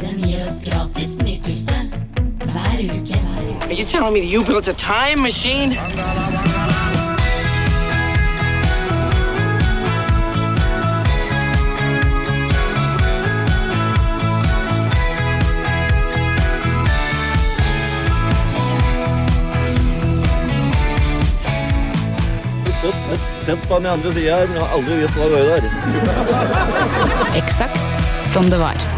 Den 0.00 0.18
gir 0.18 0.40
oss 0.40 0.64
gratis 0.64 1.16
nytelse 1.18 1.74
hver 2.44 2.78
uke. 2.82 3.18
Are 3.66 3.72
you 3.72 3.84
telling 3.84 4.12
me 4.12 4.20
that 4.20 4.28
you 4.28 4.44
built 4.44 4.68
a 4.68 4.72
time 4.72 5.22
machine? 5.22 5.76
Sett 23.46 23.68
på 23.68 23.78
den 23.78 23.86
andre 23.86 24.12
sida 24.12 24.36
her, 24.36 24.46
men 24.46 24.56
jeg 24.56 24.64
har 24.64 24.76
aldri 24.76 24.96
visst 24.96 25.16
hva 25.18 25.24
det 25.28 25.32
var 25.36 25.44
der. 25.52 25.62
Eksakt 27.36 28.04
som 28.32 28.50
det 28.50 28.58
var. 28.58 28.93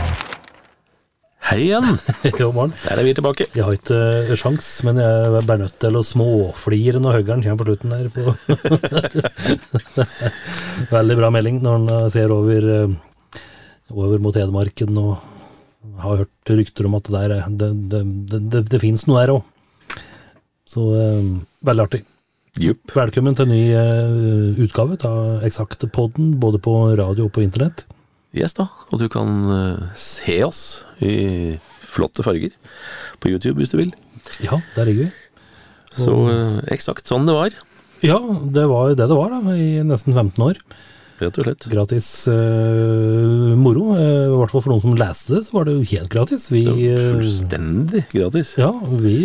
Hei 1.46 1.60
igjen! 1.68 1.84
Jo, 2.40 2.48
morgen. 2.50 2.72
Der 2.82 2.98
er 2.98 3.06
vi 3.06 3.12
tilbake. 3.14 3.44
Jeg 3.54 3.62
har 3.62 3.74
ikke 3.76 3.94
uh, 4.26 4.32
sjans, 4.38 4.66
men 4.86 4.98
jeg 4.98 5.28
er 5.28 5.46
bare 5.46 5.62
nødt 5.62 5.76
til 5.82 5.94
å 5.94 6.02
småflire 6.02 6.98
når 7.02 7.20
høggeren 7.20 7.44
kommer 7.44 7.60
på 7.60 7.66
slutten 7.68 7.94
der. 7.94 8.08
På. 8.10 8.34
Veldig 10.96 11.18
bra 11.20 11.30
melding 11.34 11.60
når 11.62 11.76
han 11.78 11.86
eh, 11.94 12.08
ser 12.12 12.34
over, 12.34 12.66
eh, 12.74 13.38
over 13.94 14.20
mot 14.22 14.36
Hedmarken 14.36 14.98
og 15.00 15.14
har 16.02 16.24
hørt 16.24 16.52
rykter 16.52 16.88
om 16.90 16.98
at 16.98 17.06
det 17.06 17.14
der 17.14 17.36
er- 17.38 17.54
det, 17.62 17.70
det, 17.94 18.02
det, 18.50 18.64
det, 18.74 18.82
fins 18.82 19.06
noe 19.06 19.22
der 19.22 19.36
òg. 19.38 19.96
Så 20.66 20.82
eh, 20.98 21.30
veldig 21.70 21.86
artig. 21.86 22.02
Yep. 22.58 22.96
Velkommen 22.96 23.36
til 23.38 23.46
en 23.46 23.54
ny 23.54 23.64
eh, 23.76 24.64
utgave 24.66 24.98
av 25.06 25.46
Eksakt-podden, 25.46 26.34
både 26.42 26.58
på 26.64 26.74
radio 26.98 27.30
og 27.30 27.34
på 27.38 27.46
internett. 27.46 27.86
Yes 28.36 28.52
da, 28.58 28.66
og 28.92 29.00
du 29.00 29.06
kan 29.12 29.30
eh, 29.52 29.84
se 29.96 30.40
oss 30.44 30.60
i 31.00 31.56
flotte 31.86 32.24
farger 32.26 32.52
på 33.22 33.30
YouTube 33.32 33.56
hvis 33.62 33.72
du 33.72 33.78
vil. 33.80 33.94
Ja, 34.44 34.58
der 34.76 34.88
ligger 34.90 35.06
vi. 35.08 35.12
Så 35.96 36.12
eh, 36.28 36.58
eksakt 36.74 37.08
sånn 37.08 37.24
det 37.28 37.36
var, 37.36 37.54
Ja, 38.04 38.18
det 38.52 38.66
var 38.68 38.90
det 38.92 39.06
det 39.08 39.16
var, 39.16 39.32
da, 39.32 39.54
i 39.56 39.80
nesten 39.88 40.12
15 40.12 40.42
år. 40.44 40.60
rett 41.16 41.38
og 41.40 41.46
slett. 41.46 41.64
Gratis 41.72 42.08
eh, 42.28 43.54
moro. 43.56 43.94
eh, 43.96 44.26
I 44.28 44.36
hvert 44.36 44.52
fall 44.52 44.64
for 44.66 44.74
noen 44.74 44.84
som 44.84 44.96
leste 45.00 45.38
det, 45.38 45.44
så 45.48 45.56
var 45.56 45.64
det 45.70 45.78
jo 45.78 45.86
helt 45.94 46.12
gratis. 46.12 46.50
Vi, 46.52 46.66
eh, 46.90 47.06
fullstendig 47.16 48.04
gratis. 48.12 48.54
ja, 48.60 48.68
vi 49.00 49.16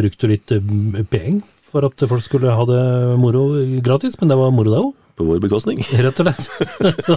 brukte 0.00 0.30
litt 0.32 0.54
eh, 0.56 0.64
penger 1.12 1.42
for 1.68 1.84
at 1.88 2.04
folk 2.08 2.22
skulle 2.24 2.54
ha 2.54 2.64
det 2.70 2.82
moro 3.20 3.48
gratis, 3.84 4.16
men 4.20 4.30
det 4.32 4.38
var 4.40 4.52
moro 4.54 4.70
det 4.72 4.80
òg, 4.80 4.92
På 5.14 5.24
vår 5.28 5.38
bekostning. 5.44 5.78
rett 6.04 6.20
og 6.20 6.26
slett. 6.26 6.48
så, 7.06 7.16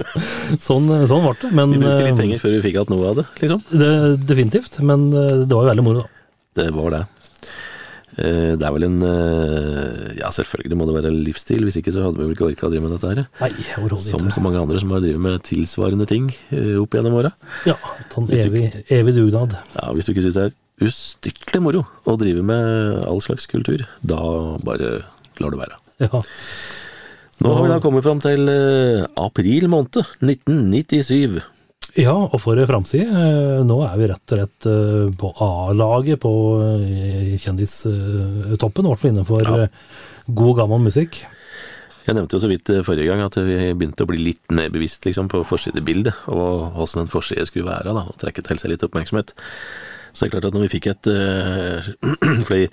sånn, 0.62 0.90
sånn 1.09 1.23
ble 1.26 1.34
det. 1.42 1.52
Men 1.58 1.73
Vi 1.73 1.81
brukte 1.81 2.04
litt 2.06 2.14
eh, 2.14 2.20
penger 2.22 2.42
før 2.44 2.54
vi 2.54 2.64
fikk 2.67 2.76
igjen 2.78 2.92
noe 2.94 3.12
av 3.12 3.22
det, 3.22 3.28
liksom. 3.42 3.64
det, 3.73 3.92
definitivt. 4.30 4.78
Men 4.86 5.08
eh, 5.14 5.31
det 5.48 5.54
var 5.56 5.66
jo 5.66 5.72
veldig 5.72 5.86
moro, 5.88 6.04
da. 6.04 6.26
Det 6.62 6.67
var 6.76 6.94
det. 6.94 7.00
Eh, 8.17 8.54
Det 8.58 8.66
er 8.67 8.76
vel 8.76 8.86
en 8.88 9.02
Ja, 10.17 10.30
selvfølgelig 10.34 10.78
må 10.78 10.88
det 10.89 10.95
være 11.00 11.12
en 11.12 11.20
livsstil, 11.26 11.66
hvis 11.66 11.80
ikke 11.81 11.94
så 11.95 12.06
hadde 12.06 12.22
vi 12.22 12.28
vel 12.30 12.38
ikke 12.38 12.48
orka 12.52 12.70
å 12.70 12.72
drive 12.73 12.86
med 12.86 12.94
dette 12.98 13.12
her. 13.16 13.26
Nei, 13.42 13.98
Som 14.06 14.30
så 14.34 14.45
mange 14.45 14.61
andre 14.61 14.82
som 14.82 14.94
har 14.94 15.02
drevet 15.02 15.22
med 15.26 15.42
tilsvarende 15.50 16.08
ting 16.09 16.30
opp 16.82 16.98
gjennom 16.98 17.17
åra. 17.17 17.34
Ja, 17.70 17.78
sånn 18.14 18.30
evig, 18.38 18.67
evig 18.94 19.17
dugnad. 19.17 19.58
Ja, 19.73 19.89
hvis 19.98 20.06
du 20.06 20.14
ikke 20.14 20.26
syns 20.30 20.38
det 20.38 20.48
er 20.52 20.58
ustyrtelig 20.86 21.66
moro 21.66 21.86
å 22.06 22.14
drive 22.22 22.45
med 22.45 23.02
all 23.09 23.22
slags 23.26 23.50
kultur, 23.50 23.82
da 24.06 24.22
bare 24.61 25.00
lar 25.42 25.54
det 25.54 25.61
være. 25.66 25.82
Ja. 26.06 26.22
Nå 27.44 27.54
har 27.54 27.64
vi 27.64 27.70
da 27.70 27.78
kommet 27.84 28.06
fram 28.06 28.22
til 28.24 28.50
eh, 28.50 29.04
april 29.22 29.68
måned 29.70 30.00
1997. 30.26 31.38
Ja, 31.98 32.14
og 32.14 32.38
for 32.42 32.58
framside. 32.70 33.06
eh, 33.08 33.64
Nå 33.66 33.78
er 33.86 33.96
vi 34.00 34.08
rett 34.10 34.34
og 34.34 34.40
slett 34.40 34.68
eh, 34.70 35.08
på 35.18 35.32
A-laget 35.46 36.22
på 36.24 36.32
kjendistoppen, 37.38 38.86
i 38.86 38.92
hvert 38.92 39.02
fall 39.02 39.12
innenfor 39.14 39.45
Ja. 39.48 39.67
god, 40.28 40.56
gammel 40.64 40.82
musikk. 40.89 41.22
Jeg 42.08 42.16
nevnte 42.16 42.38
jo 42.38 42.39
så 42.39 42.48
vidt 42.50 42.70
forrige 42.88 43.08
gang 43.10 43.22
at 43.26 43.36
vi 43.36 43.73
begynte 43.76 44.06
å 44.06 44.08
bli 44.10 44.17
litt 44.30 44.52
mer 44.56 44.70
bevisst 44.72 45.04
liksom, 45.06 45.28
på 45.28 45.42
forsidebildet, 45.44 46.16
og 46.32 46.72
hvordan 46.78 47.04
en 47.04 47.11
forside 47.11 47.45
skulle 47.50 47.67
være, 47.67 47.92
da, 47.92 48.06
og 48.08 48.16
trekke 48.22 48.45
til 48.48 48.58
seg 48.61 48.72
litt 48.72 48.86
oppmerksomhet. 48.88 49.34
Så 50.17 50.26
det 50.26 50.32
er 50.32 50.33
klart 50.33 50.48
at 50.50 50.55
når 50.58 50.64
vi 50.66 50.72
fikk 50.73 50.88
et 50.89 51.08
uh, 51.14 51.89
fly, 52.50 52.64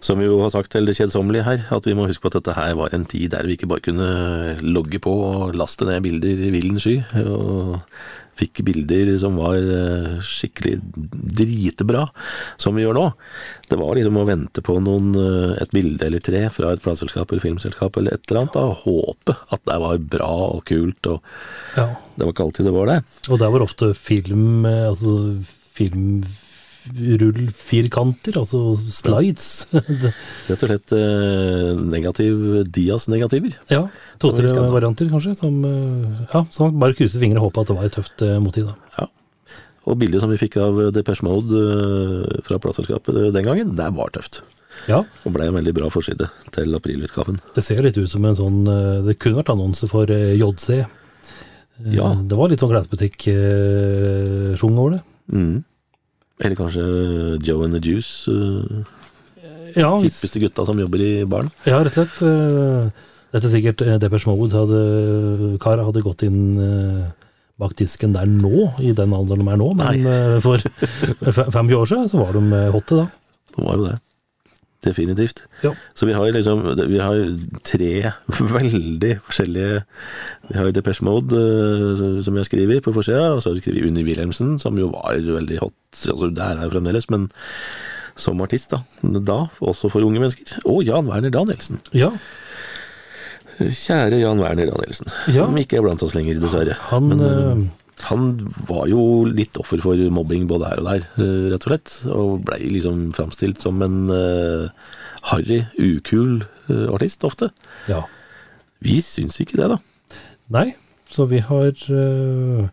som 0.00 0.16
vi 0.16 0.24
jo 0.30 0.38
har 0.40 0.52
sagt 0.54 0.70
til 0.72 0.88
det 0.88 0.96
kjedsommelige 0.96 1.44
her, 1.44 1.66
at 1.76 1.84
vi 1.84 1.92
må 1.98 2.06
huske 2.08 2.24
på 2.24 2.30
at 2.32 2.38
dette 2.38 2.54
her 2.56 2.72
var 2.78 2.94
en 2.96 3.04
tid 3.04 3.34
der 3.34 3.44
vi 3.44 3.58
ikke 3.58 3.68
bare 3.68 3.84
kunne 3.84 4.06
logge 4.64 5.00
på 5.04 5.12
og 5.12 5.58
laste 5.60 5.84
ned 5.84 6.00
bilder 6.06 6.46
i 6.48 6.54
villen 6.54 6.80
sky, 6.80 7.02
og 7.20 7.82
fikk 8.36 8.62
bilder 8.66 9.14
som 9.20 9.36
var 9.40 9.56
eh, 9.56 10.16
skikkelig 10.24 10.74
dritbra, 11.36 12.04
som 12.60 12.76
vi 12.76 12.84
gjør 12.84 12.96
nå. 12.98 13.04
Det 13.70 13.78
var 13.80 13.96
liksom 13.96 14.18
å 14.20 14.26
vente 14.28 14.64
på 14.64 14.76
noen, 14.84 15.12
eh, 15.16 15.54
et 15.62 15.72
bilde 15.76 16.08
eller 16.08 16.24
tre 16.24 16.42
fra 16.52 16.72
et 16.74 16.84
plateselskap 16.84 17.32
eller 17.32 17.44
filmselskap 17.44 17.96
eller 18.00 18.16
et 18.16 18.24
eller 18.28 18.42
annet, 18.44 18.58
og 18.60 18.82
håpe 18.84 19.36
at 19.56 19.64
det 19.68 19.78
var 19.84 20.08
bra 20.16 20.32
og 20.50 20.64
kult, 20.68 21.12
og 21.12 21.20
Ja. 21.76 21.88
det 22.16 22.24
var 22.24 22.32
ikke 22.34 22.48
alltid 22.48 22.68
det 22.68 22.76
var 22.76 22.92
det. 22.92 22.98
Og 23.30 23.38
der 23.40 23.52
var 23.52 23.68
ofte 23.68 23.92
film, 23.96 24.64
altså 24.64 25.16
altså 25.16 26.45
filmrullfirkanter, 26.86 28.38
altså 28.40 28.60
slides. 28.78 29.66
Rett 30.48 30.62
og 30.62 30.70
slett 30.70 30.94
eh, 30.96 31.82
negativ 31.90 32.64
Dias-negativer. 32.72 33.56
ja, 33.72 33.84
to-tre 34.22 34.50
varianter 34.70 35.10
kanskje, 35.12 35.36
som, 35.38 35.58
eh, 35.64 36.26
ja, 36.32 36.44
så 36.50 36.70
bare 36.72 36.96
krysset 36.98 37.22
fingre 37.22 37.42
og 37.42 37.50
håpe 37.50 37.64
at 37.64 37.72
det 37.72 37.78
var 37.78 37.88
et 37.90 37.96
tøft 37.98 38.26
eh, 38.26 38.38
motiv 38.42 38.70
da. 38.70 38.76
Ja. 39.00 39.08
Og 39.86 39.98
bildet 40.00 40.22
som 40.22 40.32
vi 40.32 40.40
fikk 40.40 40.56
av 40.58 40.80
Depeche 40.94 41.22
Mode 41.22 41.60
fra 42.42 42.58
plateselskapet 42.58 43.20
den 43.34 43.44
gangen, 43.46 43.76
det 43.78 43.86
var 43.94 44.10
tøft. 44.16 44.40
Ja, 44.90 45.04
Og 45.24 45.32
ble 45.32 45.46
en 45.48 45.54
veldig 45.56 45.72
bra 45.78 45.86
forside 45.88 46.26
til 46.52 46.74
aprilutgaven. 46.76 47.38
det 47.54 47.62
ser 47.64 47.80
litt 47.86 47.96
ut 47.96 48.10
som 48.10 48.24
en 48.28 48.34
sånn, 48.36 48.58
det 49.06 49.14
kunne 49.22 49.38
vært 49.38 49.52
annonse 49.54 49.86
for 49.88 50.10
JC. 50.10 50.82
Ja. 51.86 52.10
Det 52.18 52.36
var 52.36 52.50
litt 52.50 52.60
sånn 52.60 52.74
klesbutikk-sjung 52.74 54.74
over 54.76 54.96
det. 54.96 55.00
Mm. 55.32 55.62
Eller 56.40 56.56
kanskje 56.58 56.82
Joe 57.46 57.64
and 57.64 57.72
the 57.76 57.80
Juice, 57.80 58.28
uh, 58.28 58.84
Ja, 59.76 59.90
hippeste 60.00 60.40
gutta 60.40 60.64
som 60.66 60.78
jobber 60.80 61.00
i 61.04 61.10
baren. 61.28 61.50
ja, 61.68 61.78
rett 61.84 61.96
og 61.96 62.06
slett. 62.06 62.22
eh, 62.24 62.90
Dette 63.32 63.48
er 63.48 63.52
sikkert 63.52 63.82
eh, 63.84 63.96
Depeche 64.00 64.28
Mode 64.30 64.54
hadde, 64.56 65.58
Kara 65.60 65.84
hadde 65.84 66.00
gått 66.04 66.22
inn 66.24 66.56
eh, 66.56 67.02
bak 67.60 67.74
disken 67.76 68.12
der 68.14 68.24
nå, 68.28 68.70
i 68.80 68.92
den 68.96 69.12
alderen 69.16 69.44
de 69.44 69.52
er 69.52 69.60
nå, 69.60 69.68
men 69.76 70.06
eh, 70.06 70.38
for 70.44 70.60
fe- 71.36 71.48
25 71.52 71.74
år 71.76 71.90
siden 71.90 72.08
så 72.12 72.20
var 72.22 72.32
de 72.36 72.44
eh, 72.56 72.70
hotte 72.72 73.00
da. 73.02 73.06
Det 73.56 73.64
var 73.66 73.76
jo 73.80 73.86
det. 73.90 73.96
Definitivt. 74.86 75.42
Ja. 75.64 75.72
Så 75.98 76.06
vi 76.08 76.14
har 76.14 76.30
liksom 76.32 76.62
Vi 76.86 77.00
har 77.02 77.18
tre 77.66 78.12
veldig 78.56 79.12
forskjellige 79.26 79.82
Vi 80.50 80.58
har 80.60 80.70
Depeche 80.76 81.02
Mode, 81.06 81.34
eh, 81.34 82.22
som 82.24 82.38
jeg 82.38 82.46
skriver 82.48 82.80
på 82.86 82.94
forsida, 82.96 83.32
og 83.34 83.42
så 83.42 83.50
har 83.50 83.58
vi 83.58 83.64
skrevet 83.66 83.88
Unni 83.90 84.06
Wilhelmsen, 84.06 84.56
som 84.62 84.78
jo 84.78 84.92
var 84.94 85.18
veldig 85.18 85.58
hot. 85.64 85.76
Altså, 86.06 86.30
det 86.30 86.46
er 86.46 86.64
jo 86.64 86.72
fremdeles, 86.76 87.10
men 87.10 87.28
som 88.16 88.40
artist, 88.40 88.70
da. 88.72 88.78
Da, 89.02 89.42
også 89.60 89.90
for 89.92 90.00
unge 90.06 90.22
mennesker. 90.22 90.60
Og 90.64 90.84
Jan 90.88 91.10
Werner 91.10 91.34
Danielsen. 91.34 91.82
Ja, 91.92 92.14
Kjære 93.56 94.18
Jan 94.20 94.40
Werner 94.42 94.68
Danielsen, 94.68 95.08
Ja. 95.32 95.46
som 95.46 95.56
ikke 95.56 95.78
er 95.78 95.82
blant 95.86 96.02
oss 96.04 96.14
lenger, 96.14 96.36
dessverre. 96.40 96.74
han 96.90 97.08
Men, 97.08 97.20
eh, 97.20 97.52
eh, 97.52 97.68
han 98.04 98.34
var 98.68 98.86
jo 98.90 99.24
litt 99.24 99.56
offer 99.56 99.80
for 99.80 100.00
mobbing 100.12 100.46
både 100.50 100.68
her 100.68 100.82
og 100.82 100.88
der, 100.90 101.06
eh, 101.16 101.46
rett 101.52 101.64
og 101.64 101.72
slett. 101.72 101.94
Og 102.12 102.44
blei 102.46 102.60
liksom 102.68 103.10
framstilt 103.16 103.62
som 103.64 103.80
en 103.82 104.10
uh, 104.12 104.68
harry, 105.32 105.62
ukul 105.80 106.42
uh, 106.68 106.86
artist 106.92 107.24
ofte. 107.24 107.50
Ja. 107.88 108.04
Vi 108.84 109.00
syns 109.04 109.40
ikke 109.40 109.58
det, 109.62 109.70
da. 109.72 109.78
Nei, 110.52 110.68
så 111.10 111.26
vi 111.30 111.40
har 111.42 111.72
uh, 111.72 112.66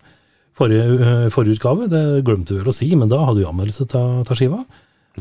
forrige, 0.59 0.87
uh, 0.99 1.29
forrige 1.33 1.57
utgave, 1.57 1.87
det 1.91 2.23
glemte 2.27 2.57
vi 2.57 2.61
vel 2.61 2.73
å 2.73 2.75
si, 2.75 2.91
men 2.99 3.11
da 3.11 3.23
hadde 3.23 3.41
vi 3.41 3.49
anmeldelse 3.49 3.87
av 3.95 4.25
av 4.27 4.37
skiva. 4.37 4.63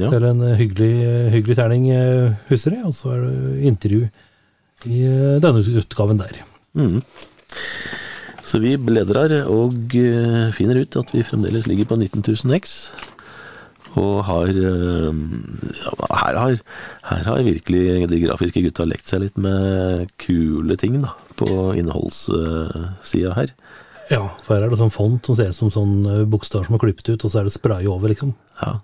Ja. 0.00 0.08
Til 0.08 0.24
en 0.24 0.40
hyggelig, 0.56 0.92
hyggelig 1.34 1.58
terning, 1.58 1.90
eh, 1.92 2.32
husker 2.48 2.72
jeg, 2.72 2.84
og 2.88 2.94
så 2.96 3.10
er 3.12 3.26
det 3.26 3.64
intervju 3.68 4.06
i 4.88 5.02
denne 5.42 5.60
utgaven 5.82 6.20
der. 6.22 6.38
Mhm. 6.72 7.02
Så 8.52 8.60
vi 8.60 8.74
bledrer 8.76 9.46
og 9.48 9.94
eh, 9.96 10.50
finner 10.52 10.82
ut 10.82 10.96
at 11.00 11.12
vi 11.14 11.24
fremdeles 11.24 11.64
ligger 11.70 11.86
på 11.88 11.96
19 11.96 12.20
000 12.20 12.58
X. 12.58 12.74
Og 13.96 14.18
har 14.28 14.50
eh, 14.52 15.22
ja, 15.80 15.92
her, 16.20 16.36
har 16.36 16.58
her 17.08 17.30
har 17.30 17.46
virkelig 17.46 18.10
de 18.10 18.20
grafiske 18.26 18.60
gutta 18.66 18.84
lekt 18.88 19.08
seg 19.08 19.24
litt 19.24 19.40
med 19.40 20.12
kule 20.20 20.76
ting 20.80 21.00
da, 21.00 21.14
på 21.40 21.48
innholdssida 21.80 23.32
her. 23.38 23.56
Ja, 24.12 24.26
for 24.44 24.58
her 24.58 24.66
er 24.66 24.72
det 24.72 24.82
sånn 24.82 24.92
font 24.92 25.24
som 25.24 25.38
ser 25.38 25.52
ut 25.52 25.56
som 25.56 25.72
sånn 25.72 25.96
eh, 26.04 26.22
bokstaver 26.28 26.68
som 26.68 26.76
er 26.76 26.84
klippet 26.84 27.08
ut, 27.14 27.24
og 27.24 27.32
så 27.32 27.40
er 27.40 27.48
det 27.48 27.56
spray 27.56 27.88
over, 27.88 28.12
liksom. 28.12 28.36
Ja. 28.60 28.76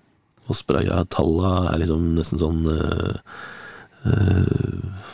Og 0.48 0.56
spraya 0.56 1.02
talla 1.12 1.74
er 1.74 1.82
liksom 1.82 2.14
nesten 2.16 2.40
sånn 2.40 2.64
eh, 2.72 3.20
eh, 4.08 5.08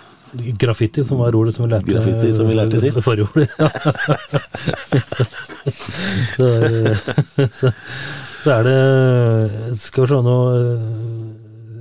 Graffiti, 0.58 1.04
som 1.06 1.20
var 1.22 1.36
ordet 1.38 1.54
som 1.56 1.64
vi 1.66 1.70
lærte 1.72 1.90
Graffiti, 1.92 2.32
som 2.34 2.48
vi 2.48 2.56
lærte 2.58 2.80
sist. 2.82 3.00
Forrige 3.06 3.28
ord, 3.28 3.46
ja. 3.46 3.68
så, 5.14 5.24
så, 6.36 6.48
så, 7.60 7.72
Så 8.44 8.52
er 8.58 8.66
det 8.68 8.78
Skal 9.80 10.04
vi 10.04 10.10
se 10.10 10.20
nå 10.26 10.36
eh, 10.58 10.84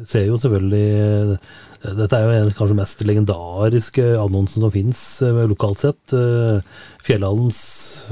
Ser 0.10 0.26
jo 0.30 0.38
selvfølgelig 0.40 0.88
eh, 1.04 1.54
Dette 2.00 2.16
er 2.16 2.24
jo 2.30 2.36
en 2.46 2.54
kanskje 2.56 2.78
mest 2.80 3.04
legendariske 3.04 4.06
annonsen 4.16 4.64
som 4.64 4.72
fins 4.72 5.00
lokalt 5.52 5.82
sett. 5.84 6.14
eh, 6.16 6.62
Fjellhallens 7.04 7.60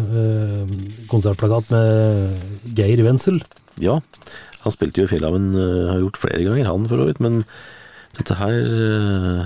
eh, 0.03 0.65
konsertplakat 1.07 1.69
med 1.71 2.73
Geir 2.75 2.99
Wenzel. 3.07 3.39
Ja, 3.79 4.01
han 4.65 4.75
spilte 4.75 4.99
jo 4.99 5.07
i 5.07 5.11
Fjellhaven, 5.13 5.53
eh, 5.55 5.87
har 5.87 6.01
gjort 6.03 6.19
flere 6.19 6.43
ganger, 6.49 6.67
han 6.67 6.89
for 6.91 6.99
så 6.99 7.07
vidt, 7.07 7.21
men 7.23 7.39
dette 8.17 8.35
her 8.41 8.57
eh, 8.59 9.45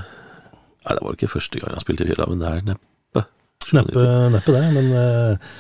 Nei, 0.85 0.97
det 0.97 1.05
var 1.05 1.15
ikke 1.17 1.31
første 1.31 1.61
gang 1.61 1.73
han 1.73 1.81
spilte 1.83 2.05
i 2.05 2.11
Fjellhaven, 2.11 2.41
det 2.41 2.51
er 2.51 2.67
neppe. 2.73 3.23
Neppe, 3.73 4.03
neppe 4.29 4.53
det, 4.53 4.65
men 4.75 4.91
uh, 4.93 5.55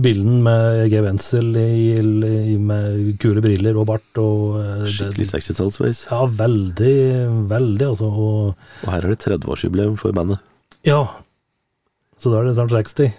bilden 0.00 0.38
med 0.46 0.86
G. 0.88 1.02
Wenzel 1.04 1.50
i, 1.60 1.92
i, 1.98 2.54
med 2.56 3.18
kule 3.20 3.42
briller 3.44 3.76
og 3.76 3.90
bart 3.90 4.20
og 4.22 4.56
uh, 4.56 4.86
Skikkelig 4.88 5.28
sexy 5.28 5.52
60-tallsveis. 5.52 6.06
Ja, 6.08 6.22
veldig, 6.40 6.96
veldig, 7.52 7.90
altså. 7.90 8.08
Og, 8.08 8.64
Og 8.86 8.88
her 8.94 9.04
er 9.04 9.12
det 9.12 9.20
30-årsjubileum 9.26 10.00
for 10.00 10.16
bandet, 10.16 10.40
ja. 10.84 11.02
Så 12.20 12.30
da 12.32 12.40
er 12.40 12.48
det 12.48 12.56
snart 12.56 12.72
60. 12.72 13.12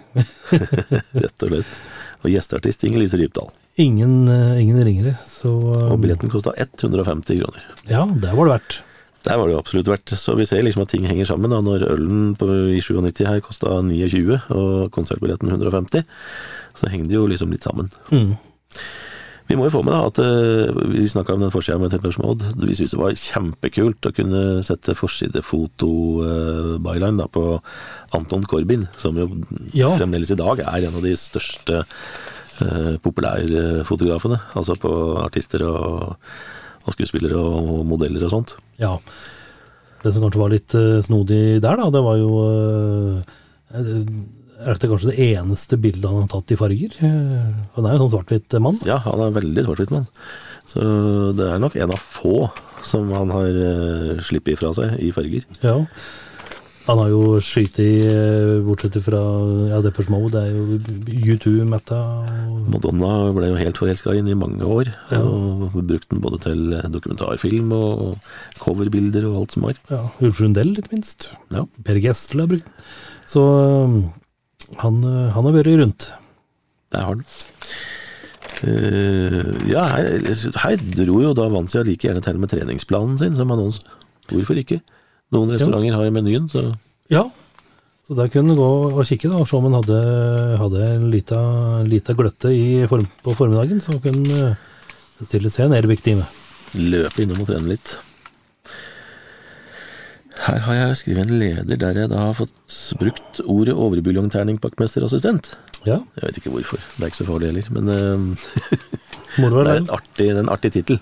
rett 1.22 1.44
og 1.46 1.50
slett. 1.50 1.78
Og 2.24 2.32
gjesteartist 2.32 2.84
Inger-Lise 2.86 3.18
Rypdal. 3.20 3.50
Ingen, 3.82 4.24
eh, 4.32 4.60
ingen 4.62 4.80
ringere, 4.82 5.16
så 5.28 5.52
Og 5.90 5.98
billetten 6.00 6.32
kosta 6.32 6.54
150 6.56 7.42
kroner. 7.42 7.66
Ja, 7.90 8.06
det 8.06 8.32
var 8.32 8.48
det 8.48 8.54
verdt. 8.54 8.78
Der 9.26 9.38
var 9.40 9.48
det 9.48 9.56
jo 9.56 9.62
absolutt 9.62 9.88
verdt. 9.90 10.12
Så 10.18 10.36
vi 10.38 10.46
ser 10.46 10.62
liksom 10.62 10.84
at 10.84 10.92
ting 10.94 11.06
henger 11.08 11.26
sammen. 11.26 11.50
Da. 11.50 11.58
Når 11.64 11.86
ølen 11.92 12.34
på, 12.38 12.46
i 12.76 12.80
97 12.84 13.24
her 13.26 13.40
kosta 13.44 13.80
29, 13.82 14.36
og 14.54 14.90
konsertbilletten 14.94 15.50
150, 15.50 16.04
så 16.78 16.90
henger 16.92 17.08
det 17.10 17.18
jo 17.18 17.26
liksom 17.30 17.50
litt 17.50 17.66
sammen. 17.66 17.90
Mm. 18.12 18.36
Vi 19.46 19.54
må 19.54 19.68
jo 19.68 19.76
få 19.76 19.82
med 19.86 19.94
da 19.94 20.00
at 20.08 20.18
eh, 20.18 20.74
vi 20.90 21.04
snakka 21.06 21.36
om 21.36 21.42
den 21.44 21.52
forsida 21.54 21.78
med 21.78 21.92
Tempers 21.94 22.16
Mode. 22.18 22.48
Vi 22.58 22.74
syntes 22.74 22.96
det 22.96 22.98
var 22.98 23.14
kjempekult 23.14 24.08
å 24.10 24.14
kunne 24.16 24.40
sette 24.66 24.96
forsidefoto-byline 24.98 27.20
da 27.20 27.28
på 27.30 27.44
Anton 28.18 28.42
Corbin, 28.50 28.88
som 28.98 29.14
jo 29.18 29.28
Ja. 29.72 29.94
fremdeles 29.96 30.30
i 30.34 30.38
dag 30.38 30.58
er 30.60 30.86
en 30.88 30.94
av 30.98 31.02
de 31.02 31.14
største 31.16 31.84
eh, 32.60 32.96
populærfotografene. 33.02 34.40
Altså 34.58 34.74
på 34.82 34.90
artister 35.22 35.62
og, 35.62 36.16
og 36.86 36.94
skuespillere 36.94 37.40
og 37.40 37.82
modeller 37.88 38.24
og 38.26 38.32
sånt. 38.32 38.56
Ja. 38.80 38.96
Det 40.04 40.12
som 40.14 40.24
kanskje 40.24 40.42
var 40.42 40.52
litt 40.52 40.74
uh, 40.78 41.02
snodig 41.04 41.58
der, 41.64 41.78
da, 41.80 41.88
det 41.90 42.02
var 42.04 42.18
jo 42.20 42.28
uh, 42.46 43.36
Er 43.74 44.74
dette 44.76 44.90
kanskje 44.90 45.10
det 45.10 45.30
eneste 45.32 45.78
bildet 45.80 46.06
han 46.06 46.22
har 46.22 46.30
tatt 46.30 46.54
i 46.54 46.58
farger? 46.60 46.94
for 47.00 47.80
Han 47.80 47.88
er 47.88 47.96
jo 47.96 47.96
en 47.96 48.04
sånn 48.04 48.12
svart-hvitt 48.14 48.58
mann. 48.62 48.78
Ja, 48.88 49.00
han 49.04 49.24
er 49.24 49.34
veldig 49.34 49.66
svart-hvitt 49.66 49.94
mann. 49.94 50.06
Så 50.66 50.84
det 51.38 51.50
er 51.50 51.60
nok 51.62 51.76
en 51.78 51.92
av 51.94 52.00
få 52.02 52.46
som 52.86 53.10
han 53.14 53.32
har 53.34 53.50
uh, 53.50 54.22
sluppet 54.22 54.54
ifra 54.54 54.72
seg 54.76 54.96
i 55.02 55.10
farger. 55.14 55.44
Ja. 55.64 55.80
Han 56.86 57.00
har 57.02 57.08
jo 57.10 57.22
skutt 57.42 57.80
i, 57.82 57.98
eh, 58.06 58.60
bortsett 58.62 59.00
fra 59.02 59.18
ja, 59.72 59.80
Deppers 59.82 60.06
Mode, 60.12 60.30
det 60.36 60.42
er 60.44 60.54
jo 60.54 61.34
U2, 61.34 61.54
Metta 61.66 61.98
og 61.98 62.68
Madonna 62.70 63.32
ble 63.34 63.48
jo 63.50 63.58
helt 63.58 63.80
forelska 63.80 64.14
inn 64.14 64.30
i 64.30 64.36
mange 64.38 64.62
år. 64.62 64.92
Ja. 65.10 65.18
Og 65.22 65.74
brukte 65.74 66.14
den 66.14 66.22
både 66.22 66.38
til 66.44 66.76
dokumentarfilm 66.94 67.74
og 67.74 68.30
coverbilder 68.62 69.26
og 69.26 69.40
alt 69.42 69.56
som 69.56 69.66
var. 69.66 69.82
ja, 69.90 70.04
Ulf 70.22 70.40
Rundell, 70.44 70.76
ikke 70.78 70.94
minst. 70.94 71.32
Ja. 71.50 71.66
Per 71.86 71.98
Gessle 72.02 72.46
har 72.46 72.54
brukt 72.54 72.70
den. 72.70 72.88
Så 73.26 73.42
um, 73.42 73.98
han, 74.78 75.02
uh, 75.02 75.28
han 75.34 75.50
har 75.50 75.58
vært 75.58 75.74
rundt. 75.82 76.10
Det 76.94 77.02
har 77.02 77.16
han. 77.16 77.26
Uh, 78.62 79.50
ja, 79.68 79.82
her, 79.90 80.22
her 80.62 80.82
dro 80.94 81.18
jo 81.20 81.34
da 81.34 81.50
Vansia 81.50 81.82
like 81.86 82.06
gjerne 82.06 82.22
til 82.22 82.38
med 82.38 82.54
treningsplanen 82.54 83.18
sin 83.18 83.34
som 83.34 83.50
annonse. 83.50 83.82
Hvorfor 84.30 84.58
ikke? 84.62 84.80
Noen 85.34 85.50
restauranter 85.50 85.96
har 85.98 86.06
i 86.06 86.14
menyen, 86.14 86.46
så 86.52 86.68
Ja, 87.10 87.24
så 88.06 88.14
der 88.14 88.28
kunne 88.30 88.54
du 88.54 88.60
gå 88.60 88.66
og 88.94 89.06
kikke 89.08 89.26
da, 89.32 89.40
og 89.42 89.48
se 89.50 89.56
om 89.58 89.64
han 89.66 89.80
hadde, 89.80 90.00
hadde 90.60 90.82
en 90.94 91.06
lita, 91.10 91.38
lita 91.82 92.14
gløtte 92.14 92.52
i 92.54 92.84
form, 92.86 93.08
på 93.24 93.34
formiddagen, 93.34 93.80
så 93.82 93.96
kunne 93.98 94.22
han 94.22 94.52
uh, 94.52 94.66
bestille 95.18 95.50
seg 95.50 95.66
en 95.66 95.74
Airwick-time. 95.74 96.22
løpe 96.78 97.24
innom 97.24 97.42
og 97.42 97.50
trene 97.50 97.72
litt. 97.72 97.96
Her 100.46 100.62
har 100.68 100.78
jeg 100.78 100.98
skrevet 101.00 101.26
en 101.26 101.40
leder 101.40 101.80
der 101.80 101.98
jeg 101.98 102.12
da 102.12 102.20
har 102.28 102.36
fått 102.38 102.76
brukt 103.00 103.40
ordet 103.42 103.74
overbuljongterningpakkmesterassistent. 103.74 105.56
Ja, 105.86 106.02
Jeg 106.14 106.22
vet 106.22 106.38
ikke 106.38 106.54
hvorfor, 106.54 106.78
det 106.78 107.02
er 107.02 107.10
ikke 107.10 107.22
så 107.24 107.26
farlig 107.26 107.50
heller, 107.50 107.70
men 107.74 107.90
eh, 107.90 108.46
det 109.42 109.66
er 109.66 109.80
en 109.80 109.94
artig, 109.98 110.30
en 110.30 110.52
artig 110.52 110.76
tittel. 110.78 111.00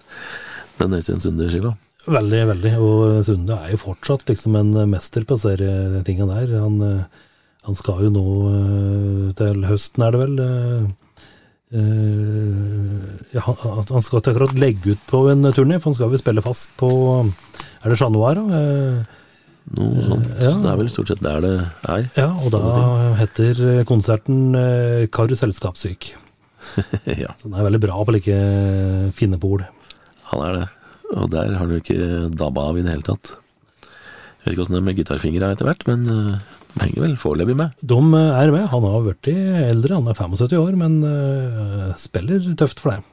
Den 0.79 0.97
Øystein 0.97 1.21
Sunde-skiva. 1.21 1.75
Veldig, 2.05 2.41
veldig. 2.51 2.73
Og 2.85 3.23
Sunde 3.25 3.57
er 3.57 3.73
jo 3.73 3.81
fortsatt 3.81 4.29
liksom 4.29 4.59
en 4.61 4.73
mester 4.91 5.25
på 5.25 5.39
disse 5.39 5.57
der. 5.57 6.53
Han, 6.61 6.77
eh, 6.85 7.25
han 7.65 7.79
skal 7.79 8.05
jo 8.07 8.11
nå 8.13 8.27
eh, 8.51 9.33
til 9.39 9.65
høsten, 9.69 10.05
er 10.05 10.13
det 10.13 10.21
vel 10.25 10.35
eh, 10.45 10.85
ja, 13.35 13.43
han 13.43 14.05
skal 14.05 14.21
ikke 14.21 14.31
akkurat 14.35 14.53
legge 14.61 14.93
ut 14.95 15.07
på 15.09 15.25
en 15.33 15.49
turné, 15.51 15.81
for 15.81 15.91
han 15.91 15.97
skal 15.97 16.13
vel 16.13 16.21
spille 16.23 16.45
fast 16.45 16.77
på 16.79 16.91
Er 17.83 17.91
det 17.91 17.99
Chat 17.99 18.13
Noir, 18.15 18.39
da? 18.39 18.45
Noe 19.75 20.05
sånt. 20.05 20.29
Ja. 20.39 20.53
Det 20.61 20.71
er 20.71 20.79
vel 20.79 20.93
stort 20.93 21.11
sett 21.11 21.25
der 21.25 21.41
det 21.43 21.55
er. 21.89 22.05
Ja, 22.21 22.29
og 22.45 22.53
da 22.53 22.61
heter 23.19 23.83
konserten 23.89 24.55
Karuselskapssyk. 25.11 26.13
Ja, 27.25 27.35
Så 27.41 27.49
den 27.49 27.59
er 27.59 27.67
veldig 27.67 27.83
bra 27.83 27.99
på 28.07 28.15
like 28.15 28.39
fine 29.17 29.37
bord. 29.41 29.67
han 30.31 30.47
er 30.47 30.61
det. 30.61 30.69
Og 31.13 31.31
der 31.33 31.55
har 31.59 31.71
du 31.71 31.77
ikke 31.79 32.29
dabba 32.33 32.69
av 32.71 32.79
i 32.79 32.85
det 32.85 32.95
hele 32.95 33.07
tatt. 33.07 33.35
Jeg 33.85 34.45
vet 34.45 34.55
ikke 34.55 34.65
åssen 34.67 34.77
det 34.77 34.83
er 34.83 34.87
med 34.89 34.99
gitarfingra 34.99 35.51
etter 35.55 35.69
hvert, 35.69 35.85
men 35.89 36.07
eh, 36.11 36.55
de 36.75 36.83
henger 36.83 37.05
vel 37.05 37.19
foreløpig 37.21 37.57
med. 37.61 37.75
De 37.81 37.99
er 37.99 38.53
med. 38.53 38.65
Han 38.73 38.87
har 38.89 39.05
blitt 39.05 39.31
eldre, 39.33 39.99
han 40.01 40.09
er 40.11 40.19
75 40.19 40.57
år, 40.61 40.79
men 40.81 40.97
eh, 41.09 41.91
spiller 42.01 42.49
tøft 42.61 42.83
for 42.83 42.97
deg. 42.97 43.11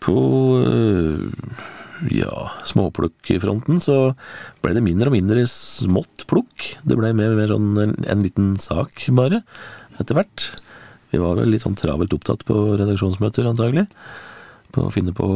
På 0.00 0.16
ja, 2.08 2.46
småplukkfronten 2.64 3.80
så 3.84 3.98
ble 4.64 4.72
det 4.76 4.84
mindre 4.84 5.10
og 5.10 5.16
mindre 5.18 5.44
smått 5.50 6.24
plukk. 6.30 6.70
Det 6.86 6.96
ble 6.96 7.12
mer 7.16 7.34
og 7.34 7.40
mer 7.40 7.52
sånn 7.52 7.70
en, 7.82 7.94
en 8.08 8.24
liten 8.24 8.54
sak, 8.62 9.04
bare, 9.16 9.42
etter 10.00 10.16
hvert. 10.16 10.46
Vi 11.10 11.20
var 11.20 11.36
vel 11.40 11.52
litt 11.52 11.66
sånn 11.66 11.78
travelt 11.78 12.14
opptatt 12.16 12.46
på 12.48 12.56
redaksjonsmøter, 12.80 13.48
antagelig. 13.50 13.86
På 14.74 14.86
å 14.86 14.92
finne 14.94 15.12
på 15.16 15.26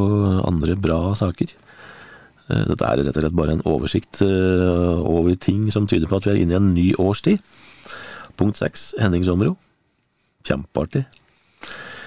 andre 0.46 0.76
bra 0.78 0.98
saker. 1.18 1.50
Eh, 2.50 2.64
Dette 2.70 2.86
er 2.86 3.02
rett 3.02 3.16
og 3.16 3.22
slett 3.24 3.36
bare 3.38 3.56
en 3.56 3.64
oversikt 3.66 4.20
øh, 4.26 5.00
over 5.00 5.34
ting 5.40 5.66
som 5.74 5.86
tyder 5.90 6.06
på 6.10 6.18
at 6.20 6.26
vi 6.28 6.34
er 6.36 6.42
inne 6.44 6.54
i 6.56 6.60
en 6.60 6.72
ny 6.76 6.86
årstid. 7.02 7.40
Punkt 8.38 8.58
seks, 8.60 8.92
Henning 9.00 9.24
Sommerro. 9.26 9.56
Kjempeartig. 10.46 11.04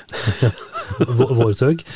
Vå- 1.19 1.33
Vårsøg. 1.41 1.83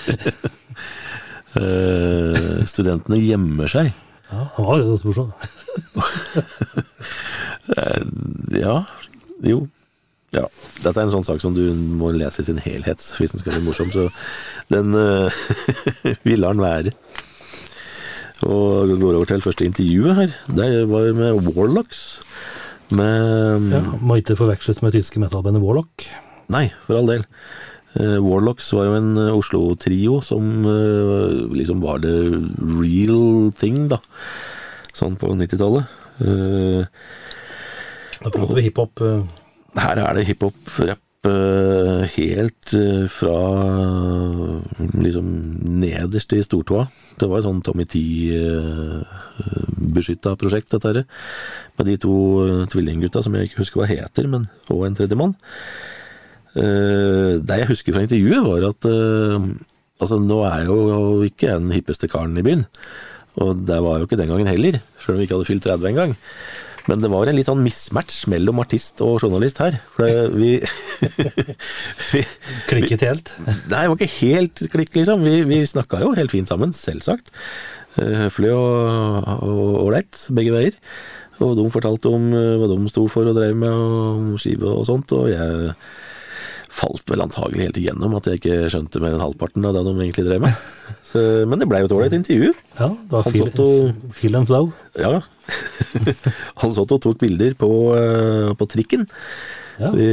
Eh, 1.52 2.62
studentene 2.64 3.18
gjemmer 3.20 3.68
seg. 3.68 3.90
Ja, 4.32 4.46
han 4.56 4.64
var 4.70 4.78
litt 4.80 5.02
morsom. 5.04 5.34
Ja, 8.56 8.78
jo. 9.44 9.58
Ja. 10.32 10.46
Dette 10.82 10.96
er 10.96 11.04
en 11.08 11.12
sånn 11.14 11.26
sak 11.28 11.42
som 11.44 11.56
du 11.56 11.64
må 12.00 12.14
lese 12.16 12.40
i 12.44 12.48
sin 12.48 12.62
helhet 12.64 13.04
hvis 13.20 13.34
den 13.36 13.42
skal 13.44 13.58
bli 13.58 13.66
morsom, 13.66 13.90
så 13.92 14.06
den 14.72 14.94
uh, 14.98 15.28
Vi 16.24 16.38
lar 16.40 16.56
den 16.56 16.64
være. 16.64 16.94
Og 18.48 18.94
går 18.98 19.18
over 19.20 19.28
til 19.30 19.44
første 19.44 19.68
intervjuet 19.68 20.16
her. 20.18 20.32
Det 20.50 20.70
var 20.90 21.12
med 21.14 21.52
Warlocks. 21.52 22.06
Med 22.96 23.68
Ja, 23.76 23.82
må 24.02 24.18
ikke 24.20 24.38
forveksles 24.40 24.82
med 24.82 24.96
tyske 24.96 25.22
metallbandet 25.22 25.62
Warlock. 25.64 26.08
Nei, 26.52 26.66
for 26.88 26.98
all 26.98 27.12
del. 27.12 27.22
Eh, 28.00 28.18
Warlocks 28.24 28.72
var 28.74 28.88
jo 28.90 28.96
en 28.98 29.12
eh, 29.20 29.30
Oslo-trio 29.36 30.18
som 30.26 30.66
eh, 30.68 31.36
liksom 31.60 31.84
var 31.84 32.02
det 32.04 32.16
real 32.80 33.52
thing, 33.60 33.86
da. 33.92 34.00
Sånn 34.96 35.16
på 35.22 35.32
90-tallet. 35.38 36.00
Eh, 36.26 36.82
Da 38.22 38.30
prater 38.34 38.58
vi 38.58 38.66
hiphop. 38.68 39.02
eh, 39.06 39.22
her 39.80 39.96
er 40.02 40.18
det 40.18 40.26
hiphop, 40.28 40.58
rapp, 40.84 41.28
eh, 41.30 42.02
helt 42.16 42.74
eh, 42.76 43.06
fra 43.12 43.40
liksom 44.98 45.28
nederst 45.82 46.34
i 46.36 46.44
stortåa. 46.44 46.84
Det 47.20 47.28
var 47.30 47.38
et 47.40 47.48
sånn 47.48 47.66
Tommy 47.66 47.86
T-beskytta 47.88 50.30
prosjekt, 50.40 50.72
dette 50.74 50.88
her. 50.90 51.00
Med 51.78 51.86
de 51.88 51.96
to 52.02 52.16
eh, 52.46 52.68
tvillinggutta 52.72 53.20
som 53.24 53.34
jeg 53.38 53.44
ikke 53.50 53.62
husker 53.64 53.78
hva 53.82 53.92
heter, 53.92 54.24
men 54.32 54.44
og 54.74 54.82
en 54.88 54.98
tredjemann. 54.98 55.34
Det 56.52 57.56
jeg 57.62 57.70
husker 57.70 57.92
fra 57.96 58.04
intervjuet, 58.04 58.44
var 58.44 58.62
at 58.68 58.82
eh, 58.90 59.40
altså 60.04 60.16
nå 60.20 60.38
er 60.50 60.56
jeg 60.60 60.68
jo 60.68 60.78
ikke 61.24 61.60
den 61.62 61.72
hippeste 61.72 62.12
karen 62.12 62.40
i 62.42 62.44
byen. 62.44 62.64
Og 63.40 63.50
det 63.64 63.80
var 63.80 63.96
jeg 63.96 64.02
jo 64.02 64.08
ikke 64.10 64.20
den 64.20 64.32
gangen 64.34 64.52
heller, 64.52 64.76
selv 65.00 65.14
om 65.16 65.20
vi 65.22 65.26
ikke 65.28 65.36
hadde 65.38 65.48
fylt 65.48 65.64
30 65.64 65.88
engang. 65.94 66.12
Men 66.90 67.04
det 67.04 67.12
var 67.14 67.30
en 67.30 67.38
litt 67.38 67.50
sånn 67.50 67.62
mismatch 67.66 68.24
mellom 68.32 68.62
artist 68.64 69.02
og 69.06 69.20
journalist 69.22 69.62
her. 69.62 69.78
For 69.94 70.32
vi, 70.34 70.56
vi 72.12 72.24
Klikket 72.70 73.06
helt. 73.06 73.34
Nei, 73.46 73.84
det 73.84 73.88
var 73.92 73.98
ikke 73.98 74.18
helt 74.18 74.66
klikk, 74.74 74.94
liksom. 74.98 75.26
Vi, 75.28 75.42
vi 75.50 75.62
snakka 75.70 76.02
jo 76.04 76.14
helt 76.18 76.34
fint 76.34 76.52
sammen, 76.52 76.74
selvsagt. 76.76 77.34
Eh, 78.00 78.26
Høflig 78.26 78.54
og 78.56 79.58
ålreit, 79.86 80.26
begge 80.34 80.56
veier. 80.56 80.78
Og 81.42 81.58
de 81.58 81.66
fortalte 81.74 82.12
om 82.12 82.30
eh, 82.38 82.56
hva 82.62 82.70
de 82.70 82.78
sto 82.92 83.08
for 83.12 83.30
og 83.30 83.38
drev 83.38 83.58
med, 83.58 83.72
og 83.72 84.08
om 84.14 84.32
skive 84.42 84.70
og 84.70 84.86
sånt. 84.90 85.14
Og 85.18 85.30
jeg 85.32 85.74
falt 86.72 87.10
vel 87.12 87.24
antagelig 87.24 87.66
helt 87.68 87.80
igjennom 87.82 88.14
at 88.18 88.30
jeg 88.30 88.40
ikke 88.40 88.70
skjønte 88.72 89.02
mer 89.04 89.16
enn 89.18 89.24
halvparten 89.24 89.66
av 89.68 89.76
det 89.76 89.84
de 89.88 89.94
egentlig 90.06 90.26
drev 90.30 90.46
med. 90.46 90.62
Så, 91.12 91.22
men 91.50 91.60
det 91.60 91.68
blei 91.68 91.82
jo 91.84 91.90
et 91.90 91.96
ålreit 91.98 92.16
intervju. 92.16 92.54
Ja, 92.78 92.88
det 92.88 93.12
var 93.12 93.28
feel, 93.28 93.50
satt 93.50 93.60
og- 93.66 94.16
feel 94.16 94.38
and 94.40 94.48
flow. 94.48 94.72
Ja. 95.00 95.20
Han 96.64 96.74
satt 96.76 96.96
og 96.96 97.04
tok 97.04 97.20
bilder 97.20 97.58
på, 97.60 97.70
eh, 98.00 98.54
på 98.56 98.68
trikken. 98.72 99.04
Ja, 99.82 99.92
Vi, 99.96 100.08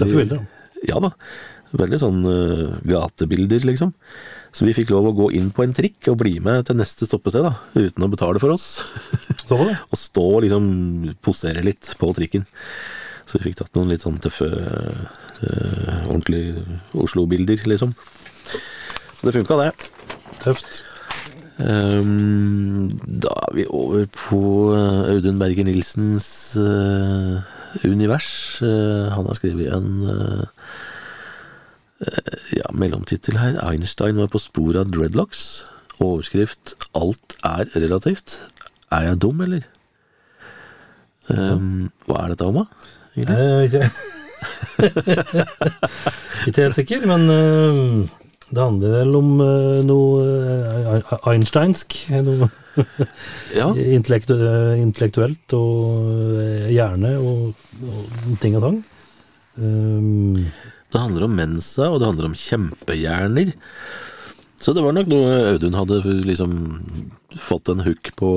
Tøffe 0.00 0.22
bilder. 0.24 0.42
da. 0.42 0.68
Ja 0.90 0.98
da. 1.04 1.12
Veldig 1.72 1.98
sånn 2.02 2.18
uh, 2.26 2.74
gatebilder, 2.84 3.62
liksom. 3.64 3.94
Så 4.52 4.66
vi 4.68 4.74
fikk 4.76 4.90
lov 4.92 5.06
å 5.08 5.14
gå 5.16 5.30
inn 5.38 5.48
på 5.54 5.64
en 5.64 5.72
trikk 5.72 6.10
og 6.12 6.18
bli 6.20 6.34
med 6.44 6.66
til 6.68 6.76
neste 6.76 7.06
stoppested, 7.08 7.46
da, 7.46 7.54
uten 7.78 8.04
å 8.04 8.10
betale 8.12 8.42
for 8.42 8.52
oss. 8.52 8.82
Så 9.46 9.56
var 9.56 9.70
det. 9.70 9.78
og 9.92 10.00
stå 10.00 10.24
og 10.26 10.42
liksom 10.44 10.66
posere 11.24 11.64
litt 11.64 11.94
på 12.00 12.10
trikken. 12.18 12.44
Så 13.26 13.38
vi 13.38 13.48
fikk 13.48 13.60
tatt 13.60 13.74
noen 13.78 13.92
litt 13.92 14.04
sånn 14.04 14.20
tøffe, 14.22 14.48
uh, 14.48 16.08
ordentlige 16.10 16.64
Oslo-bilder, 16.98 17.62
liksom. 17.70 17.94
Det 19.22 19.34
funka, 19.36 19.58
det. 19.60 19.70
Tøft. 20.42 20.82
Um, 21.62 22.88
da 23.06 23.34
er 23.46 23.52
vi 23.54 23.66
over 23.70 24.06
på 24.10 24.40
eh, 24.74 25.12
Audun 25.12 25.38
Berger 25.38 25.66
Nilsens 25.68 26.56
uh, 26.58 27.38
univers. 27.86 28.32
Uh, 28.64 29.12
han 29.14 29.28
har 29.28 29.38
skrevet 29.38 29.70
en 29.76 30.00
ja, 32.56 32.66
mellomtittel 32.74 33.38
her. 33.38 33.60
Einstein 33.62 34.18
var 34.18 34.32
på 34.32 34.40
sporet 34.42 34.80
av 34.80 34.90
dreadlocks. 34.90 35.62
Overskrift 36.02 36.74
'Alt 36.98 37.36
er 37.46 37.70
relativt'. 37.78 38.40
Er 38.90 39.06
jeg 39.06 39.20
dum, 39.22 39.40
eller? 39.40 39.62
Um, 41.30 41.92
hva 42.08 42.24
er 42.24 42.34
dette 42.34 42.48
om, 42.48 42.58
da? 42.58 42.90
Egentlig? 43.16 43.36
Eh, 43.38 43.62
ikke, 43.68 43.82
ikke 46.48 46.64
helt 46.64 46.78
sikker, 46.78 47.06
men 47.10 47.28
eh, 47.32 47.80
det 48.52 48.60
handler 48.62 48.96
vel 48.98 49.16
om 49.18 49.30
eh, 49.44 49.82
noe 49.88 50.26
eh, 50.96 51.14
einsteinsk. 51.32 51.98
Noe 52.26 52.50
Ja, 53.60 53.66
intellektu 53.76 54.32
intellektuelt 54.80 55.52
og 55.52 56.38
hjerne 56.72 57.10
og, 57.20 57.66
og 57.84 58.38
ting 58.40 58.56
og 58.56 58.64
tang. 58.64 58.78
Um, 59.60 60.38
det 60.88 61.00
handler 61.00 61.26
om 61.26 61.34
mensa, 61.36 61.90
og 61.90 62.00
det 62.00 62.08
handler 62.08 62.30
om 62.30 62.38
kjempehjerner. 62.38 63.52
Så 64.62 64.72
det 64.72 64.84
var 64.84 64.96
nok 64.96 65.10
noe 65.10 65.36
Audun 65.52 65.76
hadde 65.76 66.00
liksom 66.24 66.56
fått 67.40 67.68
en 67.72 67.80
hook 67.86 68.10
på 68.18 68.30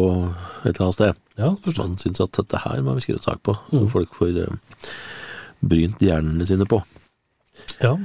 et 0.64 0.72
eller 0.76 0.86
annet 0.88 0.98
sted. 1.00 1.22
ja, 1.38 1.50
man 1.78 1.78
han 1.78 1.96
at 2.26 2.38
dette 2.40 2.62
her 2.64 2.82
må 2.86 2.94
vi 2.96 3.02
skrive 3.06 3.24
sak 3.24 3.42
på, 3.44 3.58
så 3.72 3.86
folk 3.92 4.14
får 4.16 4.38
eh, 4.46 4.54
brynt 5.66 6.00
hjernene 6.04 6.46
sine 6.48 6.68
på. 6.70 6.82
Ja. 7.82 7.96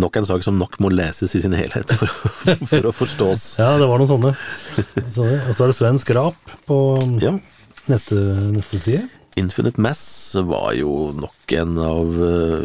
Nok 0.00 0.16
en 0.16 0.26
sak 0.26 0.44
som 0.44 0.56
nok 0.60 0.78
må 0.80 0.88
leses 0.92 1.34
i 1.36 1.40
sin 1.42 1.52
helhet 1.52 1.90
for, 1.92 2.08
for 2.70 2.86
å 2.88 2.92
forstås. 2.96 3.58
ja, 3.60 3.74
det 3.80 3.88
var 3.90 4.00
noen 4.00 4.08
sånne. 4.08 4.32
Og 5.02 5.52
så 5.52 5.64
er 5.66 5.72
det 5.72 5.76
svensk 5.76 6.14
rap 6.16 6.54
på 6.68 6.78
Ja. 7.20 7.34
neste, 7.92 8.16
neste 8.56 8.80
side. 8.80 9.02
Infinite 9.36 9.80
Mass 9.80 10.34
var 10.44 10.72
jo 10.76 11.10
nok 11.16 11.52
en 11.56 11.76
av 11.80 12.08
uh, 12.20 12.64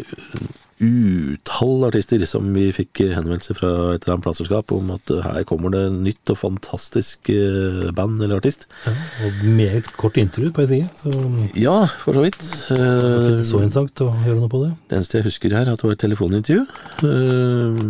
utall 0.84 1.86
artister 1.88 2.22
som 2.28 2.52
vi 2.54 2.68
fikk 2.74 3.02
henvendelser 3.16 3.58
fra 3.58 3.70
et 3.94 4.04
eller 4.04 4.16
annet 4.16 4.26
plateselskap 4.26 4.72
om 4.76 4.92
at 4.94 5.10
uh, 5.14 5.22
her 5.24 5.46
kommer 5.48 5.72
det 5.74 5.84
nytt 5.94 6.34
og 6.34 6.40
fantastisk 6.40 7.30
uh, 7.32 7.88
band 7.96 8.22
eller 8.22 8.38
artist. 8.38 8.68
Ja, 8.86 8.94
og 9.26 9.42
med 9.58 9.80
et 9.80 9.90
kort 9.98 10.20
intervju 10.20 10.52
på 10.54 10.64
ei 10.64 10.70
side, 10.72 10.88
så 11.02 11.12
Ja, 11.58 11.80
for 12.02 12.14
så 12.14 12.24
vidt. 12.26 12.44
var 12.70 13.28
ikke 13.32 13.50
så 13.50 13.62
interessant 13.62 14.04
å 14.04 14.12
gjøre 14.24 14.40
noe 14.40 14.52
på 14.52 14.62
det. 14.64 14.72
Det 14.88 14.98
eneste 14.98 15.18
jeg 15.20 15.28
husker 15.28 15.54
her, 15.56 15.66
er 15.66 15.74
at 15.74 15.82
det 15.82 15.88
var 15.88 15.96
et 15.96 16.04
telefonintervju. 16.04 16.62
Eh, 17.08 17.82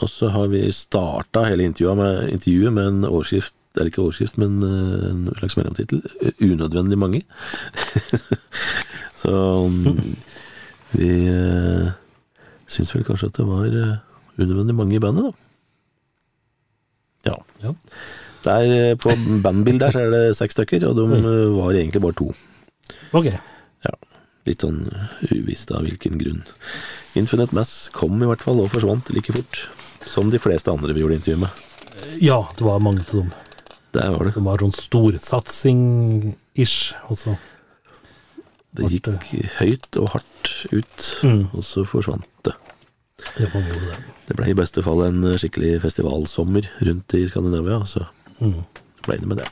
og 0.00 0.08
så 0.08 0.30
har 0.32 0.48
vi 0.52 0.62
starta 0.72 1.44
hele 1.48 1.66
intervjuet 1.68 1.98
med, 1.98 2.28
intervjuet 2.32 2.72
med 2.72 2.88
en 2.88 3.04
overskrift, 3.10 3.54
eller 3.76 3.90
ikke 3.90 4.04
overskrift, 4.04 4.38
men 4.40 4.62
eh, 4.66 5.08
en 5.10 5.24
slags 5.38 5.56
mellomtittel. 5.58 6.02
'Unødvendig 6.40 6.98
mange'. 6.98 7.24
så 9.22 9.34
mm, 9.68 10.14
vi 10.96 11.10
eh, 11.30 11.92
syns 12.70 12.94
vel 12.94 13.04
kanskje 13.06 13.28
at 13.30 13.38
det 13.38 13.46
var 13.48 13.66
eh, 13.68 13.96
unødvendig 14.38 14.76
mange 14.76 14.96
i 14.96 15.02
bandet, 15.02 15.30
da. 15.30 15.32
Ja. 17.30 17.36
Ja. 17.62 17.72
Der, 18.42 18.62
eh, 18.76 18.96
på 18.98 19.08
bandbildet 19.44 19.86
her 19.88 19.94
så 19.94 20.00
er 20.06 20.10
det 20.14 20.38
seks 20.38 20.54
stykker, 20.58 20.80
og 20.88 20.94
de 20.98 21.04
mm. 21.08 21.12
var 21.56 21.70
egentlig 21.76 22.02
bare 22.02 22.18
to. 22.18 22.28
Ok. 23.12 23.26
Ja, 23.86 23.94
litt 24.48 24.62
sånn 24.64 24.80
uvisst 25.30 25.68
av 25.74 25.80
hvilken 25.86 26.14
grunn. 26.20 26.42
Infinite 27.18 27.54
Mass 27.56 27.72
kom 27.92 28.22
i 28.22 28.28
hvert 28.28 28.44
fall 28.44 28.58
og 28.62 28.72
forsvant 28.72 29.06
like 29.14 29.32
fort 29.36 29.54
som 30.08 30.30
de 30.32 30.38
fleste 30.42 30.72
andre 30.72 30.94
vi 30.96 31.02
gjorde 31.04 31.18
intervju 31.20 31.38
med. 31.44 31.52
Ja, 32.24 32.38
det 32.56 32.64
var 32.66 32.82
mange 32.82 33.02
til 33.06 33.18
dem. 33.22 33.30
Det 33.92 34.06
var 34.08 34.24
det. 34.24 34.32
Det 34.34 34.46
var 34.46 34.58
sånn 34.64 34.74
storsatsing-ish 34.74 36.78
også. 37.12 37.30
Det 38.74 38.88
gikk 38.88 39.08
høyt 39.58 39.98
og 40.00 40.08
hardt 40.14 40.52
ut, 40.72 41.02
Mm. 41.22 41.42
og 41.52 41.62
så 41.66 41.82
forsvant 41.84 42.24
det. 42.46 42.54
Gjorde 43.36 43.62
det. 43.62 43.98
Det 44.28 44.36
ble 44.38 44.48
i 44.50 44.54
beste 44.56 44.82
fall 44.82 45.02
en 45.04 45.20
skikkelig 45.38 45.74
festivalsommer 45.82 46.68
rundt 46.80 47.14
i 47.18 47.26
Skandinavia, 47.28 47.80
og 47.82 47.86
så 47.90 48.06
Mm. 48.40 48.64
ble 49.04 49.18
det 49.18 49.26
med 49.28 49.36
det. 49.42 49.48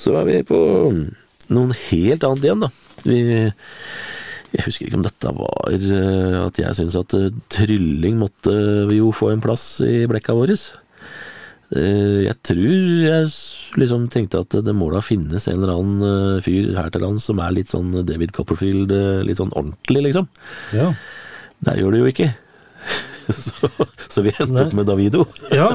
Så 0.00 0.14
er 0.16 0.24
vi 0.24 0.38
på 0.48 0.58
noen 1.52 1.74
helt 1.90 2.24
annet 2.24 2.44
igjen, 2.46 2.64
da. 2.64 2.70
Vi, 3.04 3.18
jeg 4.52 4.64
husker 4.66 4.86
ikke 4.88 4.98
om 4.98 5.04
dette 5.04 5.32
var 5.36 5.74
eh, 5.76 6.36
at 6.46 6.58
jeg 6.60 6.76
syntes 6.78 6.96
at 7.00 7.14
eh, 7.18 7.28
trylling 7.52 8.16
måtte 8.20 8.54
jo 8.96 9.12
få 9.12 9.30
en 9.34 9.40
plass 9.44 9.80
i 9.84 10.06
blekka 10.10 10.34
våre. 10.36 10.56
Eh, 11.76 12.26
Jeg 12.26 12.36
tror 12.42 13.04
jeg 13.06 13.26
liksom 13.78 14.08
tenkte 14.10 14.40
at 14.42 14.56
det 14.66 14.74
må 14.74 14.88
da 14.90 15.00
finnes 15.04 15.46
en 15.46 15.60
eller 15.60 15.76
annen 15.76 16.02
eh, 16.36 16.42
fyr 16.42 16.72
her 16.74 16.90
til 16.90 17.04
lands 17.04 17.28
som 17.30 17.38
er 17.42 17.54
litt 17.54 17.70
sånn 17.70 17.92
David 18.06 18.32
Copperfield, 18.34 18.90
eh, 18.90 19.20
litt 19.28 19.38
sånn 19.38 19.52
ordentlig, 19.54 20.02
liksom. 20.08 20.26
Ja. 20.74 20.88
Det 21.62 21.76
gjør 21.78 21.94
det 21.94 22.02
jo 22.04 22.10
ikke. 22.10 22.30
Så, 23.30 23.68
så 24.10 24.22
vi 24.26 24.32
endte 24.42 24.64
opp 24.64 24.72
med 24.74 24.88
Davido. 24.88 25.20
ja. 25.54 25.68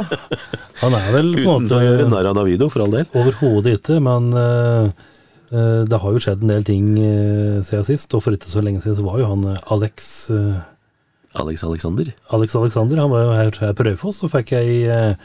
Han 0.82 0.96
er 0.98 1.06
vel 1.14 1.30
Uten 1.40 1.70
å 1.72 1.80
gjøre 1.80 2.08
narr 2.12 2.28
av 2.28 2.36
Davido, 2.36 2.68
for 2.74 2.84
all 2.84 2.92
del. 2.92 3.06
overhodet 3.16 3.78
ikke, 3.78 4.02
men 4.04 4.28
eh, 4.36 4.90
det 5.88 6.00
har 6.04 6.12
jo 6.12 6.20
skjedd 6.20 6.42
en 6.44 6.52
del 6.52 6.66
ting 6.68 6.90
uh, 7.00 7.62
siden 7.64 7.86
sist, 7.88 8.12
og 8.18 8.26
for 8.26 8.36
ikke 8.36 8.50
så 8.52 8.60
lenge 8.66 8.82
siden 8.84 8.98
så 8.98 9.06
var 9.06 9.22
jo 9.22 9.30
han 9.30 9.46
Alex 9.72 10.10
uh, 10.36 10.58
Alex 11.40 11.64
Alexander. 11.64 12.10
Alex 12.36 12.56
Alexander, 12.60 13.00
han 13.06 13.12
var 13.14 13.24
jo 13.24 13.32
her, 13.38 13.52
her 13.62 13.74
på 13.78 13.86
Raufoss, 13.88 14.20
og 14.26 14.34
fikk 14.34 14.52
ei 14.58 14.84
eh, 14.92 15.16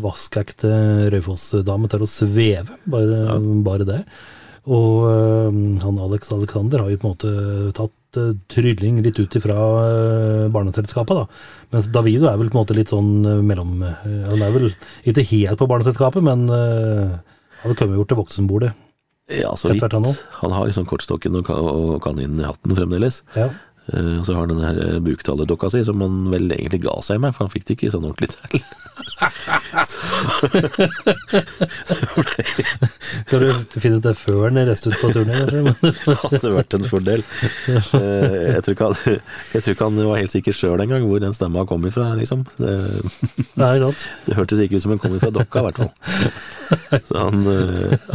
vaskekte 0.00 0.70
Raufoss-dame 1.14 1.90
til 1.90 2.04
å 2.04 2.08
sveve, 2.10 2.78
bare, 2.90 3.38
bare 3.66 3.86
det. 3.88 4.00
Og 4.64 5.04
eh, 5.10 5.58
han 5.82 6.00
Alex 6.00 6.32
Alexander 6.32 6.80
har 6.80 6.92
jo 6.92 7.00
på 7.00 7.08
en 7.08 7.12
måte 7.12 7.32
tatt 7.76 8.20
eh, 8.20 8.32
trylling 8.52 9.02
litt 9.04 9.18
ut 9.20 9.36
ifra 9.36 9.56
uh, 9.58 10.46
barneselskapet, 10.54 11.18
da. 11.18 11.26
Mens 11.74 11.90
Davido 11.92 12.30
er 12.30 12.38
vel 12.40 12.48
på 12.48 12.56
en 12.56 12.62
måte 12.62 12.76
litt 12.78 12.94
sånn 12.94 13.26
eh, 13.28 13.42
mellom 13.44 13.82
Han 13.84 14.40
er 14.40 14.54
vel 14.54 14.70
ikke 15.04 15.26
helt 15.34 15.60
på 15.60 15.68
barneselskapet, 15.68 16.24
men 16.24 16.48
han 16.48 17.68
har 17.68 17.76
kommet 17.76 18.00
gjort 18.00 18.12
til 18.12 18.20
voksenbordet. 18.22 18.72
Ja, 19.32 19.54
så 19.56 19.70
vidt. 19.72 19.84
han. 19.92 20.04
Han 20.40 20.52
har 20.52 20.66
liksom 20.68 20.84
kortstokken 20.88 21.36
og, 21.38 21.46
kan, 21.48 21.60
og 21.60 21.96
kaninen 22.04 22.42
i 22.42 22.48
hatten 22.48 22.76
fremdeles. 22.76 23.22
Ja. 23.36 23.48
Eh, 23.92 24.16
Og 24.18 24.24
så 24.26 24.32
har 24.32 24.40
han 24.46 24.54
den 24.54 24.64
her 24.64 24.78
eh, 24.80 24.96
buktalerdokka 25.04 25.68
si, 25.74 25.82
som 25.84 26.00
han 26.00 26.30
vel 26.32 26.48
egentlig 26.56 26.80
ga 26.86 26.94
seg 27.04 27.20
med, 27.20 27.34
for 27.36 27.44
han 27.44 27.52
fikk 27.52 27.66
det 27.68 27.76
ikke 27.78 27.92
sånn 27.92 28.08
ordentlig 28.08 28.32
til. 28.32 28.64
Skal 33.24 33.40
du 33.42 33.48
finne 33.80 33.96
ut 33.98 34.04
det 34.06 34.12
før 34.18 34.44
han 34.48 34.58
reiste 34.68 34.90
ut 34.92 34.98
på 35.00 35.10
turné. 35.14 35.36
Det 36.04 36.40
hadde 36.40 36.52
vært 36.54 36.76
en 36.78 36.86
fordel. 36.88 37.22
Eh, 37.68 38.36
Jeg 38.54 38.62
tror 38.64 38.74
ikke 38.76 38.88
han, 38.88 38.96
jeg 39.54 39.60
tror 39.64 39.72
ikke 39.76 39.88
han 39.88 39.98
var 40.08 40.20
helt 40.20 40.34
sikker 40.34 40.54
sjøl 40.56 40.82
engang 40.84 41.02
hvor 41.08 41.20
den 41.22 41.34
stemma 41.36 41.60
kom 41.68 41.82
ifra, 41.88 42.06
liksom. 42.18 42.40
Det, 42.60 42.72
Nei, 43.60 43.74
sant? 43.82 44.00
det 44.28 44.36
hørtes 44.38 44.62
ikke 44.64 44.76
ut 44.80 44.84
som 44.86 44.94
den 44.94 45.02
kom 45.02 45.16
ifra 45.18 45.32
dokka, 45.34 45.56
i 45.62 45.66
hvert 45.68 45.80
fall. 45.82 45.92
Så 47.04 47.14
han, 47.18 47.38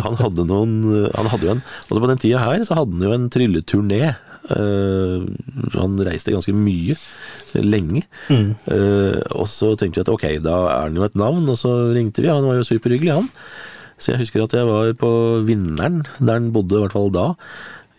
han 0.02 0.16
hadde 0.20 0.44
noen 0.50 0.72
Han 1.14 1.28
hadde 1.30 1.46
jo 1.46 1.52
en 1.54 1.60
Altså 1.86 2.00
på 2.02 2.08
den 2.10 2.18
tida 2.22 2.40
her 2.42 2.64
så 2.66 2.74
hadde 2.80 2.96
han 2.98 3.06
jo 3.06 3.12
en 3.16 3.28
trylleturné. 3.34 4.00
Eh, 4.50 5.26
Han 5.76 5.98
reiste 6.06 6.34
ganske 6.34 6.54
mye, 6.56 6.96
lenge. 7.66 8.04
Mm. 8.30 8.54
Eh, 8.72 9.20
og 9.36 9.48
så 9.52 9.74
tenkte 9.78 10.00
vi 10.00 10.06
at 10.06 10.14
ok, 10.14 10.26
da 10.46 10.56
er 10.72 10.88
han 10.88 10.98
jo 10.98 11.06
et 11.08 11.18
navn, 11.20 11.48
og 11.52 11.60
så 11.60 11.74
ringte 11.96 12.24
vi. 12.24 12.32
Han 12.32 12.48
var 12.48 12.60
jo 12.60 12.68
superhyggelig, 12.68 13.14
han. 13.20 13.30
Så 14.00 14.14
jeg 14.14 14.24
husker 14.24 14.46
at 14.46 14.56
jeg 14.56 14.68
var 14.70 14.94
på 15.00 15.12
Vinneren, 15.48 16.04
der 16.20 16.40
han 16.40 16.52
bodde 16.56 16.78
i 16.78 16.84
hvert 16.86 16.96
fall 16.96 17.12
da, 17.14 17.28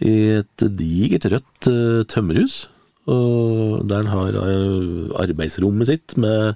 i 0.01 0.15
et 0.41 0.65
digert 0.81 1.29
rødt 1.29 1.71
eh, 1.71 2.03
tømmerhus. 2.11 2.63
Og 3.11 3.81
der 3.91 4.07
han 4.07 4.13
har 4.13 5.25
arbeidsrommet 5.25 5.89
sitt 5.89 6.15
med 6.21 6.55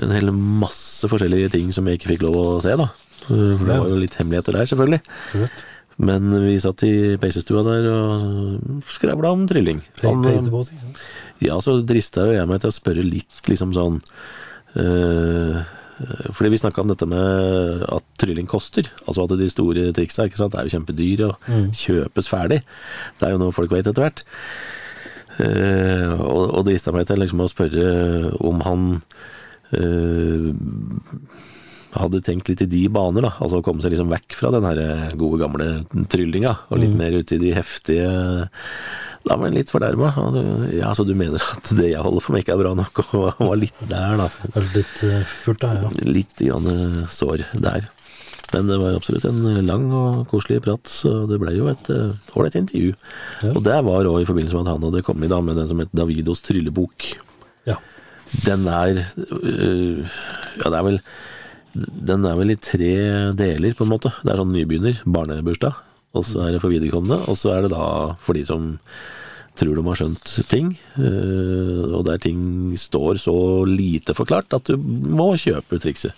en 0.00 0.14
hel 0.14 0.30
masse 0.32 1.04
forskjellige 1.10 1.50
ting 1.52 1.72
som 1.74 1.84
jeg 1.86 1.98
ikke 1.98 2.14
fikk 2.14 2.22
lov 2.24 2.38
å 2.40 2.46
se, 2.64 2.72
da. 2.78 2.88
For 3.26 3.66
det 3.66 3.76
var 3.76 3.90
jo 3.90 3.98
litt 4.00 4.16
hemmeligheter 4.18 4.56
der, 4.56 4.70
selvfølgelig. 4.70 5.02
Absolutt. 5.04 5.66
Men 6.00 6.32
vi 6.46 6.56
satt 6.62 6.84
i 6.86 6.94
peisestua 7.20 7.62
der 7.66 7.88
og 7.92 8.82
skravla 8.88 9.32
om 9.34 9.44
trylling. 9.50 9.82
Han, 10.02 10.24
ja, 11.42 11.58
så 11.60 11.76
drista 11.84 12.26
jo 12.28 12.36
jeg 12.36 12.48
meg 12.48 12.62
til 12.62 12.72
å 12.72 12.76
spørre 12.76 13.04
litt, 13.04 13.42
liksom 13.50 13.74
sånn 13.76 13.98
øh, 14.80 15.58
Fordi 16.32 16.52
vi 16.52 16.60
snakka 16.62 16.82
om 16.82 16.92
dette 16.92 17.08
med 17.10 17.84
at 17.92 18.06
trylling 18.22 18.48
koster. 18.50 18.88
Altså 19.04 19.26
at 19.26 19.36
de 19.38 19.50
store 19.52 19.90
triksa 19.96 20.26
ikke 20.28 20.40
sant, 20.40 20.56
er 20.56 20.66
jo 20.66 20.76
kjempedyr 20.78 21.26
og 21.28 21.50
kjøpes 21.76 22.30
ferdig. 22.32 22.62
Det 23.18 23.28
er 23.28 23.36
jo 23.36 23.42
noe 23.42 23.54
folk 23.54 23.74
vet 23.74 23.90
etter 23.90 24.06
hvert. 24.06 24.24
Uh, 25.32 26.12
og, 26.20 26.42
og 26.58 26.66
drista 26.66 26.92
meg 26.92 27.06
til 27.08 27.22
liksom 27.22 27.40
å 27.40 27.48
spørre 27.48 27.86
om 28.44 28.58
han 28.66 28.82
eh, 29.72 30.50
hadde 31.94 32.22
tenkt 32.24 32.48
litt 32.48 32.62
i 32.64 32.70
de 32.70 32.82
baner, 32.92 33.26
da. 33.26 33.32
Altså 33.42 33.60
å 33.60 33.64
komme 33.64 33.82
seg 33.84 33.92
liksom 33.94 34.12
vekk 34.12 34.36
fra 34.38 34.50
den 34.54 34.64
her 34.68 34.80
gode 35.20 35.40
gamle 35.42 35.68
tryllinga, 36.12 36.54
og 36.70 36.80
litt 36.80 36.94
mer 36.96 37.16
ut 37.18 37.32
i 37.34 37.40
de 37.42 37.52
heftige 37.56 38.08
Da 39.22 39.36
var 39.36 39.46
han 39.46 39.54
litt 39.54 39.70
fornærma. 39.70 40.08
Ja, 40.74 40.90
så 40.98 41.04
du 41.06 41.12
mener 41.14 41.42
at 41.54 41.68
det 41.78 41.92
jeg 41.92 42.02
holder 42.02 42.24
for 42.24 42.34
meg 42.34 42.42
ikke 42.42 42.56
er 42.56 42.62
bra 42.64 42.72
nok? 42.74 43.02
Og 43.14 43.42
var 43.44 43.58
litt 43.60 43.82
der, 43.86 44.16
da. 44.18 44.28
Litt 44.74 44.94
furt 44.98 45.34
fullt, 45.44 45.62
da. 45.62 45.74
Ja. 45.84 45.90
Litt 46.10 46.40
grann 46.42 47.06
sår 47.12 47.44
der. 47.62 47.86
Men 48.52 48.66
det 48.68 48.76
var 48.82 48.96
absolutt 48.98 49.24
en 49.30 49.46
lang 49.64 49.86
og 49.96 50.26
koselig 50.28 50.58
prat, 50.64 50.84
så 50.90 51.22
det 51.30 51.38
ble 51.40 51.54
jo 51.56 51.70
et 51.70 51.86
eh, 51.88 52.10
ålreit 52.36 52.58
intervju. 52.58 52.90
Ja. 53.46 53.52
Og 53.54 53.62
det 53.64 53.78
var 53.86 54.08
òg 54.10 54.18
i 54.20 54.26
forbindelse 54.28 54.58
med 54.58 54.66
at 54.66 54.74
han 54.74 54.84
hadde 54.90 55.04
kommet 55.06 55.32
da 55.32 55.38
med 55.40 55.56
den 55.56 55.70
som 55.70 55.80
het 55.80 55.94
Davidos 55.96 56.42
tryllebok. 56.44 57.12
ja. 57.70 57.78
Den 58.44 58.66
er 58.68 58.96
øh, 58.96 60.04
Ja, 60.56 60.68
det 60.68 60.76
er 60.78 60.84
vel 60.86 60.98
Den 61.72 62.26
er 62.28 62.36
vel 62.36 62.52
i 62.52 62.60
tre 62.60 62.92
deler, 63.38 63.74
på 63.76 63.86
en 63.86 63.92
måte. 63.94 64.12
Det 64.20 64.32
er 64.32 64.40
sånn 64.42 64.52
nybegynner, 64.52 65.00
barnebursdag, 65.08 65.78
og 66.12 66.26
så 66.28 66.44
er 66.44 66.54
det 66.54 66.62
for 66.62 66.72
viderekomne, 66.72 67.16
og 67.30 67.38
så 67.40 67.54
er 67.54 67.64
det 67.64 67.72
da 67.72 67.86
for 68.20 68.36
de 68.36 68.44
som 68.48 68.74
tror 69.58 69.76
de 69.76 69.84
har 69.84 69.98
skjønt 70.00 70.30
ting, 70.48 70.72
øh, 70.96 71.84
og 71.92 72.06
der 72.08 72.20
ting 72.24 72.72
står 72.80 73.20
så 73.20 73.34
lite 73.68 74.16
forklart 74.16 74.54
at 74.56 74.70
du 74.70 74.78
må 74.80 75.34
kjøpe 75.36 75.80
trikset 75.82 76.16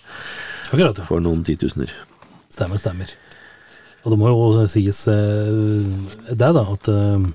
Akkurat, 0.71 0.97
ja. 0.97 1.05
for 1.05 1.23
noen 1.23 1.43
titusener. 1.45 1.91
Stemmer, 2.51 2.79
stemmer. 2.79 3.11
Og 4.05 4.13
det 4.13 4.19
må 4.21 4.29
jo 4.31 4.67
sies 4.71 5.01
eh, 5.11 5.89
det, 6.29 6.51
da, 6.55 6.63
at 6.63 6.89
eh, 6.93 7.27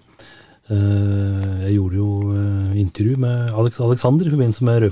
eh, 0.72 1.50
jeg 1.66 1.76
gjorde 1.76 2.00
jo 2.00 2.10
eh, 2.32 2.80
intervju 2.80 3.18
med 3.26 3.52
Alex 3.52 3.80
Alexander 3.84 4.28
i 4.28 4.32
forbindelse 4.34 4.66
med 4.66 4.86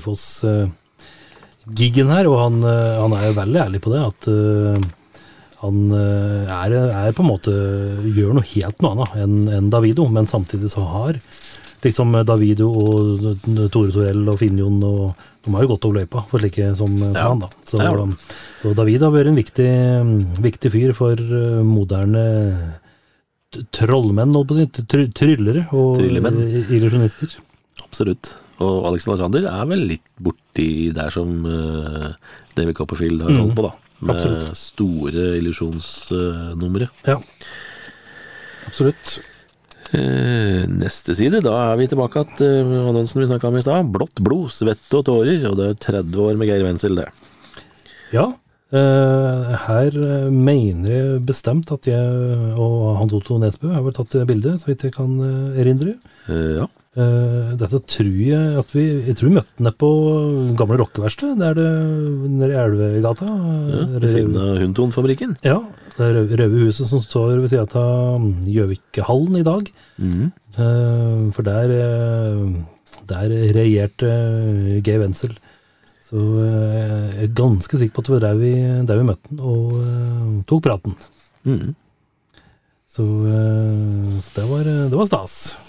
Raufoss-giggen 1.69 2.09
her, 2.09 2.27
og 2.27 2.39
han, 2.39 2.63
eh, 2.63 2.99
han 2.99 3.13
er 3.13 3.27
jo 3.29 3.35
veldig 3.37 3.59
ærlig 3.61 3.81
på 3.81 3.91
det, 3.93 4.01
at 4.01 4.27
eh, 4.27 4.89
han 5.61 5.91
eh, 5.91 6.49
er, 6.49 6.75
er 7.07 7.13
på 7.13 7.23
en 7.23 7.29
måte 7.29 7.51
gjør 8.15 8.33
noe 8.37 8.47
helt 8.55 8.81
noe 8.81 8.91
annet 8.95 9.15
enn 9.23 9.49
en 9.49 9.69
Davido, 9.69 10.07
men 10.09 10.27
samtidig 10.27 10.69
så 10.71 10.85
har 10.87 11.19
liksom 11.83 12.11
Davido 12.25 12.69
og 12.69 13.21
Tore 13.71 13.91
Torell 13.91 14.27
og 14.27 14.39
Finjon 14.39 14.81
og 14.83 15.13
de 15.45 15.53
har 15.55 15.63
jo 15.63 15.69
gått 15.71 15.85
over 15.87 16.01
løypa 16.01 16.25
for 16.27 16.41
slike 16.41 16.73
som, 16.75 16.97
som 16.97 17.15
Ja. 17.15 17.29
han, 17.29 17.39
da. 17.39 17.47
Så, 17.63 17.79
Ja, 17.79 17.91
da. 17.95 18.07
så 18.61 18.73
Davido 18.75 19.07
har 19.07 19.13
vært 19.15 19.29
en 19.31 19.39
viktig, 19.39 19.69
viktig 20.43 20.71
fyr 20.73 20.91
for 20.93 21.15
moderne 21.63 22.25
trollmenn, 23.71 24.35
holdt 24.35 24.49
på 24.51 24.57
å 24.57 24.59
si, 24.59 25.07
tryllere 25.15 25.63
og 25.73 25.97
illusjonister. 26.03 27.39
Absolutt. 27.85 28.33
Og 28.65 28.89
Alex 28.89 29.07
Alexander 29.07 29.47
er 29.47 29.67
vel 29.69 29.85
litt 29.93 30.05
borti 30.19 30.89
der 30.95 31.13
som 31.13 31.45
uh, 31.47 32.11
David 32.57 32.75
Copperfield 32.79 33.23
har 33.23 33.37
holdt 33.37 33.55
på, 33.55 33.65
da. 33.69 33.73
Med 33.99 34.15
Absolutt. 34.15 34.59
store 34.59 35.25
illusjonsnumre. 35.39 36.87
Ja, 37.07 37.17
absolutt. 38.67 39.17
Uh, 39.89 40.67
neste 40.69 41.15
side, 41.17 41.41
da 41.43 41.55
er 41.71 41.79
vi 41.79 41.87
tilbake 41.91 42.23
til 42.39 42.67
uh, 42.67 42.89
annonsen 42.91 43.23
vi 43.23 43.31
snakka 43.31 43.49
om 43.49 43.57
i 43.59 43.63
stad. 43.65 43.89
Blått 43.95 44.21
blod, 44.23 44.51
svette 44.55 44.99
og 45.01 45.07
tårer. 45.07 45.47
Og 45.49 45.57
det 45.59 45.71
er 45.71 45.81
30 46.03 46.21
år 46.27 46.39
med 46.39 46.51
Geir 46.51 46.67
Wenzel, 46.67 46.99
det. 46.99 47.09
Ja, 48.13 48.25
eh, 48.73 49.49
her 49.67 49.93
eh, 49.93 50.29
mener 50.33 50.89
jeg 50.89 51.21
bestemt 51.27 51.69
at 51.73 51.85
jeg 51.89 52.55
og 52.57 52.97
Hans 52.97 53.13
Otto 53.13 53.37
Nesbø 53.41 53.73
har 53.75 53.83
vel 53.85 53.95
tatt 53.97 54.15
bilde, 54.29 54.55
så 54.57 54.71
vidt 54.71 54.87
jeg 54.87 54.95
kan 54.95 55.11
eh, 55.25 55.59
erindre. 55.61 55.95
Eh, 56.27 56.61
ja. 56.61 56.67
Eh, 56.99 57.51
dette 57.59 57.79
tror 57.87 58.15
jeg 58.17 58.55
at 58.59 58.71
vi 58.75 58.83
Jeg 59.07 59.15
tror 59.15 59.29
vi 59.29 59.35
møtte 59.37 59.55
henne 59.59 59.71
på 59.79 59.89
gamle 60.59 60.79
der 61.39 61.53
det 61.55 61.67
nede 62.33 62.49
i 62.51 62.57
Elvegata. 62.59 63.27
ja 63.29 63.85
ved 63.99 64.09
siden 64.09 64.35
av 64.35 64.57
Hundtonfabrikken. 64.59 65.37
Ja, 65.45 65.61
det 65.95 66.07
er 66.09 66.19
røde, 66.41 66.65
huset 66.65 66.89
som 66.89 66.99
står 66.99 67.39
ved 67.39 67.53
siden 67.53 67.77
av 67.79 68.25
Gjøvikhallen 68.49 69.37
i 69.39 69.45
dag. 69.47 69.71
Eh, 70.01 71.31
For 71.31 71.43
der, 71.47 71.71
eh, 71.77 72.43
der 73.07 73.29
regjerte 73.55 74.81
Geir 74.83 74.99
Wenzel. 74.99 75.37
Så 76.03 76.17
jeg 76.17 77.29
er 77.29 77.35
ganske 77.37 77.77
sikker 77.77 77.93
på 77.93 78.01
at 78.01 78.07
det 78.09 78.15
var 78.17 78.27
der 78.27 78.39
vi, 78.41 78.53
der 78.89 78.97
vi 78.97 79.07
møtte 79.07 79.29
den 79.29 79.39
og 79.39 80.43
tok 80.49 80.63
praten. 80.65 80.95
Mm. 81.45 81.75
Så, 82.89 83.05
så 83.05 84.41
det, 84.41 84.47
var, 84.49 84.63
det 84.89 84.97
var 84.97 85.05
stas. 85.05 85.68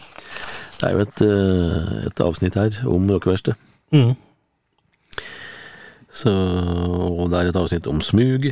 Det 0.81 0.89
er 0.89 0.97
jo 0.97 1.05
et, 1.05 1.21
eh, 1.27 1.95
et 2.09 2.21
avsnitt 2.25 2.57
her 2.57 2.77
om 2.89 3.09
rockeverkstedet. 3.11 3.59
Mm. 3.93 4.15
Så, 6.11 6.33
og 6.33 7.27
det 7.31 7.39
er 7.39 7.51
et 7.51 7.59
avsnitt 7.61 7.89
om 7.91 8.01
smug, 8.03 8.49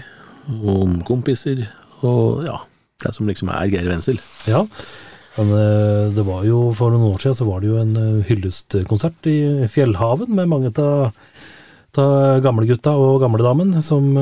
om 0.61 0.99
kompiser, 1.09 1.65
og 2.07 2.45
ja, 2.47 2.59
det 3.03 3.15
som 3.17 3.29
liksom 3.31 3.49
er 3.51 3.71
Geir 3.73 3.89
Wenzel. 3.89 4.21
Ja, 4.51 4.61
men 5.39 5.55
eh, 5.57 6.11
det 6.15 6.27
var 6.29 6.45
jo 6.45 6.67
for 6.77 6.93
noen 6.93 7.15
år 7.15 7.23
siden 7.23 7.39
så 7.41 7.49
var 7.49 7.63
det 7.63 7.71
jo 7.71 7.81
en 7.81 7.97
eh, 7.97 8.27
hyllestkonsert 8.29 9.31
i 9.33 9.39
Fjellhaven 9.73 10.35
med 10.37 10.53
mange 10.53 10.75
av 10.77 11.15
gamlegutta 12.45 12.93
og 13.01 13.17
gamledamen 13.25 13.73
som 13.83 14.13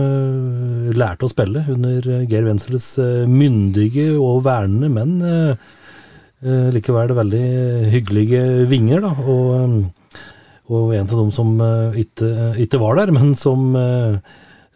lærte 0.96 1.26
å 1.26 1.28
spille 1.28 1.60
under 1.68 2.06
Geir 2.22 2.46
Wenzels 2.46 2.86
myndige 3.28 4.14
og 4.16 4.46
vernende, 4.46 4.88
men 4.94 5.58
eh, 6.46 6.54
eh, 6.54 6.72
likevel 6.76 7.14
veldig 7.18 7.44
hyggelige 7.92 8.42
vinger. 8.70 9.04
Da, 9.04 9.12
og, 9.26 9.52
eh, 9.58 10.22
og 10.66 10.94
en 10.96 11.06
av 11.06 11.20
dem 11.20 11.30
som 11.34 11.54
eh, 11.62 12.00
ikke, 12.06 12.32
ikke 12.64 12.82
var 12.82 13.00
der, 13.00 13.14
men 13.18 13.34
som 13.38 13.74
eh, 13.76 14.18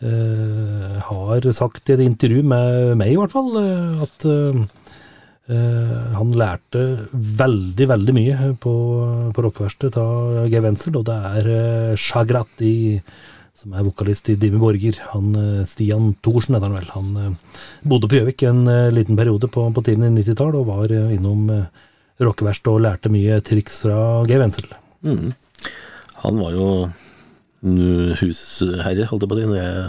eh, 0.03 1.01
har 1.09 1.51
sagt 1.57 1.91
i 1.91 1.97
et 1.97 2.05
intervju 2.07 2.43
med 2.43 2.97
meg, 3.01 3.15
i 3.15 3.21
hvert 3.21 3.35
fall, 3.35 3.55
eh, 3.63 4.05
at 4.07 4.29
eh, 4.29 4.63
Eh, 5.51 6.11
han 6.15 6.31
lærte 6.39 6.81
veldig, 7.11 7.87
veldig 7.91 8.15
mye 8.15 8.51
på, 8.63 8.73
på 9.35 9.43
rockeverkstedet 9.43 9.99
av 9.99 10.47
Geir 10.51 10.63
Wenzel, 10.63 10.99
og 11.01 11.09
det 11.09 11.17
er 11.17 11.49
uh, 11.51 11.99
Chagrat 11.99 12.63
i, 12.63 13.01
som 13.61 13.75
er 13.77 13.85
vokalist 13.85 14.31
i 14.33 14.39
Dimmy 14.41 14.61
Borger. 14.61 14.97
Han, 15.13 15.35
eh, 15.37 15.67
Stian 15.69 16.15
Thorsen 16.25 16.57
heter 16.57 16.71
han 16.71 16.79
vel. 16.79 16.89
Han 16.95 17.11
eh, 17.21 17.59
bodde 17.91 18.09
på 18.09 18.17
Gjøvik 18.17 18.45
en 18.49 18.65
eh, 18.71 18.89
liten 18.95 19.19
periode 19.19 19.51
på, 19.53 19.67
på 19.77 19.85
tidlig 19.85 20.13
90-tall, 20.15 20.57
og 20.57 20.71
var 20.71 20.95
innom 20.95 21.45
rockeverkstedet 22.21 22.73
og 22.73 22.83
lærte 22.85 23.13
mye 23.13 23.41
triks 23.45 23.83
fra 23.85 23.99
Geir 24.29 24.43
Wenzel. 24.43 24.71
Mm. 25.05 25.33
Han 26.23 26.41
var 26.41 26.57
jo 26.57 26.67
mm, 27.65 28.17
husherre, 28.21 29.09
holdt 29.11 29.25
jeg 29.25 29.31
på 29.31 29.37
å 29.37 29.41
si, 29.41 29.47
når 29.51 29.61
jeg 29.61 29.85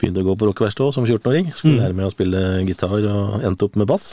begynte 0.00 0.24
å 0.24 0.30
gå 0.30 0.38
på 0.38 0.50
rockeverkstedet 0.50 0.98
som 0.98 1.06
14-åring. 1.06 1.50
Skulle 1.54 1.82
lære 1.82 1.98
meg 1.98 2.08
å 2.08 2.14
spille 2.14 2.46
gitar 2.66 2.94
og 2.94 3.44
endte 3.46 3.66
opp 3.66 3.78
med 3.78 3.90
bass. 3.90 4.08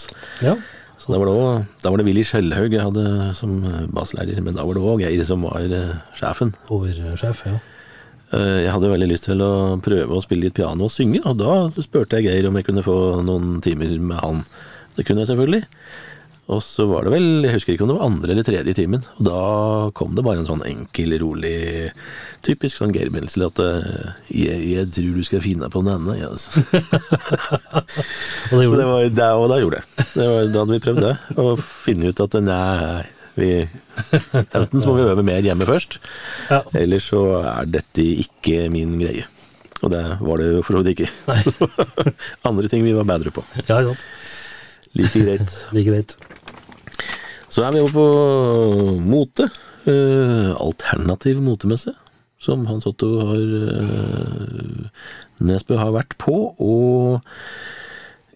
Ja, 0.46 0.58
Så 0.98 1.14
da 1.14 1.22
var 1.22 1.30
det, 1.30 1.38
også, 1.38 1.80
da 1.86 1.94
var 1.94 2.02
det 2.02 2.10
Willy 2.10 2.26
Skjellhaug 2.26 2.74
jeg 2.74 2.86
hadde 2.90 3.32
som 3.38 3.58
basslærer, 3.94 4.42
men 4.42 4.58
da 4.58 4.66
var 4.66 4.78
det 4.78 4.86
òg 4.86 5.06
Geir 5.06 5.26
som 5.26 5.46
var 5.46 5.66
sjefen. 6.18 6.54
oversjef, 6.74 7.46
ja. 7.46 7.60
Eh, 8.36 8.64
Jeg 8.66 8.74
hadde 8.74 8.92
veldig 8.92 9.12
lyst 9.14 9.30
til 9.30 9.44
å 9.44 9.52
prøve 9.84 10.18
å 10.18 10.24
spille 10.24 10.48
litt 10.48 10.58
piano 10.58 10.88
og 10.90 10.94
synge, 10.94 11.24
og 11.26 11.38
da 11.40 11.54
spurte 11.80 12.20
jeg 12.20 12.28
Geir 12.28 12.50
om 12.50 12.60
jeg 12.60 12.68
kunne 12.68 12.84
få 12.86 12.98
noen 13.24 13.62
timer 13.64 13.94
med 14.00 14.20
han. 14.24 14.44
Det 14.98 15.06
kunne 15.08 15.24
jeg 15.24 15.32
selvfølgelig. 15.32 15.64
Og 16.48 16.62
så 16.64 16.86
var 16.88 17.04
det 17.04 17.12
vel, 17.12 17.26
jeg 17.44 17.58
husker 17.58 17.74
ikke 17.74 17.84
om 17.84 17.90
det 17.92 17.96
var 17.98 18.06
andre 18.08 18.32
eller 18.32 18.46
tredje 18.48 18.74
timen, 18.78 19.02
og 19.20 19.26
da 19.28 19.40
kom 20.00 20.14
det 20.16 20.24
bare 20.24 20.40
en 20.40 20.48
sånn 20.48 20.64
enkel, 20.64 21.18
rolig, 21.20 21.90
typisk 22.48 22.80
sånn 22.80 22.94
Geir 22.96 23.12
Benzel 23.12 23.50
at 23.50 23.60
eh, 23.60 24.14
jeg, 24.32 24.62
jeg 24.78 24.88
tror 24.96 25.18
du 25.18 25.26
skal 25.28 25.44
finne 25.44 25.68
på 25.72 25.84
denne. 25.84 26.16
Ja. 26.16 26.32
Så 26.40 26.64
Og 28.56 28.64
det 28.80 28.88
var 28.88 29.36
og 29.44 29.52
da 29.52 29.60
gjorde 29.60 29.82
jeg. 29.82 30.08
Det 30.14 30.30
var, 30.32 30.48
da 30.54 30.64
hadde 30.64 30.78
vi 30.78 30.84
prøvd 30.88 31.04
det, 31.04 31.14
og 31.44 31.64
finne 31.84 32.14
ut 32.16 32.24
at 32.24 32.40
nei, 32.48 33.04
vi, 33.40 33.50
enten 34.34 34.82
så 34.82 34.90
må 34.92 34.96
vi 35.00 35.06
øve 35.10 35.24
mer 35.26 35.42
hjemme 35.46 35.66
først, 35.70 36.00
Ja. 36.50 36.62
eller 36.78 37.00
så 37.04 37.22
er 37.44 37.70
dette 37.78 38.04
ikke 38.26 38.68
min 38.74 38.98
greie. 39.02 39.26
Og 39.86 39.92
det 39.94 40.02
var 40.26 40.42
det 40.42 40.64
for 40.66 40.74
så 40.74 40.82
vidt 40.82 40.96
ikke. 40.96 41.10
Andre 42.50 42.68
ting 42.72 42.84
vi 42.86 42.96
var 42.98 43.06
bedre 43.06 43.30
på. 43.36 43.44
Ja, 43.68 43.84
sant. 43.86 44.02
Like 44.98 45.22
greit. 45.22 45.54
Like 45.76 45.92
greit. 45.92 46.16
Så 47.50 47.64
er 47.64 47.72
vi 47.76 47.80
over 47.84 47.94
på 47.94 48.08
mote. 49.06 49.46
Eh, 49.88 50.50
alternativ 50.60 51.40
motemesse, 51.46 51.94
som 52.44 52.66
Hans 52.68 52.86
Otto 52.90 53.08
har 53.30 53.46
eh, 53.72 54.90
Nesbø 55.48 55.78
har 55.80 55.94
vært 55.96 56.18
på. 56.20 56.36
Og 56.60 57.22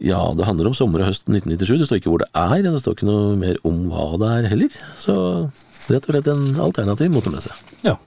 ja, 0.02 0.22
det 0.38 0.48
handler 0.48 0.72
om 0.72 0.78
sommer 0.78 1.04
og 1.04 1.12
høst 1.12 1.28
1997. 1.30 1.76
Det 1.78 1.88
står 1.90 2.02
ikke 2.02 2.12
hvor 2.14 2.24
det 2.24 2.32
er, 2.34 2.58
og 2.66 2.76
det 2.76 2.82
står 2.84 2.98
ikke 2.98 3.10
noe 3.10 3.36
mer 3.40 3.60
om 3.68 3.84
hva 3.92 4.08
det 4.22 4.32
er 4.34 4.50
heller. 4.56 4.82
Så 5.02 5.16
rett 5.92 6.08
og 6.08 6.16
slett 6.16 6.30
en 6.32 6.62
alternativ 6.68 7.14
motemesse. 7.14 7.54
Ja. 7.86 7.98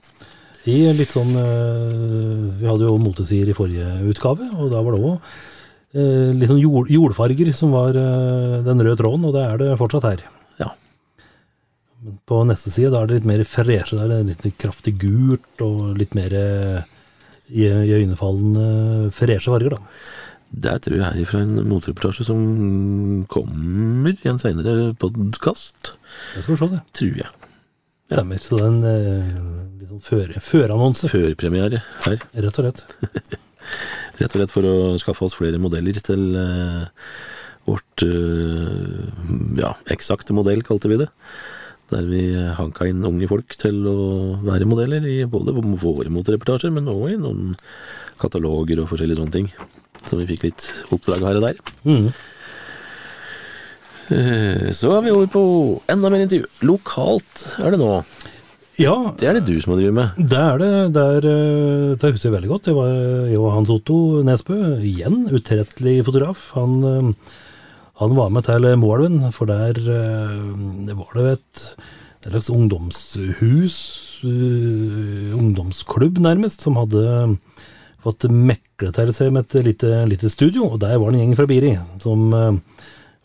I 0.65 0.79
litt 0.97 1.11
sånn 1.13 1.29
eh, 1.37 2.55
Vi 2.57 2.65
hadde 2.65 2.87
jo 2.87 2.95
motesider 2.97 3.51
i 3.51 3.57
forrige 3.57 3.85
utgave, 4.09 4.47
og 4.57 4.71
da 4.73 4.79
var 4.81 4.95
det 4.95 5.11
òg 5.11 5.35
litt 5.95 6.49
sånn 6.49 6.59
jord, 6.59 6.89
jordfarger 6.91 7.51
som 7.55 7.71
var 7.75 7.95
eh, 7.95 8.57
den 8.65 8.81
røde 8.83 8.99
tråden, 8.99 9.27
og 9.29 9.35
det 9.35 9.45
er 9.45 9.61
det 9.61 9.69
fortsatt 9.79 10.07
her. 10.09 10.25
Ja. 10.59 10.73
Men 12.03 12.17
på 12.27 12.41
neste 12.49 12.73
side 12.73 12.91
da 12.91 13.03
er 13.03 13.09
det 13.09 13.21
litt 13.21 13.29
mer 13.29 13.45
freshe, 13.47 13.95
der 13.95 14.11
er 14.11 14.27
det 14.27 14.35
litt 14.43 14.59
kraftig 14.59 14.97
gult 14.99 15.63
og 15.63 15.95
litt 15.99 16.15
mer 16.17 16.35
eh, 16.35 16.91
iøynefallende 17.47 19.13
freshe 19.15 19.53
farger, 19.53 19.77
da. 19.77 20.01
Det 20.55 20.75
tror 20.85 20.95
jeg 21.01 21.21
er 21.23 21.27
fra 21.27 21.41
en 21.43 21.57
motreportasje 21.67 22.25
som 22.27 22.39
kommer 23.31 24.13
i 24.15 24.29
en 24.31 24.39
seinere 24.39 24.93
podkast. 25.01 25.95
Det 26.35 26.43
skal 26.45 26.53
vi 26.55 26.59
se, 26.61 26.69
det. 26.75 26.81
Tror 26.95 27.17
jeg. 27.23 27.31
Stemmer. 28.13 28.39
Så 28.45 28.55
det 28.59 28.63
er 28.63 28.69
en 28.69 28.85
eh, 28.89 29.31
litt 29.81 29.89
sånn 29.91 30.03
føre- 30.05 30.43
førannonse, 30.45 31.09
Førpremiere 31.11 31.81
her. 32.05 32.21
rett 32.45 32.61
og 32.61 32.61
slett. 32.61 32.85
Rett 34.21 34.29
og 34.29 34.37
slett 34.37 34.53
for 34.53 34.69
å 34.69 34.75
skaffe 35.01 35.25
oss 35.27 35.35
flere 35.37 35.59
modeller 35.59 35.97
til 36.05 36.23
eh, 36.39 36.87
vårt 37.67 38.05
eh, 38.05 39.59
ja, 39.59 39.73
eksakte 39.91 40.37
modell, 40.37 40.63
kalte 40.67 40.91
vi 40.91 41.01
det. 41.03 41.09
Der 41.91 42.07
vi 42.09 42.21
hanka 42.57 42.87
inn 42.89 43.03
unge 43.05 43.27
folk 43.29 43.57
til 43.61 43.83
å 43.89 43.95
være 44.45 44.65
modeller 44.69 45.03
i 45.05 45.19
både 45.29 45.53
våre 45.57 46.09
motreportasjer, 46.13 46.71
men 46.73 46.87
òg 46.89 47.09
i 47.11 47.17
noen 47.21 47.51
kataloger 48.21 48.79
og 48.81 48.87
forskjellige 48.93 49.19
sånne 49.19 49.35
ting. 49.35 49.51
Så 50.05 50.17
vi 50.19 50.27
fikk 50.29 50.43
litt 50.49 50.65
oppdrag 50.93 51.23
her 51.25 51.39
og 51.39 51.45
der. 51.47 51.59
Mhm. 51.83 52.09
Eh, 54.13 54.69
Så 54.71 54.91
er 54.93 55.01
vi 55.01 55.11
over 55.15 55.27
på 55.33 55.43
enda 55.89 56.09
mer 56.13 56.21
intervju. 56.25 56.45
Lokalt 56.69 57.45
er 57.59 57.71
det 57.73 57.79
nå. 57.81 58.03
Ja, 58.77 59.13
Det 59.17 59.23
er 59.29 59.33
det 59.39 59.45
du 59.47 59.55
som 59.61 59.71
har 59.73 59.79
drevet 59.79 59.95
med. 59.95 60.27
det 60.29 60.37
er 60.37 60.57
det. 60.59 60.71
Det, 60.93 61.05
er, 61.15 61.25
eh, 61.31 61.95
det 61.95 62.11
husker 62.13 62.29
jeg 62.29 62.35
veldig 62.35 62.51
godt. 62.51 62.63
Det 62.69 62.75
var 62.75 62.91
jo 63.33 63.49
Hans 63.49 63.69
Otto 63.71 64.21
Nesbø, 64.21 64.77
igjen 64.83 65.29
utrettelig 65.31 66.03
fotograf. 66.05 66.51
Han, 66.53 66.83
eh, 66.83 67.13
han 68.01 68.15
var 68.15 68.29
med 68.29 68.43
til 68.43 68.61
Moelven, 68.77 69.31
for 69.31 69.45
der 69.47 69.73
det 69.73 70.95
var 70.99 71.13
det 71.15 71.39
et, 71.39 71.75
et 72.27 72.31
slags 72.33 72.49
ungdomshus, 72.51 73.77
ungdomsklubb 75.33 76.17
nærmest, 76.19 76.61
som 76.61 76.75
hadde 76.75 77.37
fått 78.05 78.27
mekle 78.29 78.91
til 78.95 79.13
seg 79.15 79.31
med 79.33 79.47
et 79.47 79.65
lite, 79.65 79.91
lite 80.09 80.29
studio, 80.31 80.69
og 80.69 80.81
der 80.83 80.99
var 81.01 81.11
det 81.11 81.19
en 81.19 81.25
gjeng 81.25 81.37
fra 81.39 81.47
Biri 81.49 81.73
som 82.03 82.27
eh, 82.35 82.57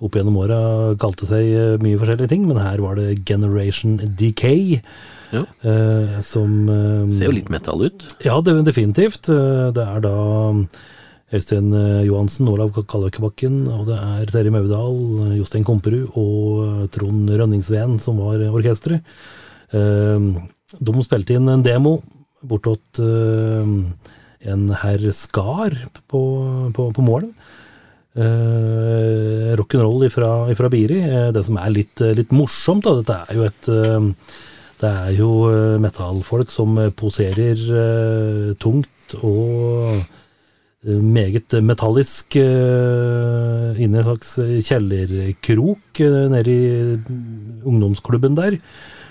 opp 0.01 0.17
gjennom 0.17 0.39
åra 0.41 0.61
kalte 1.01 1.29
seg 1.29 1.49
eh, 1.53 1.81
mye 1.83 1.99
forskjellige 2.01 2.31
ting, 2.33 2.47
men 2.49 2.61
her 2.63 2.81
var 2.85 2.97
det 3.01 3.21
Generation 3.29 3.99
Decay. 4.01 4.81
Ja. 5.31 5.45
eh, 5.63 6.17
som 6.27 6.65
Ser 7.15 7.29
jo 7.29 7.37
litt 7.37 7.53
metall 7.53 7.85
ut. 7.87 8.07
Ja, 8.27 8.41
det, 8.43 8.57
definitivt. 8.67 9.29
Det 9.31 9.85
er 9.85 10.01
da 10.03 10.15
Øystein 11.31 11.69
Johansen, 12.09 12.49
Olav 12.51 12.73
Kalløkkebakken, 12.75 13.61
og 13.71 13.85
det 13.93 13.99
er 14.01 14.33
Terje 14.33 14.51
Maudal, 14.51 15.37
Jostein 15.37 15.63
Komperud 15.69 16.17
og 16.19 16.89
Trond 16.91 17.31
Rønningsveen 17.31 18.01
som 18.03 18.19
var 18.19 18.43
orkesteret. 18.49 19.07
De 19.71 21.05
spilte 21.07 21.37
inn 21.39 21.47
en 21.53 21.63
demo 21.63 22.01
bortåt 22.51 22.99
en 24.49 24.69
herr 24.83 25.03
Skar 25.17 25.75
på, 26.09 26.21
på, 26.77 26.91
på 26.97 27.05
mål. 27.05 27.27
Eh, 28.17 29.51
Rock'n'roll 29.59 30.07
ifra, 30.09 30.31
ifra 30.53 30.71
Biri. 30.73 31.03
Eh, 31.05 31.33
Det 31.35 31.45
som 31.47 31.59
er 31.61 31.75
litt, 31.75 32.01
litt 32.17 32.33
morsomt, 32.35 32.87
da, 32.87 32.97
dette 33.01 33.19
er 33.29 33.39
jo 33.39 33.49
et 33.49 33.69
eh, 33.75 34.39
det 34.81 34.89
er 34.89 35.13
jo 35.13 35.31
eh, 35.51 35.77
metallfolk 35.83 36.53
som 36.53 36.79
eh, 36.81 36.93
poserer 36.97 37.61
eh, 37.83 38.49
tungt 38.61 39.17
og 39.21 39.93
eh, 39.93 40.97
meget 40.97 41.53
metallisk 41.61 42.39
uh, 42.41 43.77
inne 43.77 43.99
i 43.99 44.01
en 44.01 44.07
slags 44.07 44.31
kjellerkrok 44.65 46.01
uh, 46.01 46.23
nede 46.33 46.55
i 46.55 46.71
ungdomsklubben 47.69 48.39
der. 48.39 48.57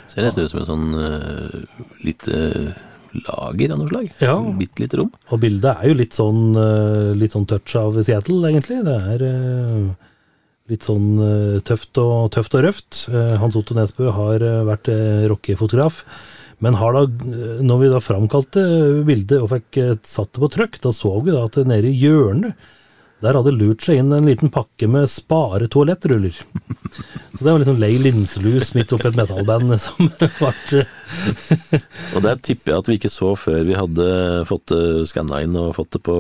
Ser 0.10 0.26
nesten 0.26 0.48
ut 0.48 0.56
som 0.56 0.64
en 0.64 0.70
sånn 0.72 0.88
uh, 0.98 1.84
lite 2.02 2.40
lager 3.14 3.74
av 3.74 3.82
noe 3.82 3.90
slag. 3.90 4.10
Ja. 4.24 4.36
Bitte 4.60 4.84
lite 4.84 5.00
rom. 5.02 5.12
Og 5.30 5.42
bildet 5.44 5.72
er 5.72 5.90
jo 5.90 5.98
litt 6.00 6.18
sånn, 6.18 6.44
eh, 6.58 7.12
litt 7.18 7.36
sånn 7.36 7.48
touch 7.50 7.76
av 7.80 8.00
Seattle, 8.02 8.42
egentlig. 8.50 8.82
Det 8.86 8.98
er 9.14 9.26
eh, 9.28 10.10
litt 10.72 10.88
sånn 10.88 11.08
eh, 11.26 11.60
tøft 11.66 12.02
og, 12.02 12.32
tøft 12.36 12.58
og 12.58 12.66
røft. 12.68 13.06
Hans 13.42 13.58
Otto 13.60 13.78
Nesbø 13.78 14.12
har 14.16 14.46
vært 14.68 14.92
rockefotograf. 15.32 16.04
Men 16.60 16.76
har 16.76 16.92
da, 16.92 17.06
når 17.64 17.78
vi 17.80 17.92
da 17.94 18.02
framkalte 18.04 18.64
bildet 19.08 19.40
og 19.40 19.54
fikk 19.54 19.80
satt 20.04 20.34
det 20.36 20.42
på 20.44 20.50
trykk, 20.52 20.82
da 20.84 20.92
så 20.92 21.14
vi 21.24 21.32
da 21.32 21.46
at 21.48 21.56
nede 21.64 21.88
i 21.88 21.96
hjørnet 21.96 22.68
der 23.24 23.36
hadde 23.36 23.52
lurt 23.52 23.84
seg 23.84 24.00
inn 24.00 24.14
en 24.16 24.28
liten 24.30 24.52
pakke 24.54 24.88
med 24.88 25.10
spare 25.12 25.68
toalettruller. 25.72 26.36
Så 27.36 27.44
det 27.44 27.52
var 27.52 27.60
liksom 27.62 27.80
lei 27.82 27.92
linselus 28.02 28.72
midt 28.76 28.94
oppi 28.96 29.10
et 29.10 29.20
metallband 29.20 29.76
som 29.82 30.08
ble 30.20 30.86
Og 32.16 32.24
det 32.26 32.38
tipper 32.48 32.74
jeg 32.74 32.80
at 32.80 32.90
vi 32.90 32.98
ikke 33.00 33.12
så 33.12 33.34
før 33.40 33.62
vi 33.68 33.78
hadde 33.78 34.08
fått 34.50 34.72
det 34.72 35.10
skanna 35.12 35.44
inn 35.46 35.58
og 35.60 35.76
fått 35.78 35.98
det 35.98 36.04
på, 36.08 36.18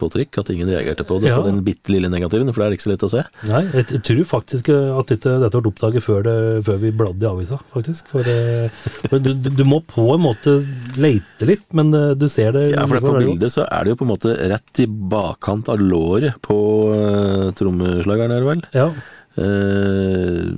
på 0.00 0.08
trykk. 0.14 0.40
At 0.40 0.52
ingen 0.54 0.70
reagerte 0.70 1.06
på 1.06 1.20
det, 1.20 1.30
Ja. 1.30 1.38
på 1.40 1.46
den 1.48 1.62
bitte 1.66 1.92
lille 1.92 2.10
negativen, 2.12 2.52
for 2.52 2.62
det 2.62 2.66
er 2.66 2.76
ikke 2.76 2.86
så 2.86 2.92
lett 2.92 3.06
å 3.06 3.10
se. 3.12 3.24
Nei, 3.50 3.62
jeg, 3.72 3.86
jeg 3.96 4.02
tror 4.08 4.24
faktisk 4.30 4.70
at 4.74 5.12
dette, 5.12 5.34
dette 5.42 5.60
ble 5.60 5.72
oppdaget 5.72 6.04
før, 6.04 6.22
det, 6.26 6.36
før 6.66 6.80
vi 6.82 6.92
bladde 6.96 7.26
i 7.26 7.30
avisa, 7.30 7.60
faktisk. 7.74 8.08
For, 8.12 8.26
eh, 8.28 8.68
for 9.08 9.22
du, 9.22 9.32
du, 9.34 9.64
må 9.68 9.80
på 9.86 10.06
en 10.14 10.24
måte 10.24 10.56
leite 11.00 11.48
litt, 11.48 11.66
men 11.76 11.92
eh, 11.94 12.12
du 12.18 12.28
ser 12.32 12.54
det 12.56 12.70
Ja, 12.72 12.86
for 12.86 12.98
det 12.98 13.04
på 13.04 13.16
bildet 13.18 13.54
så 13.54 13.66
er 13.66 13.84
det 13.84 13.94
jo 13.94 14.00
på 14.00 14.08
en 14.08 14.14
måte 14.14 14.36
rett 14.54 14.84
i 14.84 14.88
bakkant 14.88 15.68
av 15.72 15.82
låret 15.82 16.40
på 16.44 16.56
uh, 16.94 17.50
trommeslageren, 17.56 18.34
er 18.34 18.42
det 18.44 18.50
vel? 18.52 18.64
Ja, 18.76 18.88
Uh, 19.34 20.54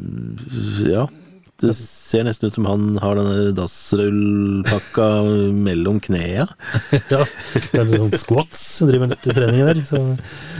ja. 0.85 1.07
Det 1.62 1.73
ser 1.79 2.27
nesten 2.27 2.51
ut 2.51 2.57
som 2.59 2.66
han 2.69 2.99
har 3.01 3.16
den 3.16 3.31
der 3.31 3.55
dassrullpakka 3.57 5.07
mellom 5.57 6.01
knea. 6.05 6.45
ja. 7.14 7.23
Det 7.73 7.81
er 7.81 7.88
noen 7.95 8.12
squats, 8.12 8.61
driver 8.85 9.07
med 9.07 9.14
litt 9.14 9.29
trening 9.31 9.64
der. 9.64 9.81
Så. 9.88 10.03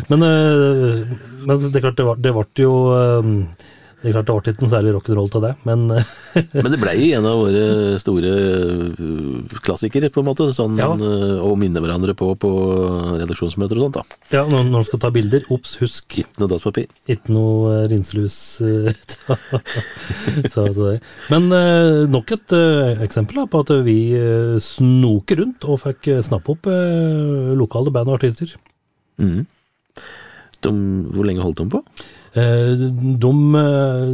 Men, 0.09 0.25
eh, 0.25 1.03
men 1.45 1.67
det 1.69 1.83
er 1.83 1.91
klart, 1.91 2.23
det 2.25 2.33
ble 2.33 2.65
jo 2.65 2.75
eh, 2.97 3.31
Det 4.07 4.13
er 4.13 4.23
klart 4.23 4.29
det 4.31 4.35
ble 4.39 4.53
ikke 4.55 4.63
noe 4.63 4.71
særlig 4.71 4.91
rock'n'roll 4.95 5.31
til 5.35 5.43
det, 5.43 5.49
men 5.67 5.81
eh, 5.91 6.11
Men 6.63 6.69
det 6.71 6.79
blei 6.79 6.95
en 7.17 7.25
av 7.27 7.41
våre 7.41 7.97
store 7.99 8.31
uh, 8.95 9.57
klassikere, 9.67 10.11
på 10.15 10.23
en 10.23 10.29
måte. 10.29 10.47
Sånn 10.55 10.77
Ja. 10.79 10.87
uh, 10.95 11.41
å 11.43 11.51
minne 11.59 11.81
hverandre 11.83 12.15
på 12.15 12.29
på 12.39 12.51
redaksjonsmøter 13.19 13.81
og 13.81 13.89
sånt, 13.89 13.99
da. 13.99 14.21
ja, 14.37 14.43
når 14.47 14.63
når 14.69 14.77
man 14.77 14.87
skal 14.87 15.01
ta 15.03 15.11
bilder, 15.15 15.43
obs, 15.51 15.75
husk 15.81 16.19
Ikke 16.23 16.39
noe 16.45 16.51
dasspapir. 16.53 16.87
Ikke 17.11 17.35
noe 17.35 17.73
eh, 17.81 17.89
rinselus. 17.91 18.37
eh, 18.61 18.95
så, 20.55 20.67
så. 20.77 20.93
Men 21.33 21.51
eh, 21.57 22.05
nok 22.13 22.31
et 22.37 22.55
eh, 22.57 23.03
eksempel 23.07 23.43
da, 23.43 23.47
på 23.51 23.65
at 23.65 23.73
vi 23.87 23.99
eh, 24.15 24.55
snoker 24.63 25.43
rundt 25.43 25.67
og 25.67 25.81
fikk 25.83 26.13
eh, 26.15 26.23
snappe 26.27 26.55
opp 26.55 26.71
eh, 26.71 27.53
lokale 27.59 27.91
band 27.95 28.13
og 28.13 28.21
artister. 28.21 28.55
Mm. 29.19 29.47
De, 30.65 30.71
hvor 31.15 31.27
lenge 31.29 31.45
holdt 31.45 31.61
de 31.65 31.69
på? 31.73 31.83
Eh, 32.37 32.73
de 33.17 33.31
eh, 33.57 34.09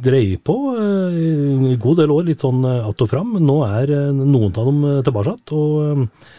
dreier 0.00 0.38
på 0.40 0.54
eh, 0.72 1.16
en 1.52 1.74
god 1.80 1.98
del 2.00 2.12
år, 2.14 2.24
litt 2.30 2.40
sånn 2.40 2.62
eh, 2.64 2.86
att 2.88 3.02
og 3.04 3.10
fram. 3.10 3.34
Nå 3.44 3.58
er 3.66 3.92
eh, 3.92 4.12
noen 4.16 4.54
av 4.56 4.70
dem 4.70 4.78
eh, 4.88 5.00
tilbake 5.04 5.34
og 5.52 5.74
eh, 5.84 6.30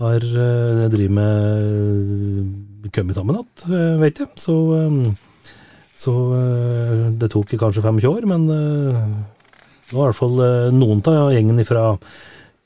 har 0.00 0.24
eh, 0.24 0.86
driver 0.94 1.18
med 1.18 2.88
kommet 2.94 3.18
sammen 3.18 3.36
igjen, 3.36 4.00
vet 4.00 4.22
jeg. 4.22 4.30
Så, 4.40 4.56
eh, 4.78 5.12
så 6.00 6.14
eh, 6.38 7.04
det 7.20 7.28
tok 7.34 7.52
kanskje 7.60 7.84
25 7.84 8.08
år, 8.08 8.28
men 8.32 8.48
eh, 8.56 9.04
nå 9.92 10.00
er 10.00 10.00
i 10.00 10.06
hvert 10.06 10.20
fall 10.22 10.40
eh, 10.46 10.70
noen 10.72 11.04
av 11.12 11.34
gjengen 11.36 11.60
fra 11.68 11.84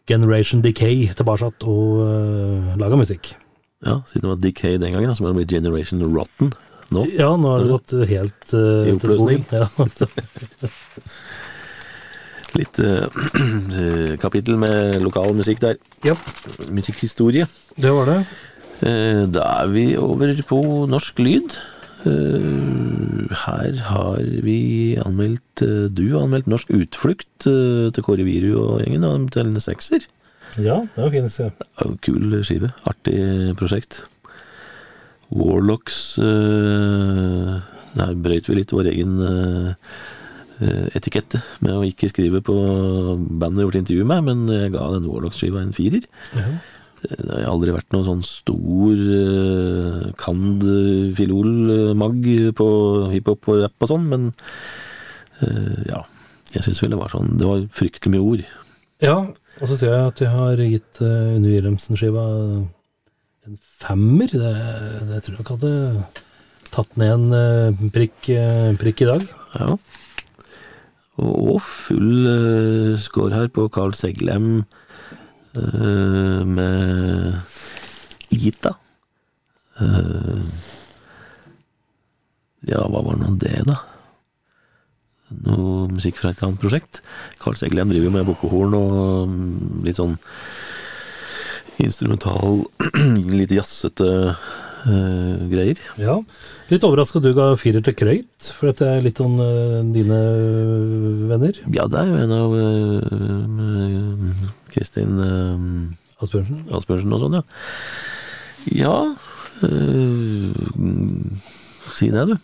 Generation 0.07 0.63
Decay 0.63 1.09
tilbake 1.19 1.51
og 1.67 2.79
laga 2.79 2.95
musikk. 3.03 3.35
Ja, 3.83 3.99
Siden 4.07 4.23
det 4.23 4.31
var 4.31 4.41
Decay 4.47 4.79
den 4.79 4.95
gangen, 4.95 5.11
så 5.19 5.27
må 5.27 5.35
det 5.35 5.43
bli 5.43 5.59
Generation 5.59 6.07
Rotten 6.15 6.55
nå. 6.95 7.05
Ja, 7.17 7.31
nå 7.39 7.53
har 7.53 7.65
det 7.65 7.73
gått 7.73 7.95
helt 8.11 8.55
uh, 8.55 8.87
I 8.87 8.95
oppløsning. 8.97 9.45
Ja. 9.53 9.69
Litt 12.57 12.81
uh, 12.81 13.07
kapittel 14.25 14.59
med 14.61 15.01
lokal 15.05 15.35
musikk 15.37 15.63
der. 15.65 15.79
Ja, 16.07 16.17
Musikkhistorie. 16.73 17.49
det 17.77 17.93
var 17.93 18.13
det. 18.13 18.19
Uh, 18.83 19.25
Da 19.33 19.47
er 19.63 19.73
vi 19.73 19.87
over 20.01 20.35
på 20.49 20.61
norsk 20.91 21.19
lyd. 21.25 21.59
Uh, 22.07 23.27
Her 23.47 23.81
har 23.89 24.21
vi 24.47 24.95
anmeldt 25.03 25.65
Du 25.91 26.05
har 26.13 26.23
anmeldt 26.23 26.47
Norsk 26.47 26.69
utflukt 26.71 27.43
til 27.43 28.05
Kåre 28.05 28.23
Viru 28.27 28.53
og 28.61 28.85
gjengen, 28.85 29.05
og 29.09 29.31
til 29.35 29.49
en 29.49 29.61
sekser. 29.61 30.07
Ja, 30.57 30.79
det 30.95 31.03
var 31.03 31.11
fin 31.13 31.27
er 31.27 31.97
Kul 32.05 32.37
skive. 32.47 32.71
Artig 32.89 33.57
prosjekt. 33.59 34.05
Warlocks 35.35 36.19
eh, 36.23 37.57
Der 37.97 38.15
brøyt 38.23 38.47
vi 38.51 38.55
litt 38.61 38.75
vår 38.75 38.87
egen 38.93 39.13
eh, 39.25 39.69
eh, 40.63 40.87
etikette 40.99 41.39
med 41.65 41.73
å 41.75 41.87
ikke 41.87 42.11
skrive 42.13 42.41
på 42.45 42.55
bandet 43.17 43.61
vi 43.61 43.65
gjort 43.67 43.81
intervju 43.83 44.05
med, 44.09 44.21
men 44.29 44.39
jeg 44.53 44.75
ga 44.77 44.85
den 44.95 45.09
Warlocks-skiva 45.11 45.59
en 45.63 45.77
firer. 45.77 46.05
Ja. 46.37 46.43
Det 47.07 47.29
har 47.29 47.53
aldri 47.53 47.75
vært 47.75 47.93
noen 47.93 48.07
sånn 48.07 48.23
stor 48.25 48.95
uh, 48.97 50.07
kand-filol-mag 50.19 52.21
på 52.57 52.69
hiphop 53.13 53.49
og 53.53 53.57
rapp 53.61 53.85
og 53.85 53.89
sånn, 53.93 54.07
men 54.11 54.23
ja. 55.87 56.01
Jeg 56.55 56.63
syns 56.65 56.81
vel 56.81 56.93
det 56.95 57.03
var 57.03 57.13
sånn 57.13 57.37
Det 57.37 57.45
var 57.45 57.59
fryktelig 57.77 58.13
mye 58.15 58.25
ord. 58.25 58.43
ja, 59.05 59.19
og 59.61 59.67
så 59.69 59.77
ser 59.77 59.93
jeg 59.93 60.11
at 60.11 60.21
jeg 60.25 60.33
har 60.33 60.57
gitt 60.65 60.95
uh, 61.05 61.37
Unni 61.37 61.53
Wilhelmsen-skiva 61.53 62.25
en 63.47 63.59
femmer. 63.81 64.31
Det, 64.33 64.55
det 65.11 65.21
tror 65.25 65.37
jeg 65.37 65.45
ikke 65.45 65.57
hadde 65.57 65.75
tatt 66.75 66.99
ned 67.01 67.13
en 67.15 67.37
eh, 67.37 67.85
prikk, 67.95 68.31
eh, 68.35 68.73
prikk 68.81 69.05
i 69.05 69.11
dag. 69.11 69.27
Ja. 69.57 69.77
Og, 71.17 71.61
full 71.65 72.27
uh, 72.29 72.93
score 73.01 73.33
her 73.33 73.49
på 73.49 73.71
Carl 73.73 73.95
Seglem 73.97 74.67
med 75.57 76.75
Ita. 78.37 78.75
Ja, 82.69 82.83
hva 82.85 83.01
var 83.01 83.17
nå 83.17 83.31
det, 83.41 83.63
da? 83.65 83.79
Noe 85.47 85.89
musikk 85.95 86.21
fra 86.21 86.35
et 86.35 86.43
annet 86.45 86.61
prosjekt. 86.61 87.01
Carl 87.41 87.57
Seglem 87.57 87.89
driver 87.89 88.11
jo 88.11 88.15
med 88.19 88.29
bukkehorn 88.29 88.77
og 88.77 89.33
mm, 89.33 89.87
litt 89.89 89.97
sånn 89.97 90.19
instrumental, 91.83 92.65
litt 93.39 93.53
jazzete 93.55 94.09
uh, 94.87 95.35
greier. 95.51 95.81
Ja. 96.01 96.17
Litt 96.71 96.85
overraska 96.87 97.21
du 97.23 97.31
ga 97.37 97.53
firer 97.61 97.85
til 97.85 97.95
Krøyt, 97.99 98.51
for 98.57 98.71
dette 98.71 98.89
er 98.89 99.05
litt 99.05 99.21
sånn 99.21 99.37
uh, 99.41 99.83
dine 99.95 100.21
venner. 101.31 101.55
Ja, 101.75 101.87
det 101.91 102.03
er 102.03 102.11
jo 102.11 102.17
en 102.25 102.37
av 102.37 102.51
uh, 102.57 104.45
Kristin 104.73 105.17
eh, 105.23 106.23
Asbjørnsen. 106.25 106.67
Asbjørnsen 106.77 107.17
og 107.17 107.23
sånn, 107.23 107.39
ja. 107.39 107.45
Ja 108.77 108.97
Si 111.97 112.09
det, 112.13 112.25
du. 112.29 112.35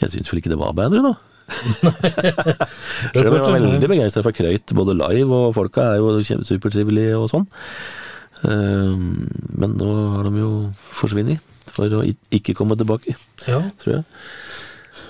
Jeg 0.00 0.10
syns 0.10 0.30
vel 0.32 0.40
ikke 0.40 0.50
det 0.50 0.58
var 0.58 0.72
bedre, 0.74 1.02
da. 1.04 1.12
Selv 3.14 3.28
om 3.30 3.36
jeg 3.36 3.44
var 3.44 3.54
veldig 3.54 3.90
begeistra 3.92 4.24
for 4.26 4.34
Krøyt, 4.36 4.74
både 4.76 4.96
live 4.98 5.30
og 5.30 5.54
folka 5.56 5.92
er 5.92 6.02
jo 6.02 6.42
supertrivelige 6.48 7.14
og 7.18 7.30
sånn. 7.32 7.46
Ehm, 8.46 9.26
men 9.58 9.74
nå 9.78 9.88
har 10.14 10.28
de 10.28 10.42
jo 10.42 10.50
forsvunnet 10.94 11.42
for 11.74 11.90
å 11.98 12.04
ikke 12.34 12.54
komme 12.58 12.76
tilbake, 12.78 13.16
Ja. 13.46 13.62
tror 13.80 13.94
jeg. 13.98 14.04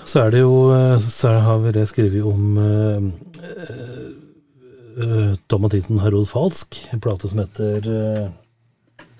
Så 0.09 0.23
er 0.25 0.31
det 0.33 0.39
jo 0.41 0.71
eh, 0.73 0.97
Så 0.97 1.29
har 1.29 1.59
vi 1.61 1.71
det 1.71 1.87
skrevet 1.89 2.25
om 2.25 2.57
uh, 2.57 3.01
Tom 5.47 5.61
Mathisen 5.61 5.99
har 6.01 6.11
rodd 6.11 6.27
falsk, 6.27 6.75
en 6.91 6.99
plate 6.99 7.29
som 7.29 7.39
heter 7.39 7.85
uh, 7.85 8.29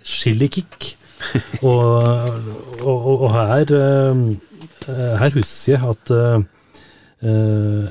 Chilikick. 0.04 0.96
og, 1.68 2.04
og, 2.82 3.22
og, 3.22 3.32
her 3.36 3.66
Her 5.20 5.34
husker 5.36 5.74
jeg 5.74 5.84
at 5.84 6.12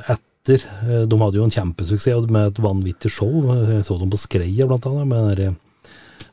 etter 0.08 0.64
De 1.04 1.18
hadde 1.20 1.36
jo 1.36 1.44
en 1.44 1.52
kjempesuksess 1.52 2.24
med 2.32 2.48
et 2.48 2.60
vanvittig 2.64 3.12
show. 3.12 3.52
Jeg 3.68 3.84
så 3.84 3.98
dem 4.00 4.08
på 4.10 4.16
Skreia, 4.16 4.64
blant 4.66 4.88
annet, 4.88 5.06
med 5.12 5.36
den 5.36 5.58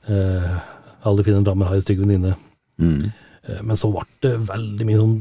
uh, 0.10 0.58
Alle 1.06 1.24
fine 1.26 1.44
damer 1.46 1.70
har 1.70 1.78
en 1.78 1.86
stygg 1.86 2.02
venninne. 2.02 2.36
Mm. 2.82 3.12
Eh, 3.46 3.62
Men 3.64 3.80
så 3.80 3.92
ble 3.94 4.06
det 4.26 4.36
veldig 4.50 4.88
mye 4.90 5.00
sånn 5.02 5.16